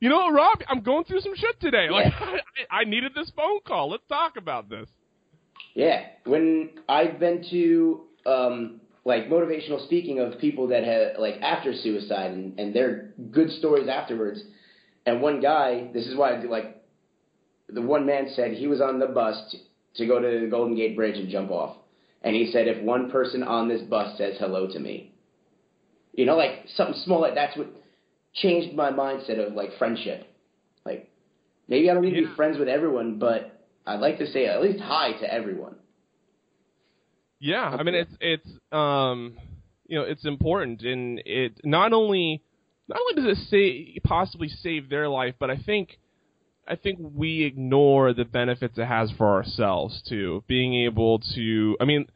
you 0.00 0.08
know 0.08 0.16
what, 0.16 0.32
Robb, 0.32 0.58
I'm 0.68 0.80
going 0.80 1.04
through 1.04 1.20
some 1.20 1.36
shit 1.36 1.60
today. 1.60 1.88
Like 1.88 2.12
I, 2.20 2.80
I 2.80 2.84
needed 2.84 3.12
this 3.14 3.30
phone 3.36 3.60
call. 3.66 3.90
Let's 3.90 4.06
talk 4.08 4.36
about 4.36 4.68
this. 4.68 4.88
Yeah, 5.74 6.06
when 6.24 6.70
I've 6.88 7.20
been 7.20 7.44
to 7.50 8.00
um, 8.26 8.80
like 9.04 9.28
motivational 9.28 9.84
speaking 9.84 10.18
of 10.18 10.40
people 10.40 10.68
that 10.68 10.82
have 10.82 11.20
like 11.20 11.36
after 11.42 11.72
suicide 11.72 12.32
and, 12.32 12.58
and 12.58 12.74
their 12.74 13.14
good 13.30 13.50
stories 13.50 13.88
afterwards, 13.88 14.40
and 15.06 15.22
one 15.22 15.40
guy, 15.40 15.90
this 15.94 16.06
is 16.06 16.16
why 16.16 16.36
I 16.36 16.42
do 16.42 16.50
like 16.50 16.82
the 17.68 17.82
one 17.82 18.04
man 18.04 18.32
said 18.34 18.52
he 18.52 18.66
was 18.66 18.80
on 18.80 18.98
the 18.98 19.06
bus 19.06 19.36
to, 19.52 19.58
to 20.02 20.06
go 20.08 20.20
to 20.20 20.40
the 20.40 20.50
Golden 20.50 20.74
Gate 20.74 20.96
Bridge 20.96 21.16
and 21.16 21.30
jump 21.30 21.52
off, 21.52 21.76
and 22.22 22.34
he 22.34 22.50
said 22.52 22.66
if 22.66 22.82
one 22.82 23.12
person 23.12 23.44
on 23.44 23.68
this 23.68 23.82
bus 23.82 24.18
says 24.18 24.34
hello 24.40 24.66
to 24.66 24.80
me, 24.80 25.09
you 26.12 26.26
know, 26.26 26.36
like 26.36 26.64
something 26.76 27.00
small 27.04 27.20
like 27.20 27.34
that's 27.34 27.56
what 27.56 27.68
changed 28.34 28.76
my 28.76 28.90
mindset 28.90 29.44
of 29.44 29.54
like 29.54 29.70
friendship. 29.78 30.26
Like 30.84 31.10
maybe 31.68 31.90
I 31.90 31.94
don't 31.94 32.02
need 32.02 32.20
to 32.20 32.28
be 32.28 32.34
friends 32.34 32.58
with 32.58 32.68
everyone, 32.68 33.18
but 33.18 33.66
I'd 33.86 34.00
like 34.00 34.18
to 34.18 34.26
say 34.30 34.46
at 34.46 34.62
least 34.62 34.80
hi 34.80 35.12
to 35.12 35.32
everyone. 35.32 35.76
Yeah, 37.38 37.64
I 37.64 37.82
mean 37.82 37.94
it's 37.94 38.12
it's 38.20 38.48
um 38.72 39.38
you 39.86 39.98
know 39.98 40.04
it's 40.04 40.24
important 40.24 40.82
and 40.82 41.22
it 41.24 41.60
not 41.64 41.92
only 41.92 42.42
not 42.88 42.98
only 43.00 43.14
does 43.14 43.38
it 43.38 43.48
say 43.48 43.98
possibly 44.04 44.48
save 44.48 44.90
their 44.90 45.08
life, 45.08 45.34
but 45.38 45.50
I 45.50 45.56
think 45.56 45.98
I 46.68 46.76
think 46.76 46.98
we 47.00 47.44
ignore 47.44 48.12
the 48.12 48.24
benefits 48.24 48.78
it 48.78 48.84
has 48.84 49.10
for 49.12 49.26
ourselves 49.26 50.02
too. 50.08 50.44
Being 50.46 50.74
able 50.84 51.18
to, 51.34 51.76
I 51.80 51.84
mean, 51.84 52.06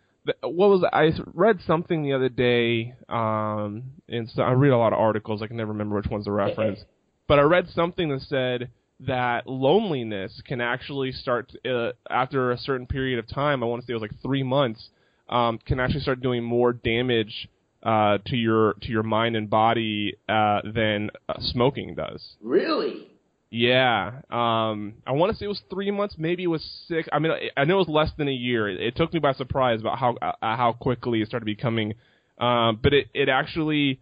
what 0.43 0.71
was 0.71 0.85
I 0.93 1.11
read 1.35 1.61
something 1.67 2.03
the 2.03 2.13
other 2.13 2.29
day? 2.29 2.95
Um, 3.09 3.85
and 4.09 4.29
so 4.31 4.43
I 4.43 4.53
read 4.53 4.73
a 4.73 4.79
lot 4.79 4.93
of 4.93 4.99
articles. 4.99 5.43
I 5.43 5.47
can 5.47 5.57
never 5.57 5.73
remember 5.73 5.97
which 5.97 6.09
one's 6.09 6.25
the 6.25 6.33
reference, 6.33 6.81
but 7.29 7.39
I 7.39 7.43
read 7.43 7.69
something 7.69 8.09
that 8.09 8.23
said 8.23 8.71
that 9.01 9.47
loneliness 9.47 10.41
can 10.47 10.61
actually 10.61 11.13
start 11.13 11.53
uh, 11.69 11.93
after 12.09 12.53
a 12.53 12.59
certain 12.59 12.87
period 12.87 13.19
of 13.19 13.29
time. 13.29 13.63
I 13.63 13.67
want 13.67 13.83
to 13.83 13.87
say 13.87 13.93
it 13.93 13.97
was 13.97 14.03
like 14.03 14.23
three 14.23 14.43
months. 14.43 14.89
Um, 15.29 15.59
can 15.65 15.81
actually 15.81 16.01
start 16.01 16.21
doing 16.21 16.45
more 16.45 16.75
damage 16.75 17.49
uh, 17.83 18.19
to 18.27 18.37
your 18.37 18.75
to 18.83 18.89
your 18.89 19.03
mind 19.03 19.37
and 19.37 19.49
body 19.49 20.17
uh, 20.29 20.61
than 20.65 21.11
uh, 21.29 21.35
smoking 21.41 21.95
does. 21.95 22.37
Really? 22.43 23.09
Yeah, 23.51 24.21
um, 24.31 24.95
I 25.07 25.13
want 25.13 25.31
to 25.33 25.39
say 25.39 25.45
it 25.45 25.49
was 25.49 25.63
three 25.71 25.91
months, 25.93 26.17
maybe 26.19 26.43
it 26.43 26.49
was 26.49 26.63
six. 26.89 27.09
I 27.13 27.21
mean, 27.21 27.33
I- 27.57 27.65
know 27.65 27.77
it 27.77 27.87
was 27.87 27.89
less 27.89 28.11
than 28.19 28.27
a 28.27 28.33
year. 28.33 28.69
It, 28.69 28.97
took 28.97 29.13
me 29.13 29.21
by 29.21 29.33
surprise 29.33 29.81
about 29.81 29.99
how 29.99 30.17
uh, 30.21 30.33
how 30.41 30.73
quickly 30.73 31.23
it 31.23 31.29
started 31.29 31.47
becoming. 31.47 31.95
Um, 32.39 32.81
but 32.83 32.93
it 32.93 33.09
it 33.15 33.29
actually, 33.29 34.01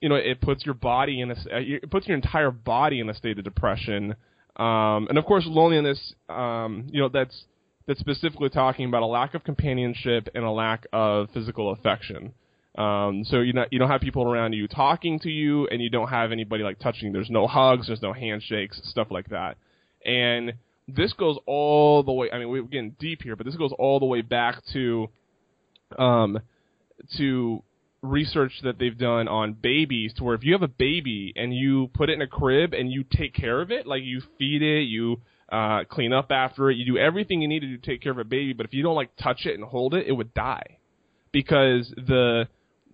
you 0.00 0.08
know, 0.08 0.16
it 0.16 0.40
puts 0.40 0.64
your 0.64 0.74
body 0.74 1.20
in 1.20 1.30
a 1.30 1.34
uh, 1.34 1.60
it 1.60 1.90
puts 1.90 2.08
your 2.08 2.16
entire 2.16 2.50
body 2.50 2.98
in 2.98 3.08
a 3.08 3.14
state 3.14 3.38
of 3.38 3.44
depression. 3.44 4.16
Um, 4.56 5.06
and 5.08 5.16
of 5.16 5.24
course, 5.24 5.44
loneliness. 5.46 6.14
Um, 6.28 6.88
you 6.90 7.00
know, 7.00 7.08
that's 7.08 7.44
that's 7.86 8.00
specifically 8.00 8.48
talking 8.48 8.86
about 8.86 9.02
a 9.02 9.06
lack 9.06 9.34
of 9.34 9.44
companionship 9.44 10.28
and 10.34 10.44
a 10.44 10.50
lack 10.50 10.86
of 10.92 11.30
physical 11.32 11.70
affection. 11.70 12.34
Um, 12.78 13.24
so 13.24 13.40
you 13.40 13.52
not 13.52 13.72
you 13.72 13.80
don't 13.80 13.90
have 13.90 14.00
people 14.00 14.22
around 14.22 14.52
you 14.52 14.68
talking 14.68 15.18
to 15.20 15.28
you, 15.28 15.66
and 15.66 15.82
you 15.82 15.90
don't 15.90 16.08
have 16.08 16.30
anybody 16.30 16.62
like 16.62 16.78
touching. 16.78 17.12
There's 17.12 17.28
no 17.28 17.48
hugs, 17.48 17.88
there's 17.88 18.00
no 18.00 18.12
handshakes, 18.12 18.80
stuff 18.84 19.08
like 19.10 19.30
that. 19.30 19.56
And 20.06 20.52
this 20.86 21.12
goes 21.12 21.36
all 21.44 22.04
the 22.04 22.12
way. 22.12 22.30
I 22.32 22.38
mean, 22.38 22.48
we're 22.48 22.62
getting 22.62 22.94
deep 23.00 23.22
here, 23.22 23.34
but 23.34 23.46
this 23.46 23.56
goes 23.56 23.72
all 23.80 23.98
the 23.98 24.06
way 24.06 24.22
back 24.22 24.62
to, 24.72 25.08
um, 25.98 26.38
to 27.16 27.64
research 28.00 28.52
that 28.62 28.78
they've 28.78 28.96
done 28.96 29.26
on 29.26 29.54
babies, 29.54 30.14
to 30.14 30.24
where 30.24 30.36
if 30.36 30.44
you 30.44 30.52
have 30.52 30.62
a 30.62 30.68
baby 30.68 31.32
and 31.34 31.52
you 31.52 31.90
put 31.94 32.08
it 32.10 32.12
in 32.12 32.22
a 32.22 32.28
crib 32.28 32.74
and 32.74 32.92
you 32.92 33.04
take 33.04 33.34
care 33.34 33.60
of 33.60 33.72
it, 33.72 33.88
like 33.88 34.04
you 34.04 34.22
feed 34.38 34.62
it, 34.62 34.82
you 34.82 35.20
uh, 35.50 35.80
clean 35.90 36.12
up 36.12 36.30
after 36.30 36.70
it, 36.70 36.76
you 36.76 36.86
do 36.86 36.96
everything 36.96 37.42
you 37.42 37.48
need 37.48 37.60
to 37.60 37.66
do 37.66 37.76
to 37.76 37.86
take 37.86 38.00
care 38.00 38.12
of 38.12 38.18
a 38.18 38.24
baby. 38.24 38.52
But 38.52 38.66
if 38.66 38.72
you 38.72 38.84
don't 38.84 38.94
like 38.94 39.10
touch 39.16 39.46
it 39.46 39.54
and 39.54 39.64
hold 39.64 39.94
it, 39.94 40.06
it 40.06 40.12
would 40.12 40.32
die 40.32 40.78
because 41.32 41.92
the 41.96 42.46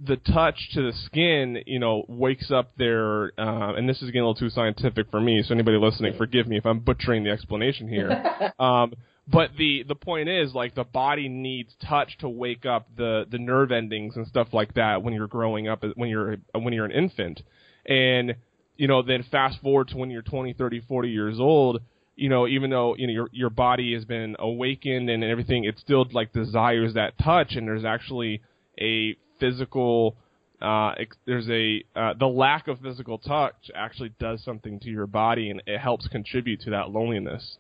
the 0.03 0.17
touch 0.17 0.71
to 0.75 0.83
the 0.83 0.93
skin, 1.07 1.59
you 1.67 1.79
know, 1.79 2.05
wakes 2.09 2.51
up 2.51 2.77
their, 2.77 3.33
uh, 3.39 3.75
and 3.75 3.89
this 3.89 4.03
is 4.03 4.09
getting 4.09 4.23
a 4.23 4.29
little 4.29 4.35
too 4.35 4.51
scientific 4.51 5.11
for 5.11 5.21
me, 5.21 5.43
so 5.43 5.55
anybody 5.55 5.77
listening, 5.77 6.15
forgive 6.17 6.47
me 6.47 6.57
if 6.57 6.67
I'm 6.67 6.81
butchering 6.81 7.25
the 7.25 7.31
explanation 7.31 7.89
here. 7.89 8.53
um, 8.59 8.95
but 9.27 9.51
the 9.57 9.85
the 9.89 9.95
point 9.95 10.29
is, 10.29 10.53
like, 10.53 10.75
the 10.75 10.85
body 10.85 11.29
needs 11.29 11.75
touch 11.87 12.19
to 12.19 12.29
wake 12.29 12.67
up 12.67 12.89
the 12.97 13.25
the 13.31 13.39
nerve 13.39 13.73
endings 13.73 14.17
and 14.17 14.27
stuff 14.27 14.49
like 14.53 14.75
that 14.75 15.03
when 15.03 15.15
you're 15.15 15.29
growing 15.29 15.67
up, 15.67 15.83
when 15.95 16.11
you're 16.11 16.37
when 16.53 16.75
you're 16.75 16.85
an 16.85 16.93
infant, 16.93 17.41
and 17.87 18.35
you 18.77 18.89
know, 18.89 19.03
then 19.03 19.25
fast 19.31 19.61
forward 19.63 19.89
to 19.89 19.97
when 19.97 20.11
you're 20.11 20.23
20, 20.23 20.53
30, 20.53 20.81
40 20.81 21.09
years 21.09 21.39
old. 21.39 21.81
You 22.17 22.29
know, 22.29 22.47
even 22.47 22.71
though 22.71 22.95
you 22.97 23.07
know 23.07 23.13
your 23.13 23.29
your 23.33 23.51
body 23.51 23.95
has 23.95 24.05
been 24.05 24.37
awakened 24.39 25.09
and 25.09 25.25
everything, 25.25 25.65
it 25.65 25.79
still 25.79 26.07
like 26.13 26.33
desires 26.33 26.95
that 26.95 27.19
touch, 27.19 27.53
and 27.57 27.67
there's 27.67 27.85
actually 27.85 28.43
a 28.79 29.17
physical 29.41 30.17
uh, 30.65 30.95
there's 31.27 31.49
a 31.51 31.85
uh, 31.95 32.15
the 32.19 32.27
lack 32.27 32.69
of 32.69 32.81
physical 32.81 33.19
touch 33.19 33.71
actually 33.75 34.13
does 34.19 34.43
something 34.45 34.81
to 34.81 34.89
your 34.89 35.07
body 35.07 35.51
and 35.51 35.63
it 35.67 35.79
helps 35.79 36.09
contribute 36.09 36.61
to 36.63 36.71
that 36.71 36.91
loneliness. 36.91 37.59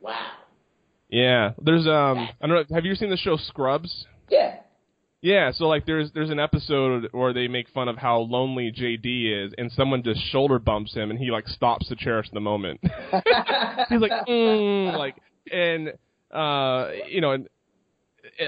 Wow. 0.00 0.30
Yeah, 1.08 1.52
there's 1.60 1.86
um 1.86 2.28
I 2.40 2.46
don't 2.46 2.50
know 2.50 2.74
have 2.74 2.84
you 2.84 2.94
seen 2.94 3.10
the 3.10 3.16
show 3.16 3.36
Scrubs? 3.36 4.06
Yeah. 4.28 4.56
Yeah, 5.20 5.52
so 5.52 5.64
like 5.64 5.86
there's 5.86 6.12
there's 6.12 6.30
an 6.30 6.38
episode 6.38 7.08
where 7.12 7.32
they 7.32 7.48
make 7.48 7.70
fun 7.70 7.88
of 7.88 7.96
how 7.96 8.18
lonely 8.18 8.70
JD 8.70 9.46
is 9.46 9.54
and 9.56 9.72
someone 9.72 10.02
just 10.02 10.20
shoulder 10.30 10.58
bumps 10.58 10.92
him 10.94 11.10
and 11.10 11.18
he 11.18 11.30
like 11.30 11.48
stops 11.48 11.88
to 11.88 11.96
cherish 11.96 12.28
the 12.32 12.40
moment. 12.40 12.80
He's 13.88 14.00
like 14.00 14.12
mm, 14.28 14.96
like 14.96 15.16
and 15.50 15.92
uh 16.30 16.90
you 17.08 17.20
know 17.20 17.32
and 17.32 17.48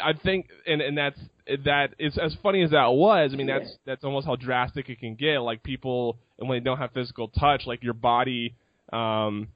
I 0.02 0.12
think 0.12 0.48
and 0.66 0.80
and 0.80 0.96
that's 0.96 1.18
that 1.64 1.94
is 1.98 2.18
as 2.18 2.36
funny 2.42 2.62
as 2.62 2.70
that 2.70 2.86
was. 2.86 3.30
I 3.32 3.36
mean 3.36 3.46
that's 3.46 3.76
that's 3.84 4.04
almost 4.04 4.26
how 4.26 4.36
drastic 4.36 4.88
it 4.88 4.98
can 4.98 5.14
get. 5.14 5.38
Like 5.38 5.62
people 5.62 6.18
and 6.38 6.48
when 6.48 6.58
they 6.58 6.64
don't 6.64 6.78
have 6.78 6.92
physical 6.92 7.28
touch, 7.28 7.66
like 7.66 7.82
your 7.82 7.94
body 7.94 8.54
um 8.92 9.48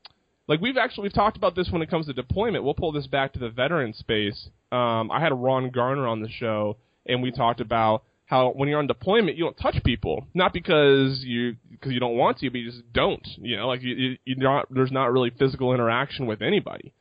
like 0.48 0.60
we've 0.60 0.76
actually 0.76 1.04
we've 1.04 1.12
talked 1.12 1.36
about 1.36 1.54
this 1.54 1.70
when 1.70 1.82
it 1.82 1.90
comes 1.90 2.06
to 2.06 2.12
deployment. 2.12 2.64
We'll 2.64 2.74
pull 2.74 2.92
this 2.92 3.06
back 3.06 3.32
to 3.34 3.38
the 3.38 3.50
veteran 3.50 3.92
space. 3.92 4.48
Um 4.72 5.10
I 5.10 5.20
had 5.20 5.32
Ron 5.32 5.70
Garner 5.70 6.06
on 6.06 6.20
the 6.20 6.28
show 6.28 6.76
and 7.06 7.22
we 7.22 7.30
talked 7.30 7.60
about 7.60 8.04
how 8.26 8.50
when 8.50 8.68
you're 8.68 8.78
on 8.78 8.86
deployment 8.86 9.36
you 9.36 9.44
don't 9.44 9.56
touch 9.56 9.82
people 9.84 10.24
not 10.34 10.52
because 10.52 11.20
you 11.24 11.56
because 11.68 11.92
you 11.92 11.98
don't 11.98 12.16
want 12.16 12.38
to 12.38 12.48
but 12.48 12.58
you 12.58 12.70
just 12.70 12.92
don't 12.92 13.26
you 13.38 13.56
know 13.56 13.66
like 13.66 13.82
you, 13.82 13.94
you 13.94 14.16
you're 14.24 14.38
not 14.38 14.66
there's 14.70 14.92
not 14.92 15.12
really 15.12 15.30
physical 15.30 15.74
interaction 15.74 16.26
with 16.26 16.40
anybody 16.40 16.92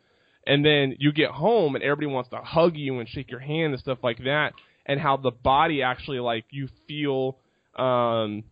and 0.47 0.65
then 0.65 0.95
you 0.99 1.11
get 1.11 1.31
home 1.31 1.75
and 1.75 1.83
everybody 1.83 2.07
wants 2.07 2.29
to 2.29 2.37
hug 2.37 2.75
you 2.75 2.99
and 2.99 3.07
shake 3.09 3.29
your 3.29 3.39
hand 3.39 3.73
and 3.73 3.79
stuff 3.79 3.99
like 4.03 4.17
that 4.23 4.53
and 4.85 4.99
how 4.99 5.17
the 5.17 5.31
body 5.31 5.81
actually 5.81 6.19
like 6.19 6.45
you 6.49 6.67
feel 6.87 7.37
um 7.75 8.43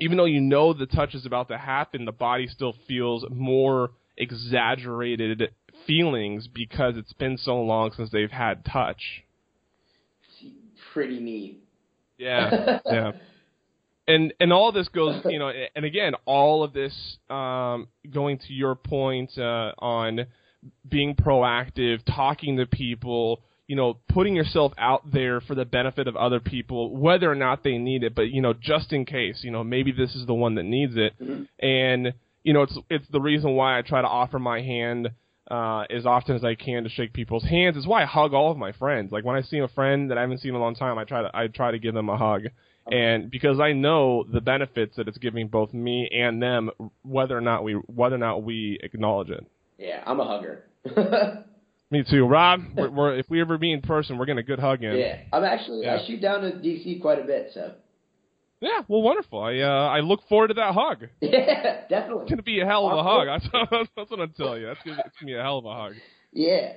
even 0.00 0.16
though 0.16 0.24
you 0.24 0.40
know 0.40 0.72
the 0.72 0.86
touch 0.86 1.14
is 1.14 1.26
about 1.26 1.48
to 1.48 1.58
happen 1.58 2.04
the 2.04 2.12
body 2.12 2.46
still 2.46 2.74
feels 2.86 3.24
more 3.30 3.90
exaggerated 4.16 5.50
feelings 5.86 6.48
because 6.48 6.96
it's 6.96 7.12
been 7.14 7.36
so 7.36 7.60
long 7.60 7.90
since 7.96 8.10
they've 8.10 8.30
had 8.30 8.64
touch 8.64 9.24
Pretty 10.92 11.20
neat. 11.20 11.62
yeah 12.18 12.78
yeah 12.86 13.12
and 14.06 14.34
and 14.40 14.52
all 14.52 14.72
this 14.72 14.88
goes 14.88 15.20
you 15.24 15.38
know 15.38 15.50
and 15.74 15.84
again 15.84 16.12
all 16.26 16.62
of 16.62 16.72
this 16.72 17.16
um 17.30 17.88
going 18.12 18.38
to 18.38 18.52
your 18.52 18.74
point 18.74 19.30
uh 19.38 19.72
on 19.78 20.26
being 20.88 21.14
proactive 21.14 22.00
talking 22.06 22.56
to 22.56 22.66
people 22.66 23.42
you 23.66 23.76
know 23.76 23.98
putting 24.08 24.34
yourself 24.34 24.72
out 24.78 25.10
there 25.12 25.40
for 25.40 25.54
the 25.54 25.64
benefit 25.64 26.06
of 26.06 26.16
other 26.16 26.40
people 26.40 26.94
whether 26.96 27.30
or 27.30 27.34
not 27.34 27.64
they 27.64 27.78
need 27.78 28.02
it 28.04 28.14
but 28.14 28.30
you 28.30 28.40
know 28.40 28.52
just 28.52 28.92
in 28.92 29.04
case 29.04 29.40
you 29.42 29.50
know 29.50 29.64
maybe 29.64 29.92
this 29.92 30.14
is 30.14 30.26
the 30.26 30.34
one 30.34 30.54
that 30.54 30.64
needs 30.64 30.94
it 30.96 31.14
and 31.60 32.12
you 32.42 32.52
know 32.52 32.62
it's 32.62 32.76
it's 32.90 33.06
the 33.10 33.20
reason 33.20 33.54
why 33.54 33.78
I 33.78 33.82
try 33.82 34.02
to 34.02 34.08
offer 34.08 34.38
my 34.38 34.60
hand 34.60 35.10
uh, 35.50 35.84
as 35.90 36.06
often 36.06 36.36
as 36.36 36.44
I 36.44 36.54
can 36.54 36.84
to 36.84 36.88
shake 36.88 37.12
people's 37.12 37.44
hands. 37.44 37.76
It's 37.76 37.86
why 37.86 38.02
I 38.02 38.06
hug 38.06 38.32
all 38.32 38.50
of 38.50 38.56
my 38.56 38.72
friends. 38.72 39.12
Like 39.12 39.24
when 39.24 39.36
I 39.36 39.42
see 39.42 39.58
a 39.58 39.68
friend 39.68 40.10
that 40.10 40.18
I 40.18 40.22
haven't 40.22 40.38
seen 40.38 40.50
in 40.50 40.54
a 40.54 40.60
long 40.60 40.74
time, 40.74 40.98
I 40.98 41.04
try 41.04 41.22
to 41.22 41.30
I 41.34 41.48
try 41.48 41.70
to 41.70 41.78
give 41.78 41.94
them 41.94 42.08
a 42.08 42.16
hug, 42.16 42.44
and 42.90 43.30
because 43.30 43.60
I 43.60 43.72
know 43.72 44.24
the 44.24 44.40
benefits 44.40 44.96
that 44.96 45.08
it's 45.08 45.18
giving 45.18 45.48
both 45.48 45.72
me 45.72 46.08
and 46.12 46.42
them, 46.42 46.70
whether 47.02 47.36
or 47.36 47.40
not 47.40 47.64
we 47.64 47.74
whether 47.74 48.14
or 48.14 48.18
not 48.18 48.42
we 48.42 48.78
acknowledge 48.82 49.30
it. 49.30 49.46
Yeah, 49.78 50.02
I'm 50.06 50.20
a 50.20 50.24
hugger. 50.24 50.64
Me 51.90 52.02
too, 52.08 52.26
Robb. 52.26 52.62
We're, 52.76 52.90
we're, 52.90 53.18
if 53.18 53.28
we 53.28 53.40
ever 53.42 53.58
be 53.58 53.70
in 53.70 53.82
person, 53.82 54.16
we're 54.16 54.24
getting 54.24 54.38
a 54.38 54.42
good 54.42 54.58
hug 54.58 54.82
in. 54.82 54.96
yeah, 54.96 55.18
I'm 55.30 55.44
actually 55.44 55.82
Yeah. 55.84 55.96
I 56.00 56.06
shoot 56.06 56.22
down 56.22 56.40
to 56.40 56.52
DC 56.52 57.02
quite 57.02 57.18
a 57.18 57.24
bit, 57.24 57.50
so 57.52 57.74
Yeah, 58.60 58.80
well, 58.88 59.02
wonderful. 59.02 59.40
I 59.42 59.58
uh, 59.58 59.88
I 59.88 60.00
look 60.00 60.26
forward 60.26 60.48
to 60.48 60.54
that 60.54 60.72
hug. 60.72 61.08
yeah, 61.20 61.82
definitely. 61.88 62.22
It's 62.22 62.30
gonna 62.30 62.42
be 62.42 62.60
a 62.60 62.66
hell 62.66 62.88
of 62.88 62.96
a 62.96 63.02
hug. 63.02 63.26
That's, 63.26 63.88
that's 63.94 64.10
what 64.10 64.20
I'm 64.20 64.32
telling 64.32 64.62
you. 64.62 64.68
That's 64.68 64.80
gonna, 64.84 65.02
it's 65.04 65.16
gonna 65.20 65.32
be 65.32 65.34
a 65.34 65.42
hell 65.42 65.58
of 65.58 65.66
a 65.66 65.74
hug. 65.74 65.92
Yeah. 66.32 66.72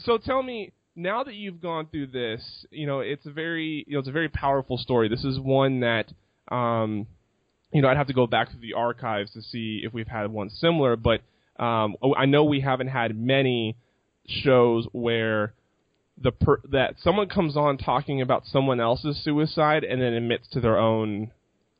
So 0.00 0.18
tell 0.18 0.42
me 0.42 0.72
now 0.94 1.24
that 1.24 1.34
you've 1.34 1.62
gone 1.62 1.86
through 1.86 2.08
this, 2.08 2.66
you 2.70 2.86
know, 2.86 3.00
it's 3.00 3.24
a 3.24 3.30
very, 3.30 3.84
you 3.86 3.94
know, 3.94 4.00
it's 4.00 4.08
a 4.08 4.12
very 4.12 4.28
powerful 4.28 4.76
story. 4.76 5.08
This 5.08 5.24
is 5.24 5.38
one 5.40 5.80
that, 5.80 6.12
um, 6.54 7.06
you 7.72 7.80
know, 7.80 7.88
I'd 7.88 7.96
have 7.96 8.08
to 8.08 8.12
go 8.12 8.26
back 8.26 8.50
to 8.50 8.58
the 8.58 8.74
archives 8.74 9.32
to 9.32 9.40
see 9.40 9.80
if 9.82 9.94
we've 9.94 10.08
had 10.08 10.30
one 10.30 10.50
similar, 10.50 10.96
but 10.96 11.22
um, 11.60 11.96
I 12.16 12.26
know 12.26 12.44
we 12.44 12.60
haven't 12.60 12.88
had 12.88 13.16
many 13.16 13.76
shows 14.26 14.86
where 14.92 15.54
the 16.20 16.32
per- 16.32 16.62
that 16.70 16.94
someone 17.02 17.28
comes 17.28 17.56
on 17.56 17.78
talking 17.78 18.20
about 18.20 18.46
someone 18.46 18.80
else's 18.80 19.22
suicide 19.22 19.84
and 19.84 20.00
then 20.00 20.14
admits 20.14 20.48
to 20.48 20.60
their 20.60 20.78
own 20.78 21.30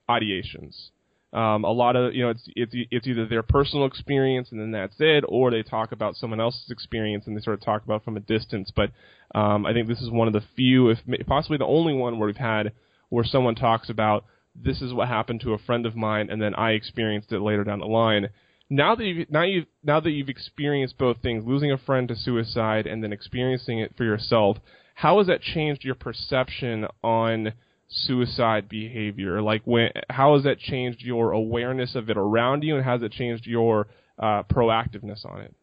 ideations. 0.09 0.91
Um, 1.33 1.65
a 1.65 1.71
lot 1.71 1.97
of 1.97 2.15
you 2.15 2.25
know 2.25 2.31
it's 2.31 2.43
it's 2.57 2.73
it's 2.91 3.07
either 3.07 3.27
their 3.27 3.43
personal 3.43 3.87
experience 3.87 4.49
and 4.51 4.61
then 4.61 4.73
that's 4.73 4.97
it, 4.99 5.25
or 5.29 5.51
they 5.51 5.63
talk 5.63 5.93
about 5.93 6.17
someone 6.17 6.41
else's 6.41 6.71
experience 6.71 7.27
and 7.27 7.37
they 7.37 7.41
sort 7.41 7.55
of 7.55 7.65
talk 7.65 7.85
about 7.85 8.05
from 8.05 8.17
a 8.17 8.21
distance. 8.21 8.71
But 8.75 8.91
um, 9.35 9.65
I 9.65 9.73
think 9.73 9.89
this 9.89 10.01
is 10.01 10.11
one 10.11 10.27
of 10.27 10.35
the 10.35 10.43
few, 10.57 10.91
if 10.91 10.99
possibly 11.27 11.57
the 11.57 11.65
only 11.65 11.95
one, 11.95 12.19
where 12.19 12.27
we've 12.27 12.37
had 12.37 12.73
where 13.09 13.25
someone 13.25 13.55
talks 13.55 13.89
about 13.89 14.25
this 14.55 14.83
is 14.83 14.93
what 14.93 15.09
happened 15.09 15.41
to 15.43 15.55
a 15.55 15.59
friend 15.59 15.87
of 15.87 15.95
mine 15.95 16.29
and 16.31 16.43
then 16.43 16.55
I 16.55 16.73
experienced 16.73 17.33
it 17.33 17.41
later 17.41 17.65
down 17.65 17.79
the 17.79 17.87
line. 17.87 18.29
Now 18.73 18.95
that 18.95 19.05
you've 19.05 19.31
now 19.31 19.43
you 19.43 19.67
now 19.83 19.99
that 19.99 20.11
you've 20.11 20.29
experienced 20.29 20.97
both 20.97 21.21
things, 21.21 21.45
losing 21.45 21.73
a 21.73 21.79
friend 21.79 22.07
to 22.09 22.15
suicide 22.15 22.87
and 22.87 23.03
then 23.03 23.13
experiencing 23.13 23.81
it 23.81 23.95
for 23.97 24.05
yourself, 24.05 24.59
how 24.95 25.19
has 25.19 25.27
that 25.27 25.43
changed 25.43 25.83
your 25.83 25.97
perception 25.97 26.87
on 27.03 27.53
suicide 27.89 28.69
behavior? 28.69 29.43
Like 29.43 29.63
when, 29.65 29.91
how 30.09 30.35
has 30.35 30.45
that 30.45 30.59
changed 30.59 31.03
your 31.03 31.33
awareness 31.33 31.97
of 31.97 32.09
it 32.11 32.17
around 32.17 32.63
you, 32.63 32.77
and 32.77 32.85
how 32.85 32.93
has 32.93 33.03
it 33.03 33.13
changed 33.13 33.47
your 33.47 33.89
uh, 34.19 34.45
proactiveness 34.45 35.25
on 35.25 35.41
it? 35.41 35.55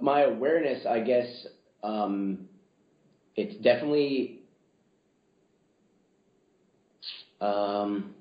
My 0.00 0.22
awareness, 0.22 0.86
I 0.86 1.00
guess, 1.00 1.46
um, 1.82 2.46
it's 3.36 3.56
definitely, 3.62 4.40
um, 7.40 8.14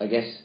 I 0.00 0.06
guess, 0.06 0.42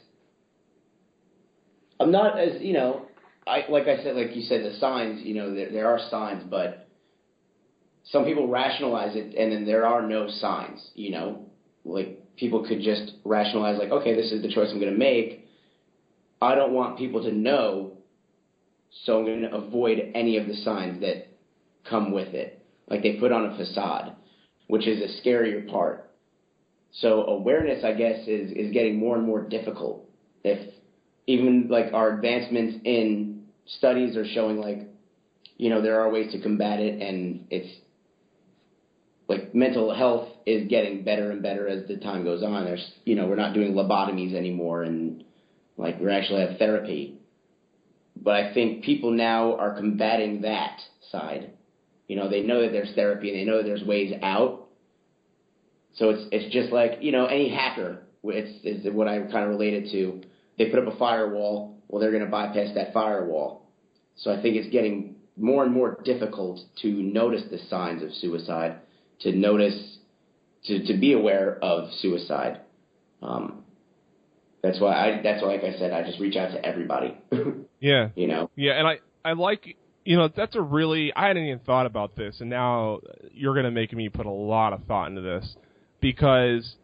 I'm 1.98 2.12
not 2.12 2.38
as 2.38 2.60
you 2.60 2.72
know, 2.72 3.06
I 3.46 3.64
like 3.68 3.84
I 3.84 4.02
said, 4.02 4.16
like 4.16 4.34
you 4.34 4.42
said, 4.42 4.64
the 4.64 4.78
signs. 4.78 5.24
You 5.24 5.34
know, 5.34 5.54
there, 5.54 5.70
there 5.70 5.88
are 5.88 5.98
signs, 6.10 6.44
but 6.48 6.86
some 8.10 8.24
people 8.24 8.48
rationalize 8.48 9.16
it 9.16 9.34
and 9.34 9.52
then 9.52 9.66
there 9.66 9.86
are 9.86 10.02
no 10.02 10.28
signs, 10.28 10.90
you 10.94 11.10
know, 11.10 11.46
like 11.84 12.36
people 12.36 12.66
could 12.66 12.80
just 12.80 13.12
rationalize 13.24 13.78
like, 13.78 13.90
okay, 13.90 14.14
this 14.14 14.30
is 14.30 14.42
the 14.42 14.52
choice 14.52 14.68
I'm 14.70 14.80
going 14.80 14.92
to 14.92 14.98
make. 14.98 15.46
I 16.40 16.54
don't 16.54 16.72
want 16.72 16.98
people 16.98 17.22
to 17.24 17.32
know, 17.32 17.92
so 19.04 19.18
I'm 19.18 19.24
going 19.24 19.42
to 19.42 19.54
avoid 19.54 20.12
any 20.14 20.36
of 20.36 20.46
the 20.46 20.54
signs 20.54 21.00
that 21.00 21.28
come 21.88 22.12
with 22.12 22.28
it. 22.34 22.64
Like 22.88 23.02
they 23.02 23.14
put 23.14 23.32
on 23.32 23.46
a 23.46 23.56
facade, 23.56 24.14
which 24.68 24.86
is 24.86 25.00
a 25.00 25.26
scarier 25.26 25.68
part. 25.68 26.10
So 26.92 27.24
awareness, 27.24 27.84
I 27.84 27.92
guess, 27.92 28.20
is, 28.28 28.52
is 28.52 28.72
getting 28.72 28.98
more 28.98 29.16
and 29.16 29.26
more 29.26 29.40
difficult. 29.40 30.08
If 30.44 30.74
even 31.26 31.68
like 31.68 31.92
our 31.92 32.14
advancements 32.14 32.76
in 32.84 33.44
studies 33.66 34.16
are 34.16 34.26
showing 34.26 34.58
like, 34.58 34.88
you 35.56 35.70
know, 35.70 35.82
there 35.82 36.00
are 36.00 36.10
ways 36.10 36.32
to 36.32 36.40
combat 36.40 36.80
it 36.80 37.00
and 37.02 37.46
it's 37.50 37.68
like 39.28 39.54
mental 39.54 39.94
health 39.94 40.28
is 40.44 40.68
getting 40.68 41.02
better 41.02 41.30
and 41.30 41.42
better 41.42 41.66
as 41.66 41.88
the 41.88 41.96
time 41.96 42.24
goes 42.24 42.42
on. 42.42 42.64
There's, 42.64 42.92
you 43.04 43.16
know, 43.16 43.26
we're 43.26 43.36
not 43.36 43.54
doing 43.54 43.74
lobotomies 43.74 44.34
anymore, 44.34 44.82
and 44.82 45.24
like 45.76 45.98
we 46.00 46.10
actually 46.10 46.46
have 46.46 46.58
therapy. 46.58 47.18
But 48.16 48.34
I 48.34 48.54
think 48.54 48.84
people 48.84 49.10
now 49.10 49.56
are 49.56 49.74
combating 49.74 50.42
that 50.42 50.78
side. 51.10 51.50
You 52.08 52.16
know, 52.16 52.30
they 52.30 52.42
know 52.42 52.62
that 52.62 52.72
there's 52.72 52.94
therapy 52.94 53.30
and 53.30 53.38
they 53.38 53.44
know 53.50 53.58
that 53.58 53.64
there's 53.64 53.82
ways 53.82 54.14
out. 54.22 54.68
So 55.96 56.10
it's 56.10 56.28
it's 56.30 56.52
just 56.52 56.72
like 56.72 56.98
you 57.00 57.10
know 57.10 57.26
any 57.26 57.48
hacker. 57.48 58.02
It's 58.22 58.64
is 58.64 58.92
what 58.92 59.08
I 59.08 59.18
kind 59.20 59.44
of 59.44 59.50
related 59.50 59.90
to. 59.92 60.22
They 60.58 60.66
put 60.66 60.86
up 60.86 60.92
a 60.92 60.98
firewall. 60.98 61.78
Well, 61.88 62.00
they're 62.00 62.12
going 62.12 62.24
to 62.24 62.30
bypass 62.30 62.74
that 62.74 62.92
firewall. 62.92 63.70
So 64.16 64.32
I 64.32 64.40
think 64.40 64.56
it's 64.56 64.70
getting 64.70 65.16
more 65.36 65.64
and 65.64 65.72
more 65.72 66.00
difficult 66.04 66.60
to 66.82 66.88
notice 66.88 67.42
the 67.50 67.58
signs 67.68 68.02
of 68.02 68.12
suicide 68.14 68.76
to 69.20 69.32
notice, 69.32 69.98
to, 70.64 70.86
to 70.86 70.98
be 70.98 71.12
aware 71.12 71.58
of 71.62 71.90
suicide. 72.00 72.60
Um, 73.22 73.64
that's 74.62 74.80
why 74.80 74.94
I, 74.94 75.22
that's 75.22 75.42
why, 75.42 75.56
like 75.56 75.64
I 75.64 75.78
said, 75.78 75.92
I 75.92 76.02
just 76.02 76.20
reach 76.20 76.36
out 76.36 76.52
to 76.52 76.64
everybody. 76.64 77.16
yeah. 77.80 78.08
You 78.14 78.26
know? 78.26 78.50
Yeah. 78.56 78.72
And 78.72 78.86
I, 78.86 78.98
I 79.24 79.32
like, 79.32 79.76
you 80.04 80.16
know, 80.16 80.28
that's 80.34 80.56
a 80.56 80.60
really, 80.60 81.12
I 81.14 81.28
hadn't 81.28 81.44
even 81.44 81.60
thought 81.60 81.86
about 81.86 82.16
this 82.16 82.40
and 82.40 82.50
now 82.50 83.00
you're 83.32 83.54
going 83.54 83.64
to 83.64 83.70
make 83.70 83.92
me 83.92 84.08
put 84.08 84.26
a 84.26 84.30
lot 84.30 84.72
of 84.72 84.84
thought 84.84 85.08
into 85.08 85.20
this 85.20 85.56
because, 86.00 86.76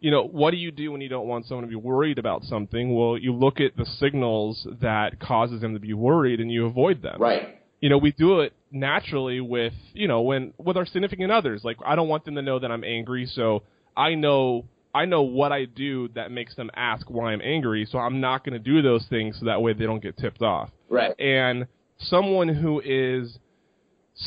you 0.00 0.10
know, 0.10 0.26
what 0.26 0.50
do 0.50 0.56
you 0.56 0.70
do 0.70 0.92
when 0.92 1.00
you 1.00 1.08
don't 1.08 1.28
want 1.28 1.46
someone 1.46 1.64
to 1.64 1.70
be 1.70 1.76
worried 1.76 2.18
about 2.18 2.44
something? 2.44 2.94
Well, 2.94 3.18
you 3.18 3.32
look 3.32 3.60
at 3.60 3.76
the 3.76 3.84
signals 3.84 4.66
that 4.80 5.20
causes 5.20 5.60
them 5.60 5.74
to 5.74 5.80
be 5.80 5.92
worried 5.92 6.40
and 6.40 6.50
you 6.50 6.66
avoid 6.66 7.02
them. 7.02 7.20
Right 7.20 7.60
you 7.80 7.88
know, 7.88 7.98
we 7.98 8.12
do 8.12 8.40
it 8.40 8.52
naturally 8.70 9.40
with, 9.40 9.72
you 9.94 10.06
know, 10.06 10.20
when 10.20 10.52
with 10.58 10.76
our 10.76 10.86
significant 10.86 11.32
others. 11.32 11.64
Like 11.64 11.78
I 11.84 11.96
don't 11.96 12.08
want 12.08 12.24
them 12.24 12.34
to 12.36 12.42
know 12.42 12.58
that 12.58 12.70
I'm 12.70 12.84
angry, 12.84 13.26
so 13.26 13.62
I 13.96 14.14
know 14.14 14.66
I 14.94 15.06
know 15.06 15.22
what 15.22 15.52
I 15.52 15.64
do 15.64 16.08
that 16.08 16.30
makes 16.30 16.54
them 16.56 16.70
ask 16.74 17.08
why 17.08 17.32
I'm 17.32 17.40
angry, 17.42 17.86
so 17.90 17.98
I'm 17.98 18.20
not 18.20 18.44
going 18.44 18.52
to 18.52 18.58
do 18.58 18.82
those 18.82 19.06
things 19.08 19.38
so 19.38 19.46
that 19.46 19.62
way 19.62 19.72
they 19.72 19.86
don't 19.86 20.02
get 20.02 20.16
tipped 20.18 20.42
off. 20.42 20.70
Right. 20.88 21.18
And 21.18 21.66
someone 21.98 22.48
who 22.48 22.80
is 22.84 23.38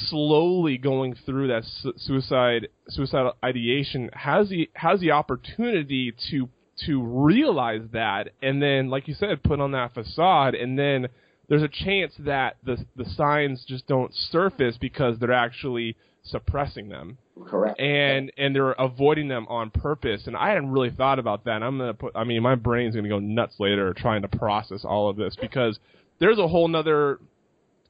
slowly 0.10 0.78
going 0.78 1.16
through 1.26 1.48
that 1.48 1.64
su- 1.82 1.94
suicide 1.98 2.68
suicidal 2.90 3.34
ideation 3.44 4.10
has 4.14 4.50
the 4.50 4.70
has 4.74 5.00
the 5.00 5.12
opportunity 5.12 6.14
to 6.32 6.50
to 6.86 7.02
realize 7.04 7.82
that 7.92 8.30
and 8.42 8.62
then 8.62 8.90
like 8.90 9.08
you 9.08 9.14
said 9.14 9.44
put 9.44 9.60
on 9.60 9.72
that 9.72 9.94
facade 9.94 10.56
and 10.56 10.80
then 10.80 11.08
there's 11.48 11.62
a 11.62 11.68
chance 11.68 12.14
that 12.20 12.58
the 12.64 12.84
the 12.96 13.06
signs 13.06 13.64
just 13.68 13.86
don't 13.88 14.12
surface 14.14 14.78
because 14.80 15.20
they're 15.20 15.32
actually 15.32 15.96
suppressing 16.24 16.90
them. 16.90 17.18
Correct. 17.46 17.80
And 17.80 18.32
and 18.38 18.56
they're 18.56 18.72
avoiding 18.72 19.28
them 19.28 19.46
on 19.48 19.70
purpose. 19.70 20.24
And 20.26 20.36
I 20.36 20.50
hadn't 20.50 20.72
really 20.72 20.92
thought 20.92 21.20
about 21.20 21.46
that. 21.46 21.58
And 21.58 21.64
I'm 21.64 21.78
gonna 21.78 21.94
put. 21.94 22.16
I 22.16 22.24
mean, 22.24 22.42
my 22.42 22.56
brain's 22.56 22.96
gonna 22.96 23.10
go 23.10 23.20
nuts 23.20 23.56
later 23.60 23.94
trying 23.94 24.22
to 24.22 24.28
process 24.28 24.86
all 24.86 25.10
of 25.10 25.18
this 25.18 25.36
because 25.40 25.80
there's 26.20 26.40
a 26.40 26.48
whole 26.48 26.68
nother 26.68 27.20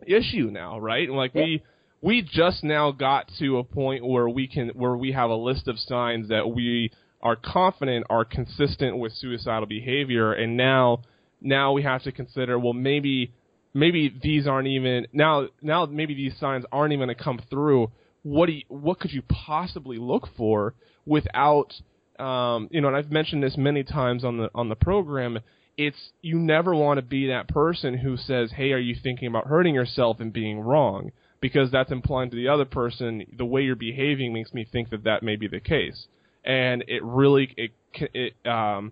issue 0.05 0.49
now, 0.51 0.79
right? 0.79 1.09
Like 1.09 1.31
yeah. 1.33 1.43
we 1.43 1.63
we 2.03 2.21
just 2.21 2.65
now 2.65 2.91
got 2.91 3.31
to 3.39 3.59
a 3.59 3.63
point 3.63 4.05
where 4.05 4.27
we 4.27 4.45
can 4.45 4.69
where 4.75 4.97
we 4.97 5.13
have 5.13 5.29
a 5.29 5.35
list 5.35 5.69
of 5.69 5.79
signs 5.79 6.27
that 6.27 6.49
we 6.53 6.91
are 7.21 7.37
confident 7.37 8.05
are 8.09 8.25
consistent 8.25 8.97
with 8.97 9.13
suicidal 9.13 9.65
behavior, 9.65 10.33
and 10.33 10.57
now 10.57 11.01
now 11.41 11.71
we 11.71 11.81
have 11.81 12.03
to 12.03 12.11
consider 12.11 12.59
well 12.59 12.73
maybe 12.73 13.31
maybe 13.73 14.13
these 14.21 14.47
aren't 14.47 14.67
even 14.67 15.07
now 15.13 15.47
now 15.61 15.85
maybe 15.85 16.13
these 16.13 16.37
signs 16.37 16.65
aren't 16.73 16.91
even 16.91 17.07
going 17.07 17.17
to 17.17 17.23
come 17.23 17.39
through. 17.49 17.89
What 18.23 18.47
do 18.47 18.51
you, 18.51 18.63
what 18.67 18.99
could 18.99 19.11
you 19.11 19.21
possibly 19.21 19.97
look 19.97 20.27
for 20.35 20.75
without 21.05 21.73
um, 22.19 22.67
you 22.69 22.81
know 22.81 22.89
and 22.89 22.97
I've 22.97 23.11
mentioned 23.11 23.41
this 23.41 23.55
many 23.55 23.85
times 23.85 24.25
on 24.25 24.37
the 24.37 24.49
on 24.53 24.67
the 24.67 24.75
program 24.75 25.39
it's 25.77 26.11
you 26.21 26.37
never 26.37 26.75
want 26.75 26.97
to 26.97 27.01
be 27.01 27.27
that 27.27 27.47
person 27.47 27.97
who 27.97 28.17
says 28.17 28.51
hey 28.55 28.73
are 28.73 28.77
you 28.77 28.95
thinking 29.01 29.27
about 29.27 29.47
hurting 29.47 29.73
yourself 29.73 30.19
and 30.19 30.31
being 30.31 30.59
wrong 30.59 31.11
because 31.43 31.69
that's 31.69 31.91
implying 31.91 32.31
to 32.31 32.35
the 32.35 32.47
other 32.47 32.65
person 32.65 33.23
the 33.37 33.45
way 33.45 33.61
you're 33.61 33.75
behaving 33.75 34.33
makes 34.33 34.51
me 34.53 34.65
think 34.69 34.89
that 34.89 35.03
that 35.03 35.21
may 35.21 35.35
be 35.35 35.47
the 35.47 35.59
case 35.59 36.07
and 36.43 36.83
it 36.87 37.03
really 37.03 37.53
it 37.55 37.71
it 38.13 38.33
um 38.47 38.91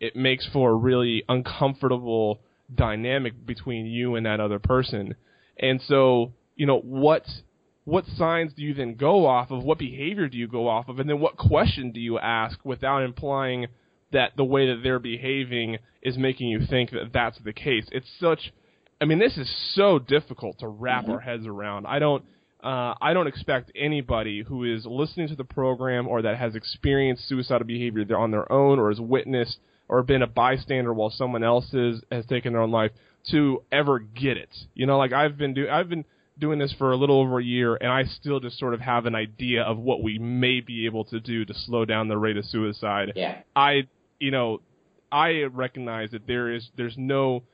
it 0.00 0.16
makes 0.16 0.46
for 0.52 0.70
a 0.70 0.74
really 0.74 1.24
uncomfortable 1.28 2.40
dynamic 2.74 3.46
between 3.46 3.86
you 3.86 4.14
and 4.14 4.26
that 4.26 4.40
other 4.40 4.58
person. 4.58 5.14
And 5.58 5.80
so, 5.86 6.32
you 6.56 6.66
know, 6.66 6.78
what 6.78 7.24
what 7.84 8.04
signs 8.16 8.52
do 8.54 8.62
you 8.62 8.74
then 8.74 8.94
go 8.94 9.26
off 9.26 9.50
of? 9.50 9.64
What 9.64 9.78
behavior 9.78 10.28
do 10.28 10.36
you 10.36 10.46
go 10.46 10.68
off 10.68 10.88
of? 10.88 10.98
And 10.98 11.08
then 11.08 11.20
what 11.20 11.36
question 11.36 11.90
do 11.90 12.00
you 12.00 12.18
ask 12.18 12.62
without 12.64 13.02
implying 13.02 13.66
that 14.12 14.32
the 14.36 14.44
way 14.44 14.66
that 14.66 14.82
they're 14.82 14.98
behaving 14.98 15.78
is 16.02 16.18
making 16.18 16.48
you 16.48 16.60
think 16.66 16.90
that 16.90 17.12
that's 17.12 17.38
the 17.44 17.52
case? 17.52 17.86
It's 17.90 18.10
such 18.20 18.52
I 19.00 19.04
mean, 19.04 19.18
this 19.18 19.36
is 19.36 19.48
so 19.74 19.98
difficult 19.98 20.58
to 20.60 20.68
wrap 20.68 21.04
mm-hmm. 21.04 21.12
our 21.12 21.20
heads 21.20 21.46
around. 21.46 21.86
I 21.86 21.98
don't 21.98 22.24
uh, 22.62 22.94
I 23.00 23.14
don't 23.14 23.28
expect 23.28 23.70
anybody 23.76 24.42
who 24.42 24.64
is 24.64 24.84
listening 24.84 25.28
to 25.28 25.36
the 25.36 25.44
program 25.44 26.08
or 26.08 26.22
that 26.22 26.38
has 26.38 26.56
experienced 26.56 27.28
suicidal 27.28 27.66
behavior 27.66 28.04
on 28.16 28.32
their 28.32 28.50
own 28.50 28.80
or 28.80 28.88
has 28.90 29.00
witnessed 29.00 29.58
or 29.88 30.02
been 30.02 30.22
a 30.22 30.26
bystander 30.26 30.92
while 30.92 31.10
someone 31.10 31.44
else 31.44 31.72
is, 31.72 32.02
has 32.10 32.26
taken 32.26 32.52
their 32.52 32.62
own 32.62 32.72
life 32.72 32.90
to 33.30 33.62
ever 33.70 34.00
get 34.00 34.36
it. 34.36 34.54
You 34.74 34.86
know, 34.86 34.98
like 34.98 35.12
I've 35.12 35.38
been 35.38 35.54
do 35.54 35.68
I've 35.68 35.88
been 35.88 36.04
doing 36.36 36.58
this 36.58 36.74
for 36.78 36.90
a 36.92 36.96
little 36.96 37.20
over 37.20 37.38
a 37.38 37.44
year 37.44 37.76
and 37.76 37.90
I 37.90 38.04
still 38.04 38.40
just 38.40 38.58
sort 38.58 38.74
of 38.74 38.80
have 38.80 39.06
an 39.06 39.14
idea 39.14 39.62
of 39.62 39.78
what 39.78 40.02
we 40.02 40.18
may 40.18 40.60
be 40.60 40.86
able 40.86 41.04
to 41.06 41.20
do 41.20 41.44
to 41.44 41.54
slow 41.54 41.84
down 41.84 42.08
the 42.08 42.18
rate 42.18 42.36
of 42.36 42.44
suicide. 42.44 43.12
Yeah. 43.14 43.38
I 43.54 43.86
you 44.18 44.32
know, 44.32 44.62
I 45.12 45.42
recognize 45.44 46.10
that 46.10 46.26
there 46.26 46.52
is 46.52 46.68
there's 46.76 46.96
no 46.96 47.44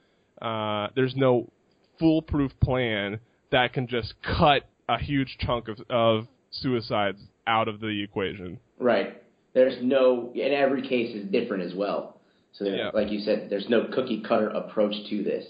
uh 0.45 0.89
there's 0.95 1.15
no 1.17 1.51
foolproof 1.99 2.53
plan 2.61 3.19
that 3.51 3.73
can 3.73 3.87
just 3.87 4.15
cut 4.23 4.63
a 4.89 4.99
huge 4.99 5.37
chunk 5.41 5.69
of 5.69 5.79
of 5.89 6.27
suicides 6.51 7.21
out 7.47 7.69
of 7.69 7.81
the 7.81 8.03
equation. 8.03 8.59
Right. 8.79 9.23
There's 9.55 9.77
no, 9.83 10.33
and 10.35 10.53
every 10.53 10.83
case 10.83 11.15
is 11.15 11.31
different 11.31 11.63
as 11.63 11.75
well. 11.75 12.21
So, 12.53 12.65
Yeah. 12.65 12.91
like 12.93 13.11
you 13.11 13.21
said, 13.21 13.49
there's 13.51 13.69
no 13.69 13.85
cookie 13.93 14.21
cutter 14.21 14.49
approach 14.49 14.95
to 15.11 15.23
this. 15.23 15.45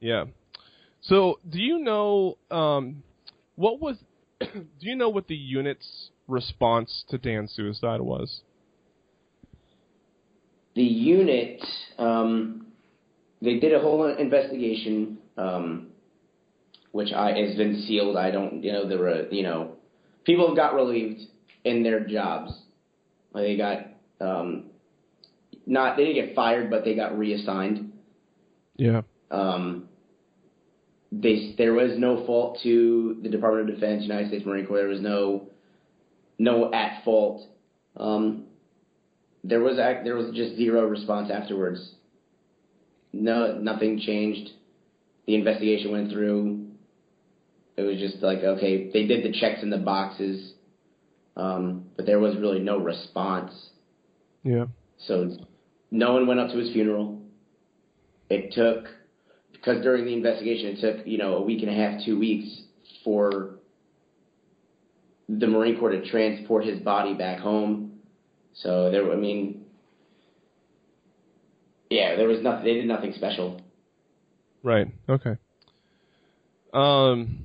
Yeah. 0.00 0.24
So, 1.02 1.40
do 1.48 1.60
you 1.60 1.78
know 1.78 2.38
um, 2.50 3.02
what 3.56 3.80
was? 3.80 3.96
do 4.40 4.66
you 4.80 4.96
know 4.96 5.08
what 5.10 5.26
the 5.26 5.36
unit's 5.36 6.10
response 6.26 7.04
to 7.08 7.18
Dan's 7.18 7.52
suicide 7.52 8.00
was? 8.00 8.40
The 10.74 10.82
unit, 10.82 11.62
um, 11.98 12.66
they 13.42 13.58
did 13.58 13.72
a 13.72 13.80
whole 13.80 14.06
investigation, 14.06 15.18
um, 15.36 15.88
which 16.92 17.12
I 17.12 17.32
has 17.38 17.56
been 17.56 17.84
sealed. 17.86 18.16
I 18.16 18.30
don't, 18.30 18.62
you 18.62 18.72
know, 18.72 18.88
there 18.88 18.98
were, 18.98 19.28
you 19.30 19.42
know, 19.42 19.72
people 20.24 20.54
got 20.54 20.74
relieved 20.74 21.20
in 21.64 21.82
their 21.82 22.00
jobs. 22.00 22.52
They 23.34 23.56
got 23.56 23.86
um, 24.20 24.66
not 25.66 25.96
they 25.96 26.04
didn't 26.06 26.26
get 26.26 26.34
fired, 26.34 26.70
but 26.70 26.84
they 26.84 26.94
got 26.94 27.18
reassigned. 27.18 27.92
Yeah. 28.76 29.02
Um, 29.30 29.88
they 31.10 31.54
there 31.56 31.74
was 31.74 31.98
no 31.98 32.24
fault 32.26 32.58
to 32.62 33.18
the 33.22 33.28
Department 33.28 33.68
of 33.68 33.74
Defense, 33.74 34.02
United 34.02 34.28
States 34.28 34.46
Marine 34.46 34.66
Corps. 34.66 34.78
There 34.78 34.88
was 34.88 35.00
no 35.00 35.48
no 36.38 36.72
at 36.72 37.04
fault. 37.04 37.42
Um, 37.96 38.44
there 39.42 39.60
was 39.60 39.78
ac- 39.78 40.04
there 40.04 40.16
was 40.16 40.34
just 40.34 40.56
zero 40.56 40.86
response 40.86 41.30
afterwards. 41.30 41.94
No, 43.14 43.58
nothing 43.58 44.00
changed. 44.00 44.50
The 45.26 45.34
investigation 45.34 45.92
went 45.92 46.10
through. 46.10 46.66
It 47.76 47.82
was 47.82 47.98
just 47.98 48.22
like 48.22 48.38
okay, 48.38 48.90
they 48.92 49.06
did 49.06 49.24
the 49.24 49.38
checks 49.38 49.62
in 49.62 49.70
the 49.70 49.78
boxes, 49.78 50.52
um, 51.36 51.86
but 51.96 52.06
there 52.06 52.20
was 52.20 52.36
really 52.36 52.60
no 52.60 52.78
response. 52.78 53.52
Yeah. 54.42 54.66
So 55.06 55.36
no 55.90 56.12
one 56.12 56.26
went 56.26 56.40
up 56.40 56.50
to 56.50 56.58
his 56.58 56.72
funeral. 56.72 57.20
It 58.30 58.52
took 58.52 58.86
because 59.52 59.82
during 59.82 60.04
the 60.04 60.12
investigation 60.12 60.76
it 60.76 60.80
took 60.80 61.06
you 61.06 61.18
know 61.18 61.36
a 61.36 61.42
week 61.42 61.62
and 61.62 61.70
a 61.70 61.74
half, 61.74 62.04
two 62.04 62.18
weeks 62.18 62.62
for 63.02 63.56
the 65.28 65.46
Marine 65.46 65.78
Corps 65.78 65.90
to 65.90 66.08
transport 66.10 66.64
his 66.64 66.80
body 66.80 67.14
back 67.14 67.38
home. 67.38 68.00
So 68.54 68.90
there, 68.90 69.10
I 69.10 69.16
mean, 69.16 69.63
yeah, 71.90 72.16
there 72.16 72.28
was 72.28 72.40
nothing. 72.42 72.64
They 72.64 72.74
did 72.74 72.86
nothing 72.86 73.12
special. 73.14 73.60
Right. 74.62 74.88
Okay. 75.08 75.36
Um, 76.72 77.44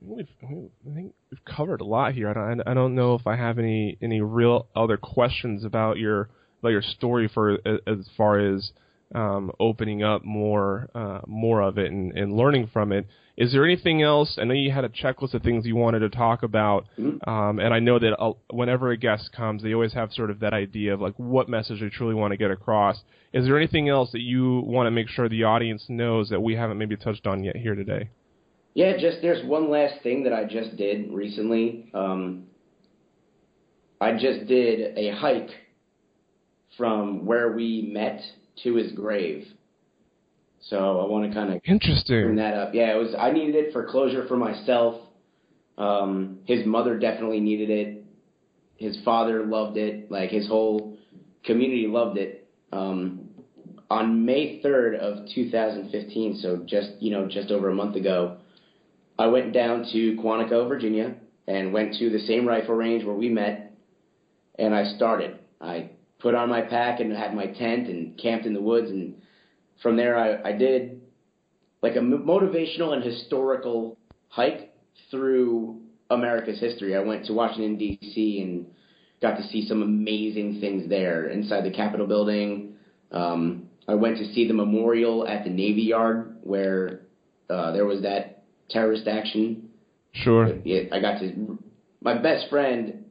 we've, 0.00 0.26
we- 0.42 0.70
I 0.90 0.94
think 0.94 1.14
we've 1.30 1.44
covered 1.44 1.80
a 1.80 1.84
lot 1.84 2.14
here. 2.14 2.28
I 2.30 2.32
don't, 2.34 2.60
I 2.66 2.74
don't 2.74 2.94
know 2.94 3.14
if 3.14 3.26
I 3.26 3.36
have 3.36 3.58
any 3.58 3.96
any 4.02 4.20
real 4.20 4.66
other 4.74 4.96
questions 4.96 5.64
about 5.64 5.98
your 5.98 6.30
about 6.60 6.70
your 6.70 6.82
story 6.82 7.28
for 7.32 7.58
as 7.86 8.08
far 8.16 8.38
as 8.38 8.72
um, 9.14 9.50
opening 9.58 10.02
up 10.02 10.24
more 10.24 10.88
uh, 10.94 11.20
more 11.26 11.60
of 11.62 11.78
it 11.78 11.90
and, 11.90 12.16
and 12.16 12.32
learning 12.32 12.68
from 12.72 12.92
it. 12.92 13.06
Is 13.36 13.52
there 13.52 13.64
anything 13.64 14.02
else? 14.02 14.36
I 14.40 14.44
know 14.44 14.52
you 14.52 14.70
had 14.70 14.84
a 14.84 14.90
checklist 14.90 15.32
of 15.34 15.42
things 15.42 15.64
you 15.64 15.74
wanted 15.74 16.00
to 16.00 16.10
talk 16.10 16.42
about, 16.42 16.86
Mhm. 16.98 17.26
um, 17.26 17.58
and 17.58 17.72
I 17.72 17.78
know 17.78 17.98
that 17.98 18.16
uh, 18.18 18.32
whenever 18.50 18.90
a 18.90 18.96
guest 18.96 19.30
comes, 19.32 19.62
they 19.62 19.72
always 19.72 19.94
have 19.94 20.12
sort 20.12 20.30
of 20.30 20.40
that 20.40 20.52
idea 20.52 20.92
of 20.92 21.00
like 21.00 21.14
what 21.16 21.48
message 21.48 21.80
they 21.80 21.88
truly 21.88 22.14
want 22.14 22.32
to 22.32 22.36
get 22.36 22.50
across. 22.50 23.02
Is 23.32 23.46
there 23.46 23.56
anything 23.56 23.88
else 23.88 24.12
that 24.12 24.20
you 24.20 24.60
want 24.66 24.86
to 24.88 24.90
make 24.90 25.08
sure 25.08 25.28
the 25.28 25.44
audience 25.44 25.86
knows 25.88 26.28
that 26.28 26.40
we 26.40 26.54
haven't 26.54 26.78
maybe 26.78 26.96
touched 26.96 27.26
on 27.26 27.42
yet 27.42 27.56
here 27.56 27.74
today? 27.74 28.10
Yeah, 28.74 28.96
just 28.98 29.22
there's 29.22 29.44
one 29.46 29.70
last 29.70 30.02
thing 30.02 30.24
that 30.24 30.32
I 30.32 30.44
just 30.44 30.76
did 30.76 31.10
recently. 31.10 31.90
Um, 31.94 32.44
I 34.00 34.12
just 34.12 34.46
did 34.46 34.96
a 34.98 35.10
hike 35.16 35.50
from 36.76 37.26
where 37.26 37.52
we 37.52 37.90
met 37.92 38.20
to 38.64 38.74
his 38.74 38.92
grave. 38.92 39.46
So 40.62 41.00
I 41.00 41.06
want 41.06 41.28
to 41.28 41.34
kind 41.34 41.52
of 41.52 41.62
bring 41.62 41.80
Interesting. 41.80 42.36
that 42.36 42.54
up. 42.54 42.74
Yeah, 42.74 42.94
it 42.94 42.98
was. 42.98 43.14
I 43.18 43.32
needed 43.32 43.54
it 43.54 43.72
for 43.72 43.86
closure 43.90 44.26
for 44.28 44.36
myself. 44.36 45.00
Um, 45.78 46.40
his 46.44 46.66
mother 46.66 46.98
definitely 46.98 47.40
needed 47.40 47.70
it. 47.70 48.04
His 48.76 48.98
father 49.04 49.44
loved 49.46 49.78
it. 49.78 50.10
Like 50.10 50.30
his 50.30 50.46
whole 50.46 50.98
community 51.44 51.86
loved 51.86 52.18
it. 52.18 52.48
Um, 52.72 53.30
on 53.90 54.24
May 54.24 54.60
third 54.62 54.94
of 54.94 55.26
2015, 55.34 56.38
so 56.40 56.62
just 56.64 56.90
you 57.00 57.10
know 57.10 57.26
just 57.26 57.50
over 57.50 57.70
a 57.70 57.74
month 57.74 57.96
ago, 57.96 58.36
I 59.18 59.26
went 59.26 59.52
down 59.52 59.86
to 59.92 60.16
Quantico, 60.16 60.68
Virginia, 60.68 61.14
and 61.48 61.72
went 61.72 61.94
to 61.98 62.10
the 62.10 62.20
same 62.20 62.46
rifle 62.46 62.74
range 62.74 63.04
where 63.04 63.14
we 63.14 63.28
met, 63.28 63.74
and 64.58 64.74
I 64.74 64.94
started. 64.94 65.38
I 65.60 65.90
put 66.20 66.34
on 66.34 66.48
my 66.48 66.60
pack 66.60 67.00
and 67.00 67.12
had 67.12 67.34
my 67.34 67.46
tent 67.46 67.88
and 67.88 68.18
camped 68.18 68.46
in 68.46 68.54
the 68.54 68.62
woods, 68.62 68.90
and 68.90 69.14
from 69.82 69.96
there 69.96 70.16
I, 70.16 70.50
I 70.50 70.52
did 70.52 71.00
like 71.82 71.94
a 71.94 71.98
m- 71.98 72.24
motivational 72.26 72.92
and 72.94 73.02
historical 73.02 73.98
hike 74.28 74.74
through 75.10 75.80
America's 76.10 76.60
history. 76.60 76.96
I 76.96 77.00
went 77.00 77.26
to 77.26 77.32
Washington 77.32 77.76
D.C. 77.76 78.42
and 78.42 78.66
got 79.22 79.36
to 79.36 79.42
see 79.48 79.66
some 79.66 79.82
amazing 79.82 80.60
things 80.60 80.88
there 80.88 81.28
inside 81.28 81.64
the 81.64 81.70
Capitol 81.70 82.06
building. 82.06 82.74
Um, 83.12 83.68
I 83.88 83.94
went 83.94 84.18
to 84.18 84.32
see 84.32 84.46
the 84.46 84.54
memorial 84.54 85.26
at 85.26 85.44
the 85.44 85.50
Navy 85.50 85.82
Yard 85.82 86.36
where 86.42 87.00
uh, 87.48 87.72
there 87.72 87.86
was 87.86 88.02
that 88.02 88.44
terrorist 88.68 89.08
action. 89.08 89.68
Sure. 90.12 90.56
Yeah, 90.64 90.82
I 90.92 91.00
got 91.00 91.18
to. 91.20 91.58
My 92.02 92.16
best 92.16 92.48
friend 92.48 93.04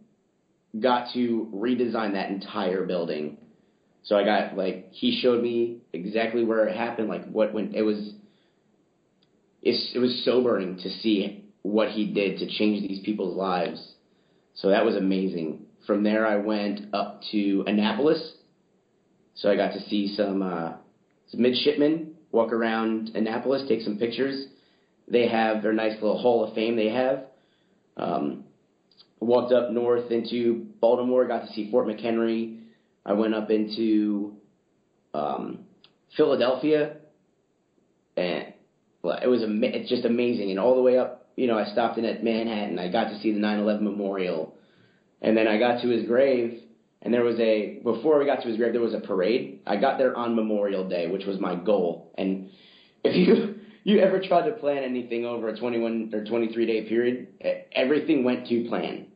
got 0.78 1.14
to 1.14 1.50
redesign 1.54 2.14
that 2.14 2.30
entire 2.30 2.86
building. 2.86 3.38
So 4.04 4.16
I 4.16 4.24
got 4.24 4.56
like 4.58 4.90
he 4.92 5.20
showed 5.22 5.42
me 5.42 5.80
exactly 5.94 6.44
where 6.44 6.68
it 6.68 6.76
happened, 6.76 7.10
like 7.10 7.28
what 7.30 7.54
when 7.54 7.74
it 7.74 7.82
was. 7.82 8.14
It's, 9.62 9.92
it 9.94 10.00
was 10.00 10.24
sobering 10.24 10.78
to 10.78 10.90
see 10.90 11.44
what 11.64 11.90
he 11.90 12.14
did 12.14 12.40
to 12.40 12.48
change 12.48 12.88
these 12.88 13.04
people's 13.04 13.36
lives. 13.36 13.94
So 14.54 14.70
that 14.70 14.86
was 14.86 14.96
amazing. 14.96 15.66
From 15.86 16.04
there, 16.04 16.26
I 16.26 16.38
went 16.38 16.94
up 16.94 17.22
to 17.32 17.64
Annapolis. 17.68 18.34
So 19.36 19.50
I 19.50 19.56
got 19.56 19.74
to 19.74 19.82
see 19.90 20.14
some, 20.16 20.42
uh, 20.42 20.74
some 21.28 21.42
midshipmen 21.42 22.16
walk 22.32 22.52
around 22.52 23.12
Annapolis, 23.16 23.68
take 23.68 23.82
some 23.82 23.98
pictures. 23.98 24.48
They 25.08 25.28
have 25.28 25.64
their 25.64 25.74
nice 25.74 25.94
little 25.94 26.18
Hall 26.20 26.44
of 26.44 26.54
Fame 26.54 26.76
they 26.76 26.90
have. 26.90 27.24
Um, 27.98 28.44
walked 29.20 29.52
up 29.52 29.72
north 29.72 30.12
into 30.12 30.68
Baltimore, 30.80 31.28
got 31.28 31.48
to 31.48 31.54
see 31.54 31.70
Fort 31.72 31.88
McHenry. 31.88 32.60
I 33.06 33.14
went 33.14 33.34
up 33.34 33.50
into 33.50 34.38
um, 35.14 35.60
Philadelphia, 36.16 36.98
and 38.16 38.54
well, 39.02 39.20
it 39.22 39.28
was 39.28 39.44
ama- 39.44 39.68
it's 39.68 39.90
just 39.90 40.06
amazing. 40.06 40.52
And 40.52 40.60
all 40.60 40.76
the 40.76 40.82
way 40.82 40.98
up, 40.98 41.28
you 41.36 41.48
know, 41.48 41.58
I 41.58 41.66
stopped 41.72 41.98
in 41.98 42.06
at 42.06 42.24
Manhattan. 42.24 42.80
I 42.80 42.92
got 42.92 43.10
to 43.10 43.20
see 43.20 43.32
the 43.32 43.40
9/11 43.40 43.82
memorial, 43.82 44.56
and 45.22 45.36
then 45.36 45.48
I 45.48 45.58
got 45.58 45.82
to 45.82 45.88
his 45.90 46.06
grave. 46.06 46.62
And 47.02 47.14
there 47.14 47.24
was 47.24 47.40
a 47.40 47.80
before 47.84 48.20
we 48.20 48.26
got 48.26 48.42
to 48.42 48.48
his 48.48 48.58
grave, 48.58 48.74
there 48.74 48.82
was 48.82 48.94
a 48.94 49.00
parade. 49.00 49.62
I 49.66 49.78
got 49.78 49.98
there 49.98 50.16
on 50.16 50.36
Memorial 50.36 50.88
Day, 50.88 51.08
which 51.08 51.26
was 51.26 51.40
my 51.40 51.56
goal. 51.56 52.14
And 52.18 52.50
if 53.04 53.16
you 53.16 53.60
you 53.84 54.00
ever 54.00 54.20
tried 54.20 54.48
to 54.50 54.52
plan 54.52 54.84
anything 54.84 55.26
over 55.26 55.48
a 55.48 55.58
21 55.58 56.12
or 56.14 56.26
23 56.26 56.66
day 56.66 56.88
period, 56.88 57.28
everything 57.72 58.24
went 58.24 58.48
to 58.48 58.68
plan. 58.68 59.08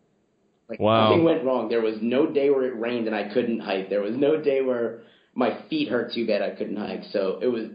Like 0.70 0.80
Wow. 0.80 1.10
nothing 1.10 1.24
went 1.24 1.44
wrong. 1.44 1.70
There 1.70 1.82
was 1.82 1.96
no 2.02 2.26
day 2.26 2.50
where 2.50 2.66
it 2.66 2.80
rained 2.80 3.08
and 3.08 3.16
I 3.16 3.34
couldn't 3.34 3.60
hike. 3.60 3.90
There 3.90 4.02
was 4.02 4.16
no 4.16 4.42
day 4.42 4.62
where 4.62 5.02
my 5.36 5.62
feet 5.70 5.90
hurt 5.90 6.14
too 6.14 6.26
bad 6.26 6.42
I 6.42 6.52
couldn't 6.52 6.78
hike. 6.78 7.04
So 7.12 7.40
it 7.42 7.48
was 7.48 7.68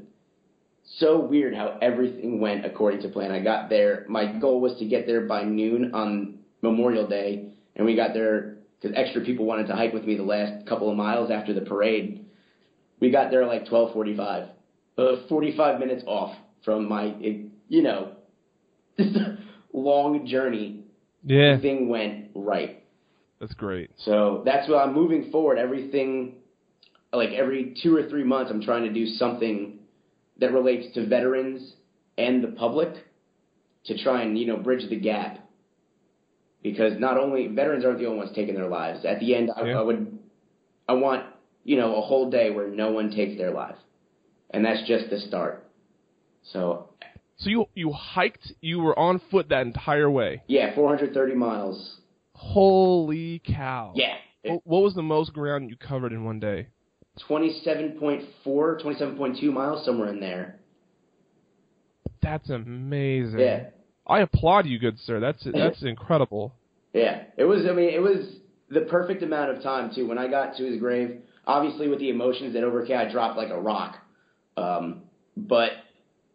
so 0.99 1.21
weird 1.21 1.55
how 1.55 1.79
everything 1.83 2.41
went 2.41 2.65
according 2.65 3.03
to 3.03 3.09
plan. 3.09 3.31
I 3.31 3.41
got 3.41 3.69
there. 3.69 4.07
My 4.09 4.39
goal 4.39 4.61
was 4.61 4.79
to 4.79 4.87
get 4.87 5.07
there 5.07 5.23
by 5.23 5.45
noon 5.45 5.95
on 5.95 6.39
Memorial 6.63 7.07
Day, 7.07 7.51
and 7.77 7.87
we 7.87 7.95
got 7.95 8.15
there 8.15 8.59
because 8.81 8.97
extra 8.97 9.23
people 9.23 9.45
wanted 9.45 9.67
to 9.67 9.75
hike 9.75 9.93
with 9.93 10.05
me 10.05 10.17
the 10.17 10.23
last 10.23 10.67
couple 10.67 10.91
of 10.91 10.97
miles 10.97 11.31
after 11.31 11.53
the 11.53 11.61
parade. 11.61 12.25
We 13.01 13.11
got 13.11 13.31
there 13.31 13.47
like 13.47 13.67
12:45, 13.67 14.49
uh, 14.97 15.17
45 15.29 15.79
minutes 15.81 16.05
off 16.07 16.35
from 16.65 16.89
my, 16.89 17.15
you 17.69 17.83
know, 17.83 18.13
long 19.73 20.27
journey. 20.27 20.85
Yeah. 21.29 21.53
Everything 21.53 21.89
went 21.89 22.31
right. 22.35 22.83
That's 23.39 23.55
great. 23.55 23.91
So 23.99 24.43
that's 24.45 24.69
why 24.69 24.83
I'm 24.83 24.95
moving 24.95 25.31
forward. 25.31 25.59
Everything, 25.59 26.37
like 27.13 27.31
every 27.31 27.77
two 27.83 27.95
or 27.95 28.09
three 28.09 28.25
months, 28.25 28.51
I'm 28.51 28.63
trying 28.63 28.85
to 28.85 28.93
do 28.93 29.07
something 29.07 29.79
that 30.39 30.53
relates 30.53 30.93
to 30.95 31.07
veterans 31.07 31.75
and 32.17 32.43
the 32.43 32.49
public 32.49 32.95
to 33.85 34.03
try 34.03 34.23
and 34.23 34.39
you 34.39 34.47
know 34.47 34.57
bridge 34.57 34.89
the 34.89 34.99
gap. 34.99 35.39
Because 36.63 36.95
not 36.99 37.17
only 37.19 37.47
veterans 37.47 37.85
aren't 37.85 37.99
the 37.99 38.07
only 38.07 38.19
ones 38.19 38.31
taking 38.35 38.55
their 38.55 38.69
lives. 38.69 39.05
At 39.05 39.21
the 39.21 39.35
end, 39.35 39.51
I, 39.55 39.65
Yeah. 39.67 39.79
I 39.79 39.83
would, 39.83 40.19
I 40.89 40.95
want 40.95 41.27
you 41.63 41.77
know 41.77 41.97
a 41.97 42.01
whole 42.01 42.31
day 42.31 42.51
where 42.51 42.69
no 42.69 42.91
one 42.91 43.11
takes 43.11 43.37
their 43.39 43.53
life, 43.53 43.77
and 44.51 44.65
that's 44.65 44.87
just 44.89 45.11
the 45.11 45.21
start. 45.21 45.65
So 46.53 46.89
So 47.39 47.51
you 47.51 47.67
you 47.75 47.93
hiked, 47.93 48.53
you 48.61 48.81
were 48.81 48.99
on 48.99 49.21
foot 49.31 49.49
that 49.51 49.63
entire 49.67 50.11
way. 50.11 50.43
Yeah, 50.49 50.75
430 50.75 51.35
miles. 51.35 51.97
Holy 52.33 53.41
cow! 53.45 53.93
Yeah, 53.95 54.15
Wh- 54.45 54.67
What 54.67 54.83
was 54.83 54.95
the 54.95 55.03
most 55.03 55.33
ground 55.33 55.71
you 55.71 55.77
covered 55.77 56.13
in 56.13 56.25
one 56.25 56.41
day? 56.41 56.69
27.4, 57.29 58.27
27.2 58.47 59.43
miles, 59.53 59.85
somewhere 59.85 60.09
in 60.09 60.21
there. 60.21 60.61
That's 62.23 62.49
amazing. 62.51 63.41
Yeah. 63.41 63.65
I 64.07 64.21
applaud 64.21 64.67
you, 64.67 64.79
good 64.79 64.99
sir. 65.01 65.21
That's 65.21 65.45
that's 65.45 65.83
incredible. 65.83 66.55
Yeah, 66.93 67.25
it 67.37 67.45
was. 67.45 67.67
I 67.69 67.73
mean, 67.73 67.91
it 67.91 68.01
was 68.01 68.37
the 68.71 68.83
perfect 68.83 69.23
amount 69.23 69.51
of 69.57 69.63
time 69.63 69.91
too. 69.95 70.07
When 70.09 70.19
I 70.19 70.29
got 70.29 70.57
to 70.57 70.65
his 70.65 70.81
grave, 70.81 71.19
obviously 71.47 71.89
with 71.89 71.99
the 71.99 72.09
emotions 72.11 72.55
that 72.55 72.65
overcame, 72.65 72.99
I 72.99 73.11
dropped 73.11 73.37
like 73.37 73.51
a 73.51 73.61
rock. 73.61 73.97
Um, 74.57 75.03
but 75.37 75.71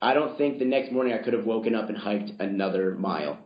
I 0.03 0.13
don't 0.13 0.37
think 0.37 0.59
the 0.59 0.65
next 0.65 0.91
morning 0.91 1.13
I 1.13 1.23
could 1.23 1.31
have 1.31 1.45
woken 1.45 1.75
up 1.75 1.87
and 1.87 1.97
hiked 1.97 2.31
another 2.39 2.93
mile. 2.95 3.39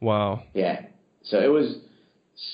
Wow. 0.00 0.42
Yeah. 0.54 0.86
So 1.24 1.38
it 1.40 1.48
was 1.48 1.76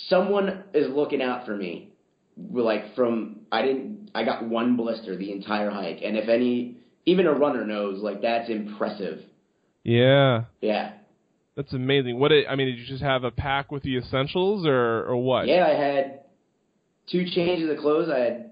someone 0.08 0.64
is 0.74 0.90
looking 0.90 1.22
out 1.22 1.46
for 1.46 1.56
me. 1.56 1.92
Like 2.36 2.96
from 2.96 3.40
I 3.52 3.62
didn't 3.62 4.10
I 4.16 4.24
got 4.24 4.44
one 4.44 4.76
blister 4.76 5.16
the 5.16 5.30
entire 5.30 5.70
hike, 5.70 6.00
and 6.02 6.16
if 6.16 6.28
any 6.28 6.78
even 7.06 7.26
a 7.26 7.32
runner 7.32 7.64
knows 7.64 8.02
like 8.02 8.20
that's 8.22 8.50
impressive. 8.50 9.20
Yeah. 9.84 10.44
Yeah. 10.60 10.94
That's 11.56 11.72
amazing. 11.72 12.18
What 12.18 12.28
did, 12.28 12.46
I 12.46 12.56
mean, 12.56 12.66
did 12.66 12.78
you 12.78 12.86
just 12.86 13.02
have 13.02 13.22
a 13.22 13.30
pack 13.30 13.70
with 13.70 13.84
the 13.84 13.96
essentials 13.96 14.66
or 14.66 15.04
or 15.04 15.16
what? 15.16 15.46
Yeah, 15.46 15.66
I 15.66 15.74
had 15.80 16.20
two 17.08 17.24
changes 17.30 17.70
of 17.70 17.78
clothes. 17.78 18.08
I 18.12 18.18
had 18.18 18.50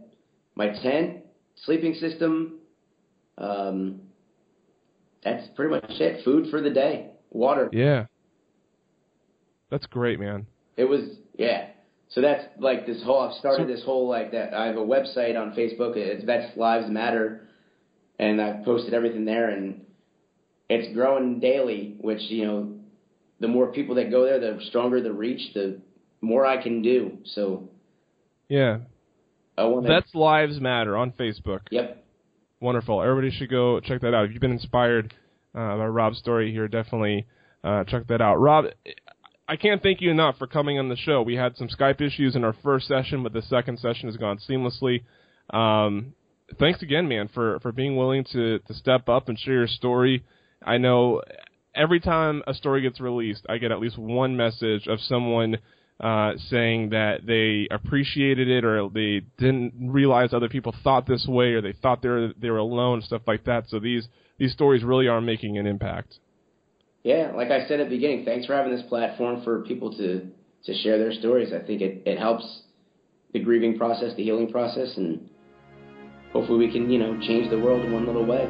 my 0.55 0.69
tent, 0.69 1.25
sleeping 1.65 1.95
system. 1.95 2.61
Um, 3.39 4.03
that's 5.25 5.49
pretty 5.57 5.71
much 5.71 5.85
it. 5.89 6.25
Food 6.25 6.51
for 6.51 6.61
the 6.61 6.71
day, 6.71 7.11
water. 7.31 7.69
Yeah. 7.73 8.07
That's 9.71 9.87
great, 9.87 10.19
man. 10.19 10.47
It 10.77 10.85
was 10.85 11.03
yeah. 11.37 11.69
So 12.11 12.23
that's 12.23 12.45
like 12.59 12.87
this 12.87 13.03
whole. 13.03 13.21
I've 13.21 13.39
started 13.39 13.69
this 13.69 13.85
whole 13.85 14.09
like 14.09 14.33
that. 14.33 14.55
I 14.55 14.67
have 14.67 14.77
a 14.77 14.81
website 14.81 15.39
on 15.39 15.53
Facebook. 15.53 15.97
It's 15.97 16.25
Vets 16.25 16.57
Lives 16.57 16.89
Matter, 16.89 17.49
and 18.19 18.41
I've 18.41 18.65
posted 18.65 18.95
everything 18.95 19.25
there, 19.25 19.51
and 19.51 19.83
it's 20.71 20.95
growing 20.95 21.41
daily. 21.41 21.97
Which 22.01 22.23
you 22.23 22.47
know, 22.47 22.77
the 23.41 23.49
more 23.49 23.73
people 23.73 23.97
that 23.97 24.11
go 24.11 24.25
there, 24.25 24.41
the 24.41 24.59
stronger 24.69 25.03
the 25.03 25.13
reach, 25.13 25.53
the 25.53 25.81
more 26.21 26.47
I 26.47 26.63
can 26.63 26.81
do. 26.83 27.19
So 27.25 27.69
Yeah. 28.49 28.79
I 29.59 29.65
want. 29.65 29.87
Vets 29.87 30.15
Lives 30.15 30.61
Matter 30.61 30.97
on 30.97 31.13
Facebook. 31.13 31.61
Yep. 31.71 32.05
Wonderful. 32.61 33.03
Everybody 33.03 33.31
should 33.31 33.51
go 33.51 33.81
check 33.81 34.01
that 34.01 34.15
out. 34.15 34.25
If 34.25 34.33
you've 34.33 34.41
been 34.41 34.51
inspired 34.51 35.15
uh, 35.55 35.77
by 35.77 35.87
Robb's 35.87 36.19
story 36.19 36.51
here, 36.51 36.67
definitely 36.67 37.27
uh, 37.63 37.85
check 37.85 38.07
that 38.09 38.21
out. 38.21 38.37
Rob, 38.37 38.67
I 39.49 39.57
can't 39.57 39.83
thank 39.83 40.01
you 40.01 40.11
enough 40.11 40.37
for 40.39 40.47
coming 40.47 40.79
on 40.79 40.89
the 40.89 40.97
show. 40.97 41.23
We 41.23 41.37
had 41.37 41.57
some 41.57 41.69
Skype 41.69 42.01
issues 42.01 42.37
in 42.37 42.45
our 42.45 42.55
first 42.63 42.89
session, 42.89 43.23
but 43.23 43.33
the 43.33 43.43
second 43.43 43.79
session 43.79 44.09
has 44.09 44.17
gone 44.17 44.39
seamlessly. 44.49 45.05
Um, 45.51 46.15
thanks 46.59 46.83
again, 46.83 47.09
man, 47.09 47.29
for, 47.33 47.61
for 47.61 47.73
being 47.73 47.97
willing 47.97 48.25
to, 48.33 48.59
to 48.59 48.75
step 48.75 49.09
up 49.09 49.29
and 49.29 49.39
share 49.39 49.55
your 49.55 49.67
story. 49.69 50.25
I 50.63 50.79
know 50.79 51.23
every 51.75 52.01
time 52.01 52.43
a 52.47 52.55
story 52.55 52.83
gets 52.83 53.01
released, 53.01 53.47
I 53.49 53.59
get 53.59 53.71
at 53.71 53.81
least 53.81 53.97
one 53.97 54.37
message 54.37 54.87
of 54.89 55.01
someone 55.01 55.59
uh, 56.01 56.33
saying 56.49 56.91
that 56.91 57.27
they 57.27 57.67
appreciated 57.75 58.49
it 58.49 58.65
or 58.65 58.89
they 58.89 59.23
didn't 59.37 59.73
realize 59.91 60.33
other 60.33 60.49
people 60.49 60.75
thought 60.85 61.07
this 61.07 61.27
way 61.27 61.55
or 61.55 61.61
they 61.61 61.73
thought 61.73 62.03
they 62.03 62.09
were 62.09 62.33
they 62.41 62.51
were 62.51 62.59
alone, 62.59 63.03
stuff 63.03 63.23
like 63.27 63.45
that. 63.45 63.65
So 63.69 63.79
these 63.81 64.07
these 64.39 64.53
stories 64.53 64.85
really 64.85 65.09
are 65.09 65.21
making 65.21 65.59
an 65.59 65.67
impact. 65.67 66.19
Yeah, 67.03 67.33
like 67.35 67.51
I 67.51 67.67
said 67.67 67.81
at 67.81 67.89
the 67.89 67.97
beginning, 67.97 68.25
thanks 68.25 68.47
for 68.47 68.55
having 68.55 68.75
this 68.75 68.85
platform 68.89 69.43
for 69.43 69.63
people 69.63 69.97
to 69.97 70.29
to 70.65 70.75
share 70.83 70.99
their 70.99 71.13
stories. 71.13 71.53
I 71.53 71.65
think 71.65 71.81
it, 71.81 72.03
it 72.07 72.19
helps 72.19 72.63
the 73.33 73.41
grieving 73.41 73.77
process, 73.77 74.15
the 74.17 74.25
healing 74.25 74.51
process, 74.51 74.97
and 74.97 75.29
hopefully 76.33 76.67
we 76.67 76.73
can, 76.73 76.91
you 76.91 76.99
know, 76.99 77.19
change 77.21 77.51
the 77.51 77.59
world 77.59 77.85
in 77.85 77.93
one 77.93 78.07
little 78.07 78.27
way. 78.27 78.49